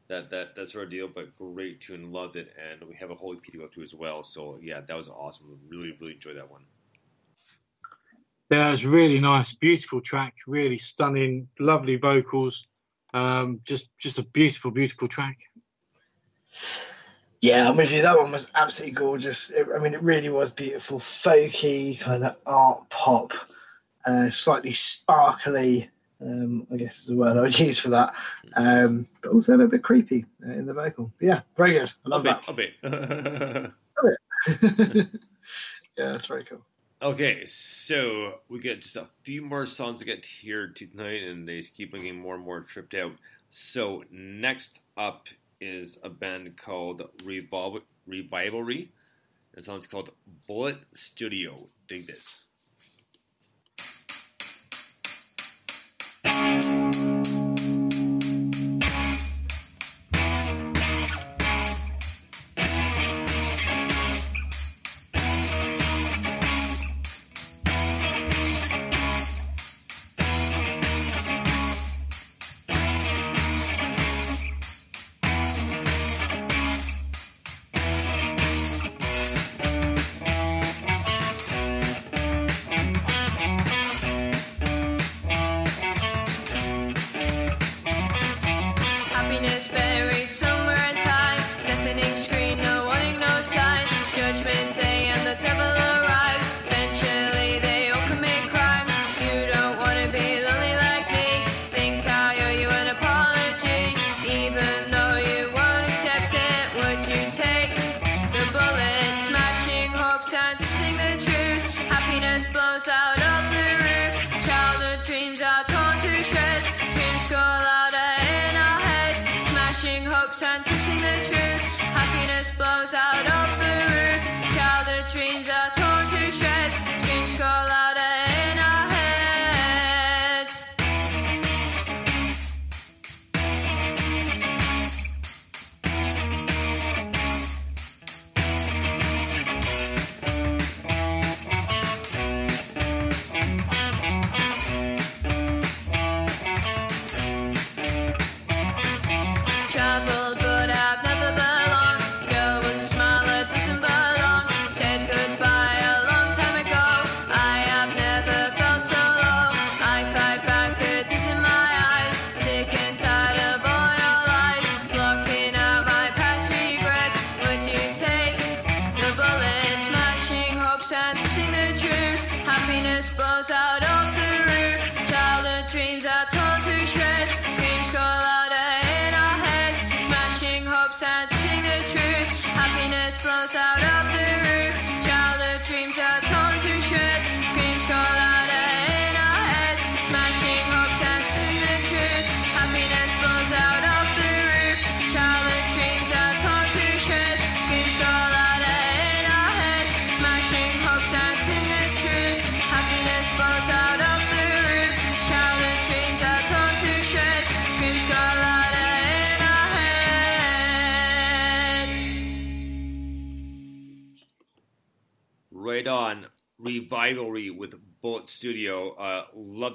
that 0.10 0.30
that 0.30 0.56
that 0.56 0.70
sort 0.70 0.84
of 0.84 0.92
deal. 0.92 1.08
But 1.08 1.36
great 1.36 1.82
tune, 1.82 2.12
loved 2.12 2.36
it, 2.36 2.54
and 2.72 2.88
we 2.88 2.94
have 2.98 3.10
a 3.10 3.16
whole 3.16 3.36
EP 3.36 3.44
to 3.54 3.58
go 3.58 3.66
through 3.66 3.86
as 3.86 3.96
well. 3.96 4.22
So 4.22 4.60
yeah, 4.62 4.82
that 4.82 4.96
was 4.96 5.10
awesome. 5.10 5.58
Really, 5.68 5.98
really 6.00 6.14
enjoyed 6.14 6.38
that 6.38 6.52
one. 6.52 6.66
Yeah, 8.50 8.70
it 8.70 8.72
was 8.72 8.86
really 8.86 9.20
nice, 9.20 9.54
beautiful 9.54 10.00
track, 10.00 10.36
really 10.48 10.78
stunning, 10.78 11.48
lovely 11.60 11.98
vocals. 11.98 12.68
Um, 13.14 13.60
just 13.66 13.90
just 13.98 14.20
a 14.20 14.24
beautiful, 14.24 14.72
beautiful 14.72 15.08
track. 15.08 15.38
Yeah, 17.42 17.70
I'm 17.70 17.78
with 17.78 17.92
you. 17.92 18.02
That 18.02 18.18
one 18.18 18.32
was 18.32 18.50
absolutely 18.56 18.96
gorgeous. 18.96 19.50
It, 19.52 19.68
I 19.76 19.80
mean, 19.80 19.94
it 19.94 20.02
really 20.02 20.30
was 20.30 20.52
beautiful, 20.52 20.98
folky, 20.98 22.00
kind 22.00 22.24
of 22.24 22.36
art 22.46 22.90
pop, 22.90 23.34
uh, 24.06 24.30
slightly 24.30 24.74
sparkly. 24.74 25.90
Um, 26.20 26.66
I 26.74 26.78
guess 26.78 27.02
is 27.02 27.08
the 27.08 27.16
word 27.16 27.38
I 27.38 27.42
would 27.42 27.60
use 27.60 27.80
for 27.80 27.90
that. 27.90 28.14
Um, 28.56 29.08
but 29.22 29.34
also 29.34 29.52
a 29.52 29.58
little 29.58 29.70
bit 29.70 29.84
creepy 29.84 30.26
uh, 30.48 30.52
in 30.52 30.66
the 30.66 30.74
vocal. 30.74 31.12
But 31.20 31.26
yeah, 31.26 31.42
very 31.58 31.72
good. 31.74 31.92
I 32.06 32.10
love 32.10 32.24
bit, 32.24 32.38
that. 32.46 32.50
a 32.50 33.72
bit. 34.94 35.12
yeah, 35.98 36.12
that's 36.12 36.26
very 36.26 36.44
cool. 36.46 36.62
Okay, 37.00 37.46
so 37.46 38.40
we 38.50 38.60
get 38.60 38.82
just 38.82 38.96
a 38.96 39.08
few 39.22 39.44
more 39.44 39.68
songs 39.68 40.00
to 40.00 40.06
get 40.06 40.26
here 40.26 40.70
tonight, 40.70 41.22
and 41.22 41.48
they 41.48 41.62
keep 41.62 41.92
getting 41.92 42.18
more 42.20 42.34
and 42.34 42.44
more 42.44 42.62
tripped 42.62 42.96
out. 42.96 43.12
So 43.52 44.04
next 44.10 44.80
up 44.98 45.28
is 45.62 46.00
a 46.02 46.10
band 46.10 46.58
called 46.58 47.04
Revol- 47.24 47.84
Revivalry. 48.08 48.92
The 49.54 49.62
song's 49.62 49.86
called 49.86 50.10
Bullet 50.48 50.78
Studio. 50.96 51.68
Dig 51.88 52.08
this. 52.08 52.42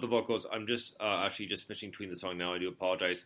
The 0.03 0.09
vocals. 0.09 0.47
I'm 0.53 0.67
just 0.67 0.97
uh, 1.01 1.23
actually 1.25 1.47
just 1.47 1.67
finishing 1.67 1.91
between 1.91 2.11
the 2.11 2.17
song 2.17 2.37
now. 2.37 2.53
I 2.53 2.59
do 2.59 2.69
apologize, 2.69 3.25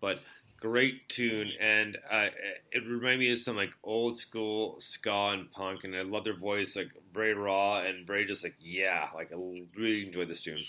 but 0.00 0.20
great 0.60 1.08
tune, 1.08 1.50
and 1.60 1.96
uh, 2.10 2.26
it 2.72 2.84
reminded 2.86 3.20
me 3.20 3.32
of 3.32 3.38
some 3.38 3.56
like 3.56 3.72
old 3.82 4.18
school 4.18 4.76
ska 4.80 5.30
and 5.32 5.50
punk, 5.50 5.84
and 5.84 5.96
I 5.96 6.02
love 6.02 6.24
their 6.24 6.36
voice, 6.36 6.76
like 6.76 6.92
very 7.14 7.34
raw 7.34 7.80
and 7.80 8.06
very 8.06 8.26
just 8.26 8.44
like 8.44 8.56
yeah, 8.60 9.08
like 9.14 9.32
I 9.32 9.36
really 9.76 10.06
enjoyed 10.06 10.28
this 10.28 10.42
tune. 10.42 10.62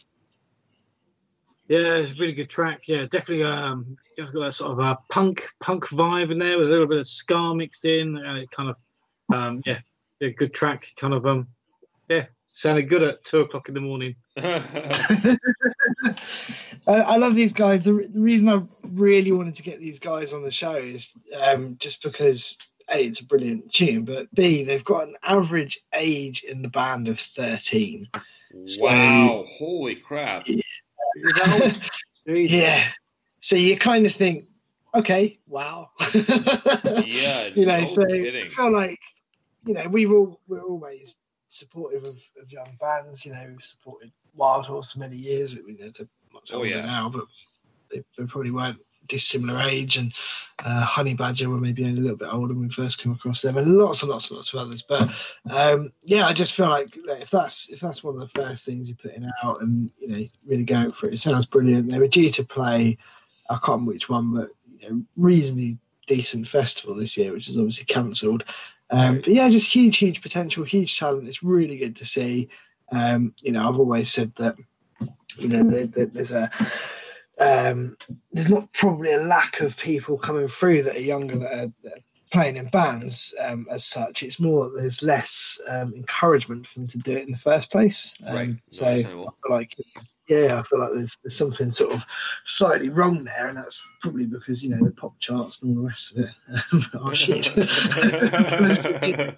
Yeah, 1.68 1.96
it's 1.98 2.12
a 2.12 2.16
really 2.16 2.34
good 2.34 2.50
track. 2.50 2.88
Yeah, 2.88 3.06
definitely. 3.08 3.44
Um, 3.44 3.98
got 4.18 4.34
that 4.34 4.54
sort 4.54 4.72
of 4.72 4.80
a 4.80 4.98
punk 5.10 5.50
punk 5.60 5.88
vibe 5.90 6.32
in 6.32 6.40
there 6.40 6.58
with 6.58 6.68
a 6.68 6.72
little 6.72 6.88
bit 6.88 7.00
of 7.00 7.08
ska 7.08 7.54
mixed 7.54 7.84
in. 7.84 8.18
Uh, 8.18 8.36
it 8.36 8.52
kind 8.52 8.70
of, 8.70 8.78
um, 9.34 9.62
yeah, 9.66 9.80
a 10.22 10.32
good 10.32 10.54
track. 10.54 10.88
Kind 10.98 11.14
of, 11.14 11.26
um, 11.26 11.48
yeah, 12.08 12.26
Sounded 12.58 12.90
good 12.90 13.04
at 13.04 13.24
two 13.24 13.42
o'clock 13.42 13.68
in 13.68 13.76
the 13.76 13.82
morning. 13.82 14.16
I, 14.36 15.38
I 16.88 17.18
love 17.18 17.36
these 17.36 17.54
guys. 17.54 17.84
The, 17.84 17.94
re- 17.94 18.08
the 18.08 18.20
reason 18.20 18.50
I 18.50 18.62
really 18.94 19.32
wanted 19.32 19.54
to 19.54 19.62
get 19.62 19.80
these 19.80 20.00
guys 20.00 20.34
on 20.34 20.42
the 20.42 20.50
show 20.50 20.74
is 20.74 21.12
um, 21.40 21.78
just 21.78 22.02
because 22.02 22.58
a 22.92 23.06
it's 23.06 23.20
a 23.20 23.26
brilliant 23.26 23.72
tune, 23.72 24.06
but 24.06 24.34
b 24.34 24.64
they've 24.64 24.84
got 24.84 25.08
an 25.08 25.14
average 25.22 25.80
age 25.94 26.42
in 26.46 26.64
the 26.64 26.68
band 26.68 27.08
of 27.08 27.20
thirteen. 27.20 28.10
wow! 28.80 29.46
Holy 29.48 29.94
crap! 29.94 30.48
yeah. 32.26 32.88
So 33.42 33.56
you 33.56 33.78
kind 33.78 34.08
of 34.08 34.14
think, 34.14 34.46
okay, 34.96 35.38
wow. 35.46 35.92
Yeah, 37.06 37.50
you 37.54 37.68
know, 37.68 37.82
no 37.82 37.86
so 37.86 38.04
kidding. 38.04 38.48
I 38.48 38.50
feel 38.50 38.74
like, 38.74 39.00
you 39.68 39.76
know, 39.76 39.88
we've 39.90 40.12
all 40.12 40.40
we're 40.48 40.64
always 40.64 41.18
supportive 41.48 42.04
of, 42.04 42.22
of 42.42 42.52
young 42.52 42.78
bands. 42.80 43.26
You 43.26 43.34
know, 43.34 43.46
we've 43.50 43.62
supported 43.62 44.12
Wild 44.36 44.66
Horse 44.66 44.94
for 44.94 45.00
many 45.00 45.16
years. 45.16 45.56
You 45.56 45.78
know, 45.80 45.90
they're 45.90 46.08
much 46.34 46.52
Oh, 46.54 46.58
older 46.58 46.70
yeah. 46.70 46.86
now, 46.86 47.10
but 47.10 47.26
they, 47.92 48.04
they 48.18 48.26
probably 48.26 48.52
weren't 48.52 48.80
dissimilar 49.08 49.62
age. 49.62 49.98
And 49.98 50.14
uh, 50.66 50.82
Honey 50.82 51.14
Badger 51.14 51.50
were 51.50 51.58
maybe 51.60 51.86
only 51.86 52.00
a 52.00 52.02
little 52.02 52.18
bit 52.18 52.30
older 52.32 52.54
when 52.54 52.64
we 52.64 52.70
first 52.70 53.02
came 53.02 53.14
across 53.14 53.42
them, 53.42 53.58
and 53.58 53.78
lots 53.78 54.02
and 54.02 54.12
lots 54.12 54.30
and 54.30 54.38
lots 54.38 54.54
of 54.54 54.60
others. 54.60 54.82
But 54.82 55.10
um, 55.50 55.92
yeah, 56.04 56.28
I 56.28 56.34
just 56.34 56.54
feel 56.56 56.70
like 56.70 56.90
if 56.96 57.30
that's 57.30 57.70
if 57.70 57.80
that's 57.80 58.04
one 58.04 58.16
of 58.16 58.22
the 58.22 58.28
first 58.28 58.66
things 58.66 58.90
you're 58.90 58.98
putting 58.98 59.30
out, 59.44 59.62
and 59.62 59.92
you 60.00 60.08
know, 60.08 60.24
really 60.46 60.64
going 60.66 60.92
for 60.92 61.08
it, 61.08 61.14
it 61.14 61.20
sounds 61.20 61.46
brilliant. 61.46 61.90
They 61.90 62.00
were 62.00 62.08
due 62.08 62.30
to 62.32 62.44
play, 62.44 62.98
I 63.50 63.54
can't 63.56 63.68
remember 63.68 63.92
which 63.94 64.10
one, 64.10 64.34
but 64.36 64.50
you 64.80 64.90
know, 64.90 65.02
reasonably 65.16 65.78
decent 66.06 66.48
festival 66.48 66.96
this 66.96 67.18
year, 67.18 67.34
which 67.34 67.50
is 67.50 67.58
obviously 67.58 67.86
cancelled. 67.86 68.44
Um, 68.90 69.18
but 69.18 69.28
yeah, 69.28 69.50
just 69.50 69.74
huge, 69.74 69.98
huge 69.98 70.22
potential, 70.22 70.64
huge 70.64 70.98
talent. 70.98 71.28
It's 71.28 71.44
really 71.44 71.78
good 71.78 71.96
to 71.98 72.06
see. 72.06 72.50
Um, 72.92 73.34
you 73.42 73.52
know, 73.52 73.68
I've 73.68 73.80
always 73.80 74.12
said 74.12 74.34
that 74.36 74.56
you 75.38 75.50
know 75.50 75.64
there, 75.70 75.88
there, 75.88 76.06
there's 76.06 76.32
a 76.32 76.50
um, 77.40 77.96
there's 78.32 78.50
not 78.50 78.72
probably 78.74 79.12
a 79.14 79.22
lack 79.22 79.60
of 79.60 79.78
people 79.78 80.18
coming 80.18 80.48
through 80.48 80.84
that 80.84 80.96
are 80.96 81.02
younger 81.02 81.38
that 81.40 81.54
are, 81.54 81.72
that 81.84 81.94
are 81.94 82.02
playing 82.32 82.58
in 82.58 82.68
bands 82.68 83.34
um, 83.42 83.68
as 83.72 83.86
such. 83.86 84.24
It's 84.24 84.40
more 84.40 84.66
that 84.66 84.80
there's 84.80 85.04
less 85.04 85.60
um, 85.68 85.94
encouragement 85.96 86.68
for 86.68 86.80
them 86.80 86.88
to 86.90 86.98
do 86.98 87.14
it 87.14 87.26
in 87.26 87.32
the 87.32 87.38
first 87.38 87.72
place. 87.72 88.16
Um, 88.26 88.36
Right. 88.36 88.56
So 88.70 88.86
I 88.86 89.04
feel 89.04 89.34
like 89.50 89.76
yeah, 90.28 90.60
I 90.60 90.64
feel 90.64 90.80
like 90.80 90.94
there's 90.94 91.18
there's 91.24 91.38
something 91.38 91.72
sort 91.72 91.94
of 91.94 92.06
slightly 92.44 92.90
wrong 92.90 93.24
there, 93.24 93.48
and 93.48 93.58
that's 93.58 93.86
probably 94.02 94.26
because 94.26 94.62
you 94.62 94.70
know 94.70 94.84
the 94.84 94.92
pop 94.92 95.18
charts 95.20 95.62
and 95.62 95.70
all 95.72 95.84
the 95.84 95.88
rest 95.88 96.12
of 96.12 96.18
it 96.20 96.32
um, 96.72 96.86
are 97.02 97.16
shit. 97.16 97.48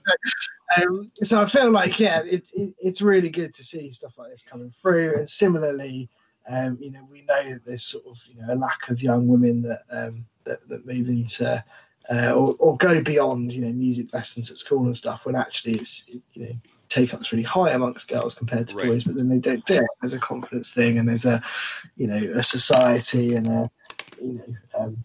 um, 0.77 1.11
so 1.15 1.41
I 1.41 1.45
feel 1.45 1.71
like 1.71 1.99
yeah, 1.99 2.21
it, 2.23 2.49
it, 2.53 2.73
it's 2.79 3.01
really 3.01 3.29
good 3.29 3.53
to 3.53 3.63
see 3.63 3.91
stuff 3.91 4.17
like 4.17 4.31
this 4.31 4.41
coming 4.41 4.71
through, 4.81 5.17
and 5.17 5.29
similarly, 5.29 6.09
um, 6.49 6.77
you 6.81 6.91
know, 6.91 7.07
we 7.09 7.21
know 7.21 7.53
that 7.53 7.65
there's 7.65 7.85
sort 7.85 8.05
of 8.07 8.17
you 8.27 8.41
know 8.41 8.53
a 8.53 8.55
lack 8.55 8.89
of 8.89 9.01
young 9.01 9.27
women 9.27 9.61
that 9.61 9.83
um, 9.91 10.25
that, 10.45 10.67
that 10.69 10.87
move 10.87 11.09
into 11.09 11.63
uh, 12.11 12.31
or, 12.31 12.55
or 12.59 12.77
go 12.77 13.01
beyond 13.01 13.53
you 13.53 13.61
know 13.61 13.71
music 13.71 14.13
lessons 14.13 14.49
at 14.49 14.57
school 14.57 14.85
and 14.85 14.97
stuff 14.97 15.25
when 15.25 15.35
actually 15.35 15.73
it's 15.75 16.07
you 16.07 16.21
know 16.35 16.51
take 16.89 17.13
up's 17.13 17.31
really 17.31 17.43
high 17.43 17.71
amongst 17.71 18.07
girls 18.09 18.33
compared 18.33 18.67
to 18.67 18.75
Right. 18.75 18.87
boys, 18.87 19.03
but 19.03 19.15
then 19.15 19.29
they 19.29 19.39
don't 19.39 19.63
do 19.65 19.75
it. 19.75 19.83
There's 20.01 20.13
a 20.13 20.19
confidence 20.19 20.73
thing, 20.73 20.97
and 20.97 21.07
there's 21.07 21.25
a 21.25 21.41
you 21.97 22.07
know 22.07 22.17
a 22.35 22.43
society 22.43 23.35
and 23.35 23.47
a 23.47 23.71
you 24.21 24.33
know 24.33 24.79
um, 24.79 25.03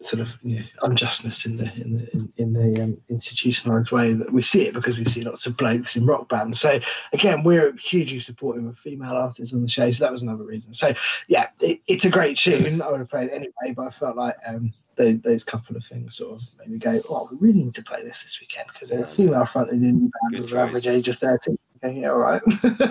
sort 0.00 0.20
of 0.20 0.38
you 0.42 0.60
know, 0.60 0.66
unjustness 0.82 1.46
in 1.46 1.56
the 1.56 1.72
in 1.74 1.98
the 1.98 2.12
in, 2.12 2.32
in 2.36 2.52
the 2.52 2.82
um, 2.82 2.96
institutionalized 3.08 3.90
way 3.90 4.12
that 4.12 4.32
we 4.32 4.42
see 4.42 4.66
it 4.66 4.74
because 4.74 4.98
we 4.98 5.04
see 5.04 5.22
lots 5.22 5.46
of 5.46 5.56
blokes 5.56 5.96
in 5.96 6.06
rock 6.06 6.28
bands. 6.28 6.60
So 6.60 6.78
again, 7.12 7.42
we're 7.42 7.72
hugely 7.76 8.18
supportive 8.20 8.64
of 8.66 8.78
female 8.78 9.14
artists 9.14 9.52
on 9.54 9.62
the 9.62 9.68
show, 9.68 9.90
so 9.90 10.04
that 10.04 10.12
was 10.12 10.22
another 10.22 10.44
reason. 10.44 10.72
So 10.72 10.94
yeah, 11.26 11.48
it, 11.60 11.80
it's 11.88 12.04
a 12.04 12.10
great 12.10 12.36
tune. 12.36 12.80
I 12.80 12.90
would 12.90 13.00
have 13.00 13.10
played 13.10 13.30
it 13.30 13.34
anyway, 13.34 13.74
but 13.74 13.88
I 13.88 13.90
felt 13.90 14.16
like 14.16 14.36
um, 14.46 14.72
those, 14.96 15.20
those 15.20 15.44
couple 15.44 15.76
of 15.76 15.84
things 15.84 16.16
sort 16.16 16.40
of 16.40 16.48
made 16.58 16.70
me 16.70 16.78
go, 16.78 17.00
"Oh, 17.08 17.28
we 17.30 17.48
really 17.48 17.64
need 17.64 17.74
to 17.74 17.82
play 17.82 18.02
this 18.02 18.22
this 18.22 18.40
weekend" 18.40 18.68
because 18.72 18.90
they're 18.90 19.04
a 19.04 19.08
female 19.08 19.46
fronted 19.46 19.80
indie 19.80 20.10
band 20.30 20.42
with 20.42 20.52
an 20.52 20.58
average 20.58 20.86
age 20.86 21.08
of 21.08 21.18
thirteen. 21.18 21.58
Okay, 21.82 22.00
yeah, 22.00 22.10
all 22.10 22.18
right. 22.18 22.42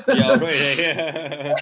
yeah, 0.07 0.35
right. 0.35 0.77
Yeah. 0.77 1.55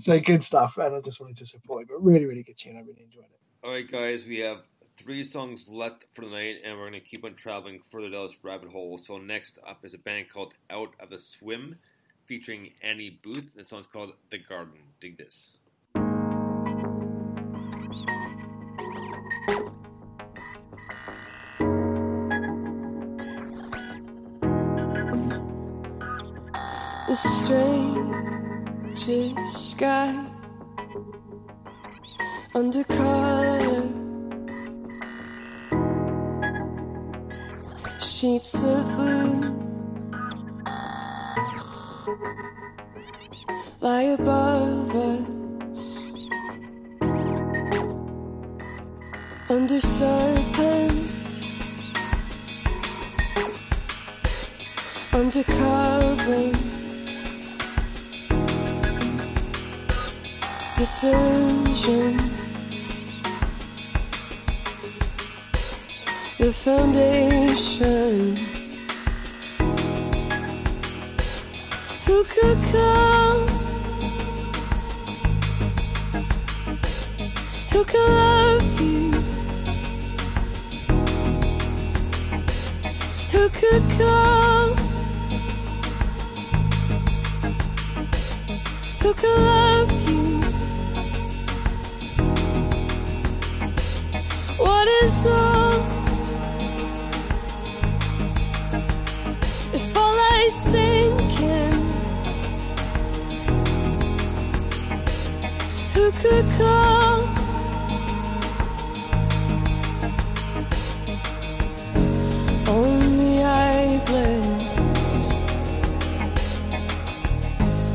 so 0.00 0.20
good 0.20 0.42
stuff, 0.42 0.76
and 0.78 0.94
I 0.94 1.00
just 1.00 1.20
wanted 1.20 1.36
to 1.38 1.46
support 1.46 1.82
it. 1.82 1.88
But 1.88 2.02
really, 2.04 2.26
really 2.26 2.42
good 2.42 2.58
tune. 2.58 2.76
I 2.76 2.80
really 2.80 3.02
enjoyed 3.02 3.24
it. 3.24 3.38
All 3.64 3.70
right, 3.72 3.90
guys, 3.90 4.26
we 4.26 4.38
have 4.40 4.66
three 4.96 5.24
songs 5.24 5.68
left 5.68 6.04
for 6.12 6.24
the 6.24 6.30
night, 6.30 6.56
and 6.64 6.76
we're 6.76 6.88
going 6.88 7.00
to 7.00 7.00
keep 7.00 7.24
on 7.24 7.34
traveling 7.34 7.80
further 7.90 8.10
down 8.10 8.26
this 8.26 8.38
rabbit 8.42 8.68
hole. 8.70 8.98
So 8.98 9.18
next 9.18 9.58
up 9.66 9.84
is 9.84 9.94
a 9.94 9.98
band 9.98 10.26
called 10.28 10.54
Out 10.70 10.92
of 11.00 11.10
the 11.10 11.18
Swim, 11.18 11.76
featuring 12.26 12.72
Annie 12.82 13.18
Booth. 13.22 13.54
The 13.54 13.64
song's 13.64 13.86
called 13.86 14.12
The 14.30 14.38
Garden. 14.38 14.80
Dig 15.00 15.16
this. 15.16 15.50
The 27.12 27.18
strangest 28.96 29.70
sky. 29.72 30.14
Undercolor 32.54 33.84
sheets 38.00 38.62
of 38.62 38.84
blue. 38.96 39.42
Lie 43.82 44.16
above 44.18 44.96
us. 44.96 45.82
Under 49.50 49.80
serpent. 49.80 51.10
Under 55.12 55.42
covering 55.44 56.61
disillusion 60.82 62.16
the 66.40 66.52
foundation. 66.52 68.36
Who 72.06 72.24
could 72.24 72.58
come? 72.72 73.42
Who 77.70 77.84
can 77.84 78.08
love 78.18 78.80
you? 78.80 79.12
Who 83.30 83.48
could 83.60 83.84
come? 84.00 84.76
Who 89.02 89.14
can 89.14 89.36
love 89.46 89.92
you 89.92 90.01
sinking 100.50 101.92
who 105.94 106.10
could 106.12 106.46
call? 106.58 107.28
Only 112.66 113.44
I 113.44 114.00
bless 114.06 114.46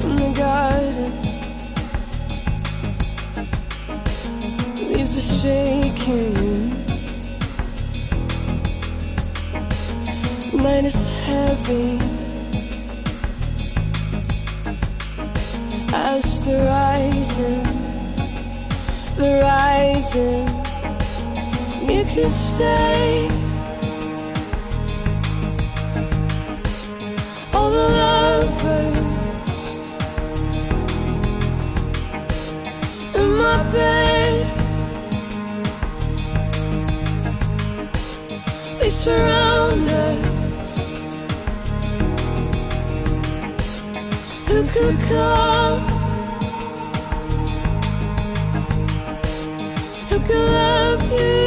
in 0.06 0.15
the 0.15 0.32
garden. 0.44 1.11
Leaves 4.91 5.18
are 5.18 5.28
shaking. 5.41 6.69
Mine 10.53 10.86
is 10.86 11.07
heavy 11.26 12.07
the 16.48 16.57
rising 16.60 17.88
the 19.18 19.41
rising. 19.41 20.48
You 21.90 22.03
can 22.06 22.30
stay. 22.30 23.28
All 27.53 27.72
the 27.72 27.88
lovers 27.99 28.98
in 33.15 33.30
my 33.38 33.64
bed. 33.72 34.45
They 38.80 38.90
surround 38.90 39.90
us. 39.90 40.28
Who 44.48 44.68
could 44.68 44.99
call. 45.10 45.86
Love 50.30 51.12
you? 51.12 51.47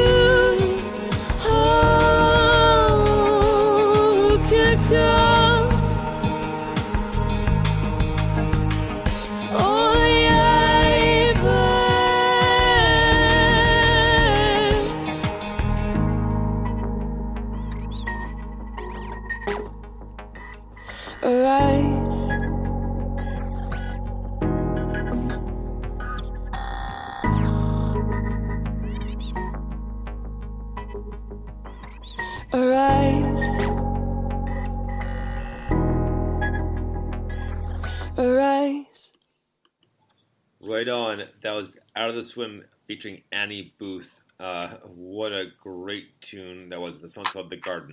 The 42.20 42.28
Swim 42.28 42.64
featuring 42.86 43.22
Annie 43.32 43.72
Booth. 43.78 44.22
Uh, 44.38 44.68
what 44.94 45.32
a 45.32 45.46
great 45.62 46.20
tune 46.20 46.68
that 46.68 46.80
was. 46.80 47.00
The 47.00 47.08
song's 47.08 47.28
called 47.28 47.50
The 47.50 47.56
Garden. 47.56 47.92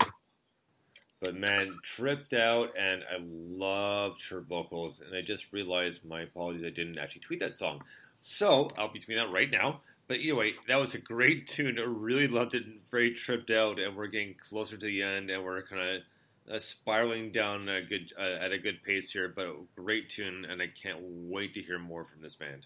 But 1.20 1.36
man, 1.36 1.78
tripped 1.82 2.34
out, 2.34 2.72
and 2.78 3.04
I 3.10 3.18
loved 3.22 4.28
her 4.30 4.42
vocals. 4.42 5.02
And 5.02 5.16
I 5.16 5.22
just 5.22 5.52
realized 5.52 6.06
my 6.06 6.22
apologies, 6.22 6.66
I 6.66 6.70
didn't 6.70 6.98
actually 6.98 7.22
tweet 7.22 7.40
that 7.40 7.58
song. 7.58 7.84
So 8.20 8.70
I'll 8.78 8.92
be 8.92 9.00
tweeting 9.00 9.18
that 9.18 9.32
right 9.32 9.50
now. 9.50 9.82
But 10.08 10.20
anyway, 10.20 10.54
that 10.68 10.76
was 10.76 10.94
a 10.94 11.00
great 11.00 11.48
tune. 11.48 11.80
I 11.80 11.84
really 11.84 12.28
loved 12.28 12.54
it. 12.54 12.64
Very 12.92 13.14
tripped 13.14 13.50
out, 13.50 13.80
and 13.80 13.96
we're 13.96 14.08
getting 14.08 14.36
closer 14.36 14.78
to 14.78 14.86
the 14.86 15.02
end, 15.02 15.30
and 15.30 15.44
we're 15.44 15.62
kind 15.64 15.82
of 15.82 16.56
uh, 16.56 16.60
spiraling 16.60 17.32
down 17.32 17.68
a 17.68 17.82
good 17.82 18.14
uh, 18.18 18.44
at 18.44 18.54
a 18.54 18.58
good 18.58 18.84
pace 18.84 19.12
here. 19.12 19.32
But 19.34 19.74
great 19.76 20.10
tune, 20.10 20.46
and 20.50 20.62
I 20.62 20.68
can't 20.68 21.00
wait 21.02 21.54
to 21.56 21.62
hear 21.62 21.80
more 21.80 22.06
from 22.06 22.22
this 22.22 22.36
band. 22.36 22.66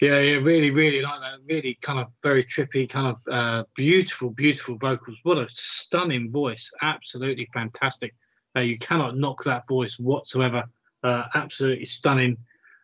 Yeah, 0.00 0.18
yeah, 0.20 0.36
really, 0.36 0.70
really 0.70 1.02
like 1.02 1.20
that. 1.20 1.40
Really 1.46 1.74
kind 1.82 1.98
of 1.98 2.08
very 2.22 2.42
trippy, 2.42 2.88
kind 2.88 3.06
of 3.08 3.16
uh, 3.30 3.64
beautiful, 3.74 4.30
beautiful 4.30 4.78
vocals. 4.78 5.18
What 5.24 5.36
a 5.36 5.46
stunning 5.50 6.30
voice. 6.30 6.72
Absolutely 6.80 7.46
fantastic. 7.52 8.14
Uh, 8.56 8.60
you 8.60 8.78
cannot 8.78 9.18
knock 9.18 9.44
that 9.44 9.68
voice 9.68 9.98
whatsoever. 9.98 10.64
Uh, 11.02 11.24
absolutely 11.34 11.84
stunning. 11.84 12.38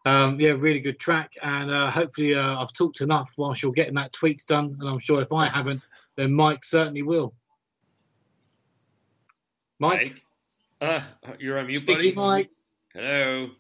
Um, 0.05 0.39
yeah, 0.39 0.51
really 0.51 0.79
good 0.79 0.99
track. 0.99 1.33
And 1.43 1.71
uh, 1.71 1.91
hopefully, 1.91 2.35
uh, 2.35 2.61
I've 2.61 2.75
talked 2.75 3.01
enough 3.01 3.33
whilst 3.39 3.63
you're 3.63 3.73
getting 3.73 3.95
that 3.95 4.13
tweets 4.13 4.45
done. 4.45 4.77
And 4.79 4.89
I'm 4.89 4.99
sure 4.99 5.23
if 5.23 5.33
I 5.33 5.49
haven't, 5.55 5.81
then 6.17 6.33
Mike 6.35 6.65
certainly 6.65 7.03
will. 7.03 7.35
Mike? 9.79 10.23
Uh, 10.83 11.01
you're 11.39 11.59
on 11.59 11.67
mute, 11.67 11.81
Sticky 11.81 12.13
buddy. 12.13 12.15
Mike. 12.15 12.51
Hello. 12.93 13.51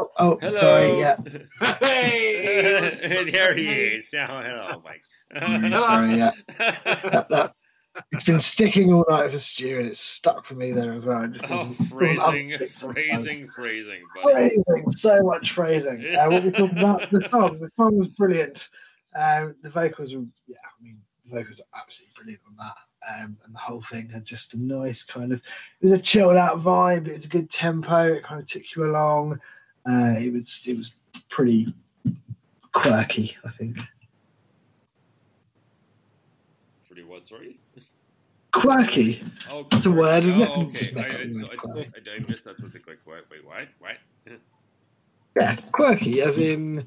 Oh, 0.00 0.10
oh 0.18 0.38
Hello. 0.40 0.50
sorry. 0.50 0.98
Yeah. 1.00 1.16
and 1.60 3.32
there 3.32 3.54
he 3.54 3.66
is. 3.68 4.10
Oh, 4.14 4.26
hello, 4.26 4.82
Mike. 4.84 5.04
sorry. 5.78 6.16
Yeah. 6.16 6.30
That- 6.58 7.26
that- 7.30 7.54
it's 8.12 8.22
been 8.22 8.38
sticking 8.40 8.92
all 8.94 9.04
night 9.10 9.32
for 9.32 9.38
Stu, 9.40 9.78
and 9.80 9.88
it's 9.88 10.00
stuck 10.00 10.46
for 10.46 10.54
me 10.54 10.70
there 10.70 10.92
as 10.94 11.04
well. 11.04 11.24
It 11.24 11.32
just 11.32 11.44
Oh, 11.46 11.48
doesn't- 11.66 11.76
doesn't 11.76 11.88
phrasing, 11.90 12.56
phrasing, 12.94 13.48
phrasing, 13.48 14.00
buddy. 14.22 14.50
Phrasing, 14.64 14.90
so 14.92 15.22
much 15.24 15.50
phrasing. 15.52 16.06
Uh, 16.14 16.30
what 16.30 16.44
we 16.44 16.50
talking 16.52 16.78
about? 16.78 17.10
The 17.10 17.28
song. 17.28 17.58
The 17.58 17.68
song 17.74 17.98
was 17.98 18.06
brilliant. 18.08 18.68
Um, 19.18 19.56
the 19.62 19.70
vocals 19.70 20.14
were, 20.14 20.22
yeah, 20.46 20.56
I 20.64 20.82
mean, 20.82 21.00
the 21.26 21.36
vocals 21.36 21.60
are 21.60 21.80
absolutely 21.82 22.12
brilliant 22.16 22.42
on 22.48 22.56
that. 22.58 22.76
Um, 23.24 23.36
and 23.44 23.52
the 23.54 23.58
whole 23.58 23.82
thing 23.82 24.08
had 24.08 24.24
just 24.24 24.54
a 24.54 24.58
nice 24.62 25.02
kind 25.02 25.32
of, 25.32 25.38
it 25.38 25.82
was 25.82 25.92
a 25.92 25.98
chilled 25.98 26.36
out 26.36 26.58
vibe. 26.60 27.08
It 27.08 27.14
was 27.14 27.24
a 27.24 27.28
good 27.28 27.50
tempo. 27.50 28.12
It 28.14 28.22
kind 28.22 28.40
of 28.40 28.46
took 28.46 28.76
you 28.76 28.84
along. 28.84 29.40
Uh, 29.88 30.14
it 30.18 30.32
was, 30.32 30.60
it 30.66 30.76
was 30.76 30.92
pretty 31.28 31.72
quirky, 32.72 33.36
I 33.44 33.50
think. 33.50 33.78
Pretty 36.86 37.04
what, 37.04 37.26
sorry? 37.26 37.58
Quirky. 38.52 39.22
Oh, 39.50 39.66
That's 39.70 39.86
a 39.86 39.90
word, 39.90 40.24
isn't 40.24 40.40
it? 40.40 40.50
Oh, 40.52 40.64
Just 40.72 40.90
okay. 40.92 41.00
I, 41.00 41.22
I, 41.22 41.32
so 41.32 41.46
I. 41.46 41.80
I, 41.80 42.16
I 42.16 42.18
missed 42.28 42.44
that 42.44 42.58
so 42.58 42.68
quick. 42.68 42.98
Wait, 43.06 43.22
wait, 43.30 43.44
what? 43.44 43.68
What? 43.78 43.96
Yeah, 45.36 45.54
quirky, 45.72 46.22
as 46.22 46.38
in 46.38 46.86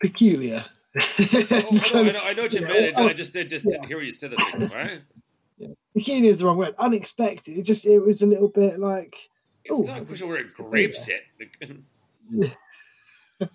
peculiar. 0.00 0.64
Oh, 0.96 1.80
oh, 1.94 2.02
no, 2.02 2.10
I 2.10 2.12
know, 2.12 2.20
I 2.20 2.32
know 2.34 2.42
what 2.42 2.52
you 2.52 2.60
Yeah, 2.66 2.66
meant. 2.66 2.98
I, 2.98 3.02
oh, 3.02 3.08
I 3.08 3.12
just, 3.12 3.32
did, 3.32 3.48
just 3.48 3.64
didn't 3.64 3.86
hear 3.86 3.96
what 3.96 4.06
you 4.06 4.12
said. 4.12 4.32
That, 4.32 4.74
right? 4.74 5.00
Peculiar 5.94 6.30
is 6.30 6.38
the 6.38 6.46
wrong 6.46 6.58
word. 6.58 6.74
Unexpected. 6.78 7.58
It 7.58 7.62
just 7.62 7.86
it 7.86 7.98
was 7.98 8.22
a 8.22 8.26
little 8.26 8.48
bit 8.48 8.78
like. 8.78 9.28
It's 9.68 9.78
ooh, 9.78 9.84
not 9.84 10.02
a 10.02 10.04
question 10.04 10.28
where 10.28 10.38
it 10.38 10.54
grapes 10.54 11.06
hit. 11.06 11.22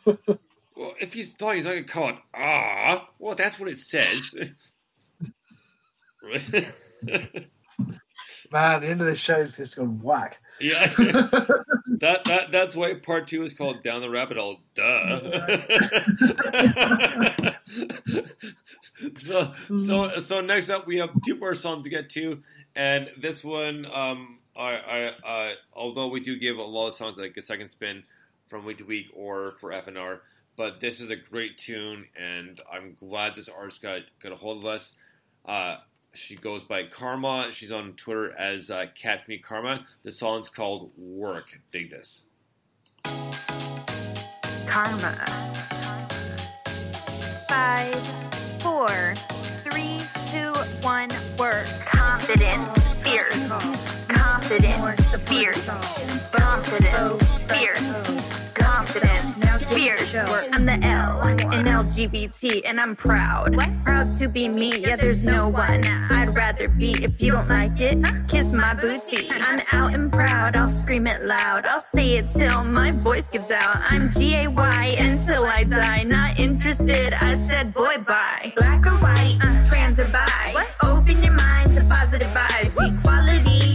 well, 0.06 0.94
if 1.00 1.14
he's 1.14 1.30
thought 1.30 1.56
he's 1.56 1.66
not 1.66 1.72
gonna 1.72 1.84
call 1.84 2.10
it 2.10 2.16
ah, 2.36 3.10
well, 3.20 3.36
that's 3.36 3.60
what 3.60 3.70
it 3.70 3.80
says. 3.80 4.36
Man, 8.52 8.82
the 8.82 8.88
end 8.88 9.02
of 9.02 9.08
the 9.08 9.16
show 9.16 9.38
is 9.38 9.54
just 9.54 9.76
gone 9.76 10.00
whack. 10.02 10.40
yeah, 10.60 10.86
that 10.96 12.24
that 12.26 12.52
that's 12.52 12.76
why 12.76 12.94
part 12.94 13.26
two 13.28 13.44
is 13.44 13.54
called 13.54 13.82
Down 13.82 14.02
the 14.02 14.10
Rabbit 14.10 14.38
Hole. 14.38 14.60
Duh. 14.76 15.20
so 19.18 19.54
so 19.76 20.20
so 20.20 20.42
next 20.42 20.70
up 20.70 20.86
we 20.86 20.98
have 20.98 21.10
two 21.26 21.36
more 21.36 21.56
songs 21.56 21.84
to 21.86 21.90
get 21.90 22.12
to, 22.12 22.44
and 22.76 23.10
this 23.20 23.44
one, 23.44 23.88
um, 23.92 24.38
I 24.56 25.14
I 25.26 25.56
although 25.74 26.08
we 26.08 26.20
do 26.20 26.38
give 26.38 26.58
a 26.58 26.64
lot 26.64 26.88
of 26.88 26.94
songs 26.94 27.18
like 27.18 27.36
a 27.38 27.42
second 27.42 27.70
spin 27.70 28.04
from 28.48 28.66
week 28.66 28.78
to 28.78 28.84
week 28.84 29.08
or 29.16 29.54
for 29.60 29.72
FNR, 29.72 30.20
but 30.56 30.80
this 30.80 31.02
is 31.02 31.10
a 31.10 31.16
great 31.16 31.58
tune, 31.58 32.06
and 32.16 32.62
I'm 32.72 32.96
glad 33.00 33.36
this 33.36 33.50
artist 33.50 33.82
got 33.82 34.02
got 34.22 34.32
a 34.32 34.36
hold 34.36 34.60
of 34.60 34.66
us. 34.66 34.96
Uh, 35.46 35.78
she 36.14 36.36
goes 36.36 36.64
by 36.64 36.84
Karma. 36.84 37.50
She's 37.52 37.72
on 37.72 37.94
Twitter 37.94 38.32
as 38.38 38.70
uh, 38.70 38.86
Catch 38.94 39.28
Me 39.28 39.40
Karma. 39.40 39.86
The 40.04 40.12
song's 40.12 40.50
called 40.50 40.92
Work. 40.96 41.60
Dig 41.72 41.90
this. 41.90 42.26
Karma. 44.68 45.16
Five, 47.50 48.08
four, 48.62 48.88
three, 49.64 50.00
two, 50.32 50.54
one, 50.82 51.10
work. 51.38 51.68
Confident, 51.86 52.78
fierce. 53.02 53.53
Confident, 54.54 55.00
fierce. 55.28 55.68
Confident, 56.32 57.24
fierce. 57.50 58.54
Confident, 58.54 59.36
fierce. 59.74 60.14
I'm 60.54 60.64
the 60.64 60.78
L 60.84 61.28
in 61.28 61.66
LGBT 61.66 62.62
and 62.64 62.80
I'm 62.80 62.96
proud. 62.96 63.56
Proud 63.84 64.14
to 64.14 64.28
be 64.28 64.48
me, 64.48 64.78
yeah, 64.78 64.96
there's 64.96 65.24
no 65.24 65.48
one 65.48 65.84
I'd 66.12 66.36
rather 66.36 66.68
be 66.68 66.92
if 67.04 67.20
you 67.20 67.32
don't 67.32 67.50
like 67.50 67.82
it. 67.82 67.98
Kiss 68.28 68.54
my 68.54 68.76
booty. 68.76 69.28
I'm 69.32 69.60
out 69.72 69.96
and 69.96 70.12
proud, 70.12 70.56
I'll 70.56 70.70
scream 70.70 71.08
it 71.08 71.26
loud. 71.26 71.66
I'll 71.66 71.80
say 71.80 72.18
it 72.18 72.30
till 72.30 72.64
my 72.64 72.92
voice 72.92 73.26
gives 73.26 73.50
out. 73.50 73.78
I'm 73.90 74.12
G 74.12 74.36
A 74.36 74.48
Y 74.50 74.96
until 75.00 75.46
I 75.46 75.64
die. 75.64 76.04
Not 76.04 76.38
interested, 76.40 77.14
I 77.14 77.34
said 77.34 77.74
boy 77.74 77.98
bye. 78.06 78.54
Black 78.56 78.86
or 78.86 78.98
white, 79.00 79.40
trans 79.68 80.00
or 80.00 80.06
bi. 80.10 80.68
Open 80.84 81.24
your 81.24 81.34
mind 81.34 81.74
to 81.74 81.84
positive 81.86 82.30
vibes. 82.30 82.78
Equality 83.00 83.73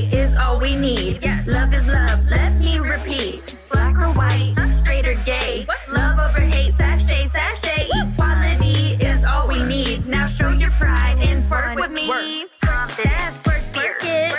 we 0.68 0.76
need. 0.76 1.24
Love 1.46 1.72
is 1.72 1.86
love, 1.86 2.20
let 2.28 2.52
me 2.58 2.78
repeat. 2.78 3.58
Black 3.70 3.96
or 3.96 4.12
white, 4.12 4.54
straight 4.68 5.06
or 5.06 5.14
gay. 5.24 5.66
Love 5.90 6.18
over 6.18 6.40
hate, 6.40 6.72
sashay, 6.72 7.26
sashay. 7.26 7.86
Equality 7.94 9.02
is 9.02 9.24
all 9.24 9.48
we 9.48 9.62
need. 9.62 10.06
Now 10.06 10.26
show 10.26 10.50
your 10.50 10.70
pride 10.72 11.16
and 11.20 11.42
twerk 11.42 11.76
with 11.76 11.90
me. 11.90 12.08
Twerk 12.62 12.90
fast, 12.90 13.38
twerk, 13.44 13.64
twerk 13.72 14.02
it. 14.02 14.32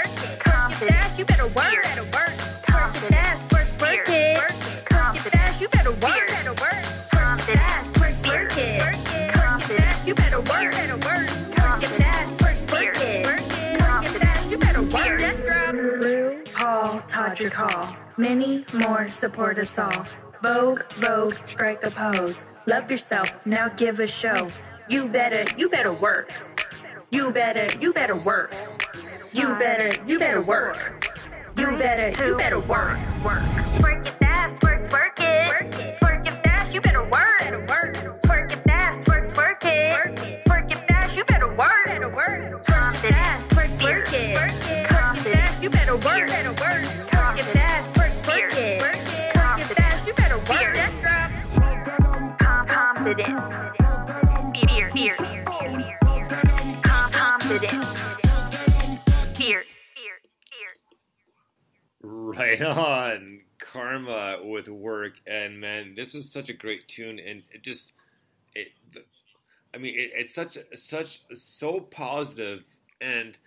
Twerk 0.43 0.81
it 0.81 0.89
fast, 0.89 1.17
you 1.17 1.25
better 1.25 1.47
work. 1.47 1.83
Twerk 2.67 2.95
it 2.95 3.13
fast, 3.13 3.43
twerk, 3.49 3.67
twerk 3.79 4.09
it. 4.09 4.37
Twerk 4.85 5.25
it 5.25 5.31
fast, 5.31 5.61
you 5.61 5.67
better 5.69 5.93
work. 5.93 6.28
Paul, 17.07 17.29
Todrick 17.29 17.53
Hall. 17.53 17.95
Many 18.17 18.65
more 18.73 19.09
support 19.09 19.57
us 19.57 19.77
all. 19.77 20.05
Vogue, 20.41 20.81
Vogue, 20.99 21.35
strike 21.45 21.83
a 21.83 21.91
pose. 21.91 22.43
Love 22.65 22.89
yourself, 22.91 23.33
now 23.45 23.69
give 23.69 23.99
a 23.99 24.07
show. 24.07 24.51
You 24.89 25.07
better, 25.07 25.45
you 25.57 25.69
better 25.69 25.93
work. 25.93 26.31
You 27.11 27.31
better, 27.31 27.67
you 27.79 27.93
better 27.93 28.15
work. 28.15 28.53
You 29.31 29.47
better, 29.55 29.91
you 30.05 30.19
better 30.19 30.41
work. 30.41 31.07
You 31.57 31.77
better, 31.77 32.25
you 32.25 32.35
better 32.35 32.59
work. 32.59 32.97
Work. 33.23 33.43
Work 33.81 34.07
it. 34.07 34.15
Twerk 34.19 34.85
it 34.85 35.49
Work 35.49 35.79
it, 35.79 36.01
work 36.01 36.27
it 36.27 36.43
fast, 36.43 36.73
you 36.73 36.81
better 36.81 37.03
work. 37.03 37.39
Twerk 38.23 38.51
it 38.51 38.59
fast, 38.67 39.01
twerk, 39.01 39.33
twerk 39.33 39.65
it. 39.65 40.43
Twerk 40.45 40.71
it 40.71 40.77
fast, 40.87 41.15
you 41.15 41.23
better 41.25 41.47
work. 41.47 41.85
Twerk 41.85 42.93
it 42.93 43.11
fast, 43.11 43.49
twerk, 43.49 43.77
twerk 43.79 44.13
it. 44.13 44.37
Twerk 44.37 45.15
it 45.15 45.33
fast, 45.33 45.63
you 45.63 45.69
better 45.69 45.95
work. 45.95 46.58
Right 62.03 62.61
on, 62.61 63.41
Karma 63.57 64.37
with 64.43 64.67
work, 64.67 65.13
and 65.25 65.59
man, 65.59 65.95
this 65.95 66.13
is 66.13 66.31
such 66.31 66.49
a 66.49 66.53
great 66.53 66.87
tune, 66.87 67.17
and 67.17 67.41
it 67.51 67.63
just, 67.63 67.93
it, 68.53 68.67
I 69.73 69.79
mean, 69.79 69.95
it, 69.97 70.11
it's 70.13 70.35
such 70.35 70.59
such 70.75 71.21
so 71.33 71.79
positive, 71.79 72.63
and 73.01 73.39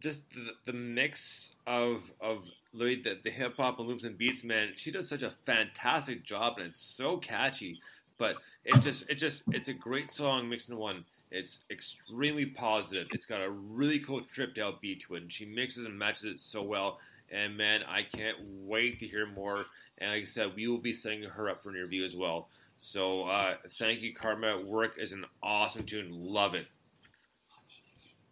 just 0.00 0.20
the, 0.30 0.52
the 0.64 0.72
mix 0.72 1.52
of 1.66 2.10
of 2.22 2.46
the, 2.72 3.18
the 3.22 3.30
hip 3.30 3.58
hop 3.58 3.78
and 3.78 3.86
loops 3.86 4.04
and 4.04 4.16
beats, 4.16 4.44
man, 4.44 4.72
she 4.76 4.90
does 4.90 5.10
such 5.10 5.22
a 5.22 5.30
fantastic 5.30 6.24
job, 6.24 6.54
and 6.56 6.68
it's 6.68 6.80
so 6.80 7.18
catchy. 7.18 7.80
But 8.18 8.36
it 8.64 8.80
just 8.80 9.08
it 9.08 9.16
just 9.16 9.42
it's 9.48 9.68
a 9.68 9.72
great 9.72 10.12
song 10.12 10.48
mixed 10.48 10.68
in 10.68 10.76
one. 10.76 11.04
It's 11.30 11.60
extremely 11.70 12.46
positive. 12.46 13.08
It's 13.10 13.26
got 13.26 13.42
a 13.42 13.50
really 13.50 13.98
cool 13.98 14.20
trip 14.20 14.54
down 14.54 14.76
beat 14.80 15.02
to 15.02 15.16
it, 15.16 15.22
and 15.22 15.32
she 15.32 15.44
mixes 15.46 15.84
and 15.84 15.98
matches 15.98 16.24
it 16.24 16.40
so 16.40 16.62
well. 16.62 17.00
And 17.30 17.56
man, 17.56 17.82
I 17.88 18.02
can't 18.02 18.36
wait 18.40 19.00
to 19.00 19.06
hear 19.06 19.26
more. 19.26 19.64
And 19.98 20.10
like 20.10 20.22
I 20.22 20.26
said, 20.26 20.52
we 20.54 20.68
will 20.68 20.78
be 20.78 20.92
setting 20.92 21.24
her 21.24 21.50
up 21.50 21.62
for 21.62 21.70
an 21.70 21.76
interview 21.76 22.04
as 22.04 22.14
well. 22.14 22.48
So 22.76 23.24
uh, 23.24 23.54
thank 23.78 24.00
you, 24.02 24.14
Karma. 24.14 24.60
Work 24.60 24.96
is 24.98 25.12
an 25.12 25.24
awesome 25.42 25.84
tune. 25.84 26.08
Love 26.12 26.54
it. 26.54 26.66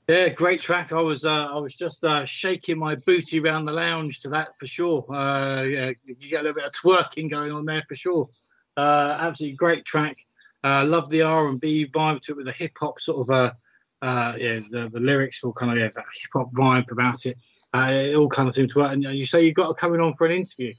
Yeah, 0.08 0.28
great 0.28 0.60
track. 0.60 0.92
I 0.92 1.00
was 1.00 1.24
uh, 1.24 1.46
I 1.46 1.58
was 1.58 1.74
just 1.74 2.04
uh, 2.04 2.24
shaking 2.24 2.78
my 2.78 2.96
booty 2.96 3.38
around 3.38 3.66
the 3.66 3.72
lounge 3.72 4.20
to 4.20 4.28
that 4.30 4.48
for 4.58 4.66
sure. 4.66 5.04
Uh, 5.08 5.62
yeah, 5.62 5.92
you 6.04 6.14
get 6.28 6.40
a 6.40 6.42
little 6.42 6.54
bit 6.54 6.64
of 6.64 6.72
twerking 6.72 7.30
going 7.30 7.52
on 7.52 7.64
there 7.64 7.84
for 7.88 7.94
sure. 7.94 8.28
Uh, 8.76 9.16
absolutely 9.20 9.56
great 9.56 9.84
track. 9.84 10.18
Uh, 10.64 10.84
love 10.86 11.08
the 11.10 11.22
R 11.22 11.48
and 11.48 11.60
B 11.60 11.86
vibe 11.86 12.22
to 12.22 12.32
it 12.32 12.36
with 12.36 12.46
the 12.46 12.52
hip 12.52 12.72
hop 12.78 13.00
sort 13.00 13.28
of 13.28 13.34
uh, 13.34 13.52
uh, 14.00 14.34
yeah 14.38 14.60
the, 14.70 14.88
the 14.92 15.00
lyrics 15.00 15.42
all 15.42 15.52
kind 15.52 15.72
of 15.72 15.78
yeah 15.78 15.88
that 15.94 16.04
hip 16.20 16.30
hop 16.32 16.52
vibe 16.52 16.90
about 16.90 17.26
it. 17.26 17.36
Uh, 17.74 17.90
it 17.90 18.14
all 18.14 18.28
kind 18.28 18.48
of 18.48 18.54
seemed 18.54 18.70
to 18.70 18.80
work. 18.80 18.92
And 18.92 19.02
you 19.02 19.26
say 19.26 19.44
you've 19.44 19.54
got 19.54 19.76
coming 19.76 20.00
on 20.00 20.14
for 20.14 20.26
an 20.26 20.32
interview. 20.32 20.72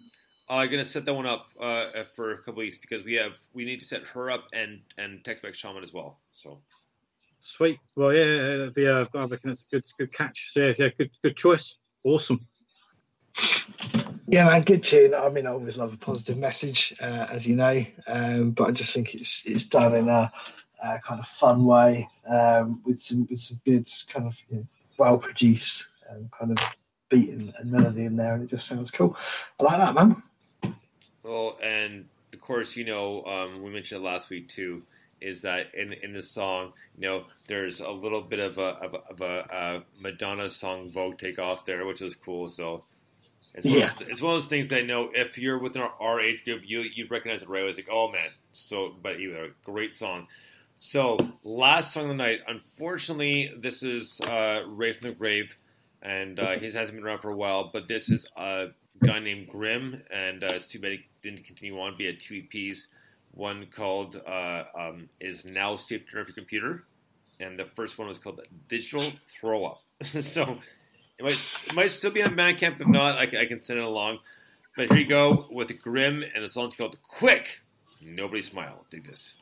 I'm 0.50 0.70
gonna 0.70 0.86
set 0.86 1.06
that 1.06 1.14
one 1.14 1.26
up 1.26 1.48
uh, 1.60 2.04
for 2.14 2.34
a 2.34 2.38
couple 2.38 2.56
weeks 2.56 2.78
because 2.78 3.04
we 3.04 3.14
have 3.16 3.34
we 3.54 3.66
need 3.66 3.82
to 3.82 3.88
set 3.88 4.06
her 4.08 4.32
up 4.32 4.46
and 4.54 4.82
and 4.98 5.24
Tex 5.26 5.44
Mex 5.44 5.58
Shaman 5.58 5.84
as 5.84 5.94
well. 5.94 6.20
So 6.34 6.60
Sweet. 7.46 7.78
Well, 7.98 8.14
yeah, 8.14 8.24
yeah, 8.24 8.58
that'd 8.58 8.74
be, 8.74 8.88
uh, 8.88 9.06
I 9.14 9.26
reckon 9.26 9.50
that's 9.50 9.66
a 9.66 9.76
good, 9.76 9.86
good 9.98 10.14
catch. 10.14 10.54
So, 10.54 10.62
yeah, 10.62 10.74
yeah, 10.80 10.90
good, 10.98 11.12
good 11.22 11.36
choice. 11.36 11.78
Awesome. 12.06 12.48
Yeah, 14.28 14.46
man, 14.46 14.62
good 14.62 14.84
tune. 14.84 15.14
I 15.14 15.28
mean, 15.30 15.46
I 15.46 15.52
always 15.52 15.78
love 15.78 15.94
a 15.94 15.98
positive 15.98 16.38
message, 16.38 16.94
uh, 17.02 17.28
as 17.30 17.46
you 17.46 17.58
know, 17.58 17.86
um, 18.08 18.52
but 18.52 18.70
I 18.70 18.72
just 18.72 18.94
think 18.94 19.14
it's 19.16 19.46
it's 19.46 19.66
done 19.66 19.94
in 19.96 20.08
a, 20.08 20.32
a 20.82 21.00
kind 21.00 21.20
of 21.20 21.28
fun 21.28 21.66
way 21.66 22.08
um, 22.30 22.82
with 22.86 23.02
some 23.02 23.28
with 23.30 23.40
some 23.40 23.60
good 23.66 23.90
kind 24.08 24.26
of 24.26 24.38
you 24.50 24.58
know, 24.58 24.68
well 24.98 25.18
produced 25.18 25.90
um, 26.10 26.30
kind 26.38 26.52
of 26.52 26.76
beat 27.10 27.32
and, 27.32 27.54
and 27.58 27.72
melody 27.72 28.06
in 28.06 28.16
there, 28.16 28.34
and 28.34 28.44
it 28.44 28.50
just 28.50 28.66
sounds 28.66 28.92
cool. 28.92 29.18
I 29.60 29.64
like 29.64 29.78
that, 29.78 29.94
man. 29.94 30.24
Well, 31.24 31.58
and 31.62 32.06
of 32.32 32.40
course, 32.40 32.78
you 32.78 32.86
know, 32.86 33.26
um, 33.26 33.62
we 33.62 33.72
mentioned 33.72 34.02
it 34.02 34.06
last 34.06 34.30
week 34.30 34.48
too. 34.48 34.84
Is 35.20 35.42
that 35.42 35.76
in 35.76 35.92
in 35.94 36.14
the 36.14 36.22
song, 36.22 36.72
you 36.98 37.02
know, 37.02 37.26
there's 37.48 37.82
a 37.82 37.92
little 37.92 38.22
bit 38.22 38.40
of 38.40 38.58
a 38.58 38.62
of 38.62 38.94
a, 38.94 38.98
of 39.12 39.22
a 39.22 39.56
uh, 39.56 39.80
Madonna 40.00 40.50
song 40.50 40.90
Vogue 40.90 41.18
takeoff 41.18 41.66
there, 41.66 41.86
which 41.86 42.00
was 42.00 42.16
cool. 42.16 42.48
So 42.48 42.86
it's 43.54 43.66
one, 43.66 43.78
Yeah. 43.78 43.92
of 43.92 44.00
those, 44.00 44.08
it's 44.10 44.22
one 44.22 44.36
of 44.36 44.42
those 44.42 44.50
things 44.50 44.70
that 44.70 44.80
I 44.80 44.82
know 44.82 45.10
if 45.14 45.38
you're 45.38 45.60
within 45.60 45.82
our, 45.82 45.94
our 46.00 46.20
age 46.22 46.44
group, 46.44 46.62
you 46.66 46.82
you'd 46.82 47.12
recognize 47.12 47.42
it 47.42 47.50
right 47.50 47.62
away. 47.62 47.70
It's 47.70 47.78
like, 47.78 47.90
oh 47.92 48.12
man, 48.12 48.30
so 48.52 48.96
but 49.02 49.20
either 49.20 49.46
a 49.46 49.50
great 49.64 49.94
song. 49.94 50.28
So 50.76 51.18
last 51.44 51.94
song 51.94 52.04
of 52.04 52.10
the 52.10 52.16
night, 52.16 52.40
unfortunately, 52.48 53.52
this 53.58 53.84
is 53.84 54.20
uh, 54.22 54.64
Ray 54.68 54.94
from 54.94 55.10
the 55.10 55.16
Grave, 55.16 55.56
and 56.02 56.40
uh, 56.40 56.58
he 56.58 56.66
hasn't 56.66 56.94
been 56.94 57.04
around 57.04 57.20
for 57.20 57.30
a 57.30 57.36
while. 57.36 57.70
But 57.72 57.88
this 57.88 58.10
is 58.10 58.26
a 58.36 58.68
guy 59.04 59.20
named 59.20 59.50
Grim, 59.50 60.02
and 60.12 60.44
uh, 60.44 60.48
it's 60.54 60.68
too 60.68 60.80
bad 60.80 60.94
he 60.94 61.06
didn't 61.22 61.46
continue 61.46 61.80
on. 61.80 61.96
Be 61.96 62.08
had 62.08 62.20
two 62.20 62.42
EPs, 62.44 62.88
one 63.34 63.68
called 63.68 64.20
uh, 64.28 64.64
um, 64.78 65.10
"Is 65.20 65.46
Now 65.46 65.76
Safe 65.76 66.10
to 66.10 66.18
Your 66.18 66.26
Computer," 66.26 66.86
and 67.40 67.58
the 67.60 67.66
first 67.66 68.00
one 68.00 68.08
was 68.08 68.18
called 68.18 68.42
"Digital 68.68 69.12
Throw 69.40 69.66
Up." 69.66 69.84
so 70.22 70.58
it 71.24 71.32
might 71.32 71.68
it 71.68 71.76
might 71.76 71.92
still 71.92 72.12
be 72.12 72.22
on 72.22 72.36
Bandcamp. 72.36 72.82
If 72.82 72.88
not, 72.88 73.18
I 73.18 73.26
can, 73.26 73.40
I 73.40 73.46
can 73.46 73.62
send 73.62 73.80
it 73.80 73.86
along. 73.86 74.20
But 74.76 74.90
here 74.90 75.00
you 75.00 75.06
go 75.06 75.48
with 75.52 75.82
Grim, 75.82 76.24
and 76.36 76.44
the 76.44 76.50
song's 76.50 76.76
called 76.76 76.98
"Quick." 77.02 77.62
Nobody 78.02 78.42
smile. 78.42 78.86
Dig 78.90 79.06
this. 79.06 79.36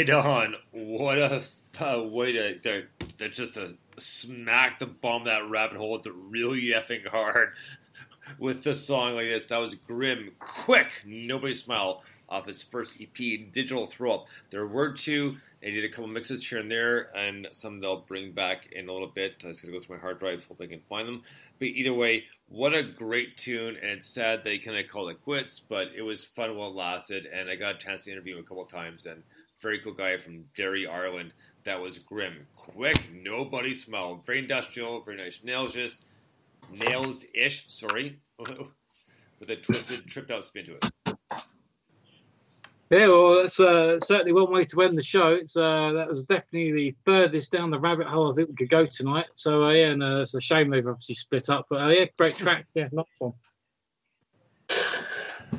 Right 0.00 0.10
on. 0.10 0.54
What 0.72 1.18
a 1.18 1.42
uh, 1.78 2.02
way 2.02 2.32
to, 2.32 2.58
to, 2.60 2.84
to 3.18 3.28
just 3.28 3.54
to 3.54 3.74
smack 3.98 4.78
the 4.78 4.86
bomb 4.86 5.24
that 5.24 5.48
rabbit 5.48 5.76
hole 5.76 5.92
with 5.92 6.04
the 6.04 6.12
really 6.12 6.70
effing 6.74 7.06
hard 7.06 7.50
with 8.40 8.64
the 8.64 8.74
song 8.74 9.14
like 9.14 9.26
this. 9.26 9.44
That 9.46 9.58
was 9.58 9.74
grim, 9.74 10.32
quick. 10.38 10.88
Nobody 11.04 11.52
smile 11.52 12.02
off 12.30 12.46
his 12.46 12.62
first 12.62 12.96
EP, 13.00 13.14
Digital 13.52 13.86
Throw 13.86 14.14
Up. 14.14 14.26
There 14.50 14.66
were 14.66 14.92
two. 14.92 15.36
They 15.60 15.72
did 15.72 15.84
a 15.84 15.88
couple 15.90 16.06
mixes 16.06 16.48
here 16.48 16.60
and 16.60 16.70
there, 16.70 17.14
and 17.14 17.48
some 17.52 17.80
they'll 17.80 18.00
bring 18.00 18.32
back 18.32 18.72
in 18.72 18.88
a 18.88 18.92
little 18.92 19.08
bit. 19.08 19.42
I 19.44 19.48
just 19.48 19.62
gotta 19.62 19.72
go 19.72 19.80
through 19.80 19.96
my 19.96 20.00
hard 20.00 20.18
drive, 20.18 20.46
hope 20.46 20.62
I 20.62 20.66
can 20.66 20.80
find 20.88 21.08
them. 21.08 21.22
But 21.58 21.68
either 21.68 21.92
way, 21.92 22.24
what 22.48 22.74
a 22.74 22.82
great 22.82 23.36
tune, 23.36 23.76
and 23.76 23.90
it's 23.90 24.06
sad 24.06 24.44
they 24.44 24.58
kind 24.58 24.78
of 24.78 24.88
called 24.88 25.10
it 25.10 25.22
quits, 25.22 25.60
but 25.60 25.88
it 25.94 26.02
was 26.02 26.24
fun 26.24 26.56
while 26.56 26.70
it 26.70 26.74
lasted, 26.74 27.26
and 27.26 27.50
I 27.50 27.56
got 27.56 27.74
a 27.74 27.78
chance 27.78 28.04
to 28.04 28.12
interview 28.12 28.36
him 28.36 28.44
a 28.44 28.46
couple 28.46 28.64
times, 28.64 29.04
and 29.04 29.22
very 29.60 29.78
cool 29.78 29.92
guy 29.92 30.16
from 30.16 30.44
Derry, 30.56 30.86
Ireland. 30.86 31.34
That 31.64 31.80
was 31.80 31.98
grim, 31.98 32.46
quick, 32.56 33.10
nobody 33.12 33.74
smelled, 33.74 34.24
very 34.24 34.38
industrial, 34.38 35.02
very 35.02 35.18
nice 35.18 35.40
nails, 35.44 35.74
just 35.74 36.04
nails 36.72 37.24
ish. 37.34 37.66
Sorry, 37.68 38.18
with 38.38 39.50
a 39.50 39.56
twisted, 39.56 40.06
tripped 40.06 40.30
out 40.30 40.44
spin 40.44 40.64
to 40.66 40.76
it. 40.76 40.90
Yeah, 42.90 43.06
well, 43.06 43.42
that's 43.42 43.60
uh, 43.60 44.00
certainly 44.00 44.32
one 44.32 44.50
way 44.50 44.64
to 44.64 44.82
end 44.82 44.98
the 44.98 45.02
show. 45.02 45.34
It's 45.34 45.56
uh, 45.56 45.92
that 45.92 46.08
was 46.08 46.24
definitely 46.24 46.72
the 46.72 46.94
furthest 47.04 47.52
down 47.52 47.70
the 47.70 47.78
rabbit 47.78 48.08
hole 48.08 48.32
I 48.32 48.34
think 48.34 48.48
we 48.48 48.56
could 48.56 48.68
go 48.68 48.84
tonight. 48.84 49.26
So 49.34 49.66
uh, 49.66 49.70
yeah, 49.70 49.90
and 49.90 50.02
uh, 50.02 50.22
it's 50.22 50.34
a 50.34 50.40
shame 50.40 50.70
they've 50.70 50.86
obviously 50.86 51.14
split 51.14 51.48
up. 51.50 51.66
But 51.70 51.82
uh, 51.82 51.88
yeah, 51.88 52.06
great 52.18 52.36
tracks. 52.36 52.72
Yeah, 52.74 52.88
nice 52.90 53.06
one. 53.18 53.34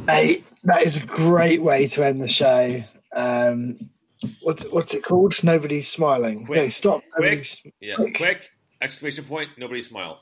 Hey, 0.08 0.44
that 0.66 0.84
is 0.84 0.98
a 0.98 1.06
great 1.06 1.62
way 1.62 1.88
to 1.88 2.06
end 2.06 2.22
the 2.22 2.28
show. 2.28 2.84
Um, 3.14 3.90
what's 4.42 4.64
what's 4.66 4.94
it 4.94 5.04
called? 5.04 5.44
Nobody's 5.44 5.88
smiling. 5.88 6.46
Quick, 6.46 6.62
no, 6.62 6.70
stop. 6.70 7.02
quick, 7.12 7.46
yeah, 7.80 7.96
quick. 7.96 8.16
quick! 8.16 8.50
Exclamation 8.82 9.26
point! 9.26 9.50
Nobody 9.58 9.82
smile. 9.82 10.22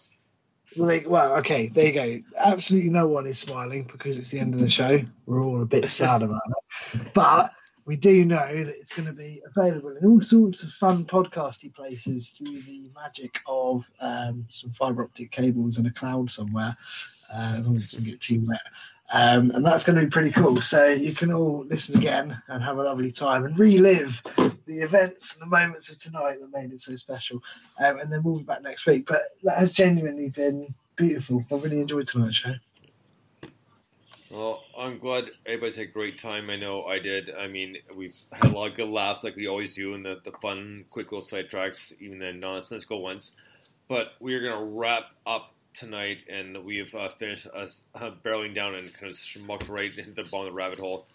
Like, 0.75 1.09
well, 1.09 1.35
okay, 1.37 1.67
there 1.67 1.87
you 1.87 1.93
go. 1.93 2.21
Absolutely 2.37 2.91
no 2.91 3.07
one 3.07 3.25
is 3.25 3.39
smiling 3.39 3.89
because 3.91 4.19
it's 4.19 4.29
the 4.29 4.39
end 4.39 4.53
of 4.53 4.59
the 4.59 4.69
show. 4.69 5.01
We're 5.25 5.43
all 5.43 5.61
a 5.61 5.65
bit 5.65 5.89
sad 5.89 6.21
about 6.21 6.41
it. 6.47 7.13
But 7.13 7.51
we 7.85 7.95
do 7.95 8.23
know 8.23 8.63
that 8.63 8.77
it's 8.79 8.93
going 8.93 9.07
to 9.07 9.13
be 9.13 9.41
available 9.47 9.97
in 9.97 10.05
all 10.05 10.21
sorts 10.21 10.61
of 10.61 10.71
fun 10.73 11.05
podcasty 11.05 11.73
places 11.73 12.29
through 12.29 12.61
the 12.61 12.91
magic 12.93 13.39
of 13.47 13.89
um, 13.99 14.45
some 14.49 14.71
fiber 14.71 15.03
optic 15.03 15.31
cables 15.31 15.79
and 15.79 15.87
a 15.87 15.91
cloud 15.91 16.29
somewhere, 16.29 16.77
uh, 17.33 17.55
as 17.57 17.65
long 17.65 17.77
as 17.77 17.85
it 17.85 17.91
doesn't 17.91 18.05
get 18.05 18.21
too 18.21 18.45
wet. 18.47 18.61
Um, 19.11 19.51
and 19.51 19.65
that's 19.65 19.83
going 19.83 19.97
to 19.97 20.05
be 20.05 20.09
pretty 20.09 20.31
cool. 20.31 20.61
So 20.61 20.87
you 20.87 21.13
can 21.15 21.31
all 21.31 21.65
listen 21.67 21.97
again 21.97 22.39
and 22.47 22.63
have 22.63 22.77
a 22.77 22.83
lovely 22.83 23.11
time 23.11 23.45
and 23.45 23.57
relive 23.57 24.21
the 24.65 24.81
events 24.81 25.33
and 25.33 25.41
the 25.41 25.47
moments 25.47 25.89
of 25.89 25.97
tonight 25.97 26.37
that 26.39 26.51
made 26.53 26.71
it 26.71 26.81
so 26.81 26.95
special. 26.95 27.41
Um, 27.83 27.99
and 27.99 28.11
then 28.11 28.21
we'll 28.21 28.37
be 28.37 28.43
back 28.43 28.61
next 28.61 28.85
week. 28.85 29.07
But 29.07 29.21
that 29.43 29.57
has 29.57 29.73
genuinely 29.73 30.29
been 30.29 30.73
beautiful. 30.95 31.43
I 31.51 31.55
really 31.55 31.79
enjoyed 31.79 32.07
tonight's 32.07 32.37
show. 32.37 32.53
Well, 34.29 34.63
I'm 34.77 34.99
glad 34.99 35.31
everybody's 35.43 35.77
had 35.77 35.87
a 35.87 35.91
great 35.91 36.19
time. 36.19 36.51
I 36.51 36.55
know 36.55 36.83
I 36.83 36.99
did. 36.99 37.31
I 37.33 37.47
mean, 37.47 37.77
we've 37.95 38.13
had 38.31 38.51
a 38.51 38.53
lot 38.53 38.69
of 38.69 38.77
good 38.77 38.89
laughs 38.89 39.23
like 39.23 39.35
we 39.35 39.47
always 39.47 39.73
do, 39.73 39.95
and 39.95 40.05
the, 40.05 40.21
the 40.23 40.33
fun, 40.33 40.85
quick 40.91 41.11
little 41.11 41.21
side 41.21 41.49
tracks, 41.49 41.91
even 41.99 42.19
the 42.19 42.31
nonsensical 42.31 43.01
ones. 43.01 43.31
But 43.87 44.09
we're 44.19 44.41
going 44.41 44.59
to 44.59 44.77
wrap 44.77 45.05
up 45.25 45.55
tonight, 45.73 46.23
and 46.29 46.63
we've 46.63 46.93
uh, 46.95 47.09
finished 47.09 47.47
us 47.47 47.81
uh, 47.95 48.11
barreling 48.23 48.53
down 48.53 48.75
and 48.75 48.93
kind 48.93 49.11
of 49.11 49.17
schmucked 49.17 49.69
right 49.69 49.95
into 49.97 50.11
the 50.11 50.23
bottom 50.23 50.47
of 50.47 50.53
the 50.53 50.57
rabbit 50.57 50.79
hole. 50.79 51.07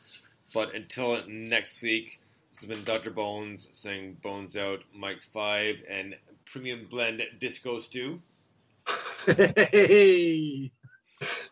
But 0.52 0.74
until 0.74 1.22
next 1.28 1.82
week, 1.82 2.20
this 2.50 2.60
has 2.60 2.68
been 2.68 2.84
Dr. 2.84 3.10
Bones 3.10 3.68
saying 3.72 4.18
Bones 4.22 4.56
Out, 4.56 4.80
Mike 4.94 5.22
5, 5.32 5.82
and 5.90 6.14
Premium 6.44 6.86
Blend 6.88 7.22
Disco 7.38 7.78
Stew. 7.78 8.20
Hey. 9.26 10.70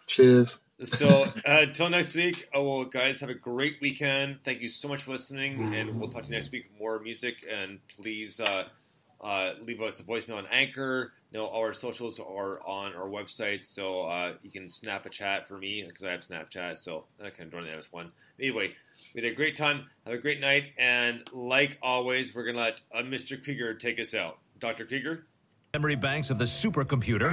Cheers. 0.06 0.60
So 0.84 1.24
uh, 1.24 1.30
until 1.44 1.90
next 1.90 2.14
week, 2.14 2.48
oh, 2.54 2.64
well, 2.64 2.84
guys, 2.84 3.20
have 3.20 3.30
a 3.30 3.34
great 3.34 3.76
weekend. 3.80 4.38
Thank 4.44 4.60
you 4.60 4.68
so 4.68 4.88
much 4.88 5.02
for 5.02 5.12
listening, 5.12 5.74
and 5.74 5.98
we'll 5.98 6.10
talk 6.10 6.24
to 6.24 6.28
you 6.28 6.34
next 6.34 6.50
week. 6.50 6.70
More 6.78 6.98
music, 6.98 7.44
and 7.50 7.78
please 7.96 8.40
uh, 8.40 8.64
uh, 9.22 9.52
leave 9.64 9.80
us 9.80 10.00
a 10.00 10.02
voicemail 10.02 10.36
on 10.36 10.46
Anchor. 10.50 11.12
No, 11.32 11.46
all 11.46 11.60
our 11.60 11.72
socials 11.72 12.18
are 12.18 12.60
on 12.66 12.94
our 12.94 13.08
website, 13.08 13.60
so 13.60 14.02
uh, 14.02 14.34
you 14.42 14.50
can 14.50 14.68
snap 14.68 15.06
a 15.06 15.08
chat 15.08 15.46
for 15.46 15.58
me 15.58 15.84
because 15.86 16.04
I 16.04 16.10
have 16.10 16.26
Snapchat, 16.26 16.82
so 16.82 17.04
I 17.24 17.30
can 17.30 17.50
join 17.50 17.62
the 17.62 17.70
this 17.70 17.92
one. 17.92 18.10
Anyway, 18.38 18.74
we 19.14 19.22
had 19.22 19.30
a 19.30 19.34
great 19.34 19.56
time. 19.56 19.86
Have 20.04 20.14
a 20.14 20.18
great 20.18 20.40
night, 20.40 20.72
and 20.76 21.22
like 21.32 21.78
always, 21.82 22.34
we're 22.34 22.44
gonna 22.44 22.58
let 22.58 22.80
uh, 22.94 23.02
Mr. 23.02 23.42
Krieger 23.42 23.74
take 23.74 24.00
us 24.00 24.14
out. 24.14 24.38
Dr. 24.58 24.84
Krieger. 24.84 25.26
Memory 25.72 25.96
banks 25.96 26.30
of 26.30 26.38
the 26.38 26.44
supercomputer. 26.44 27.32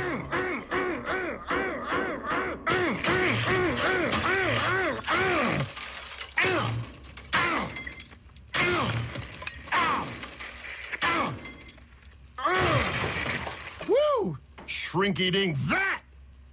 Dink 14.91 15.55
that! 15.67 16.01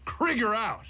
Krieger 0.04 0.54
out! 0.54 0.84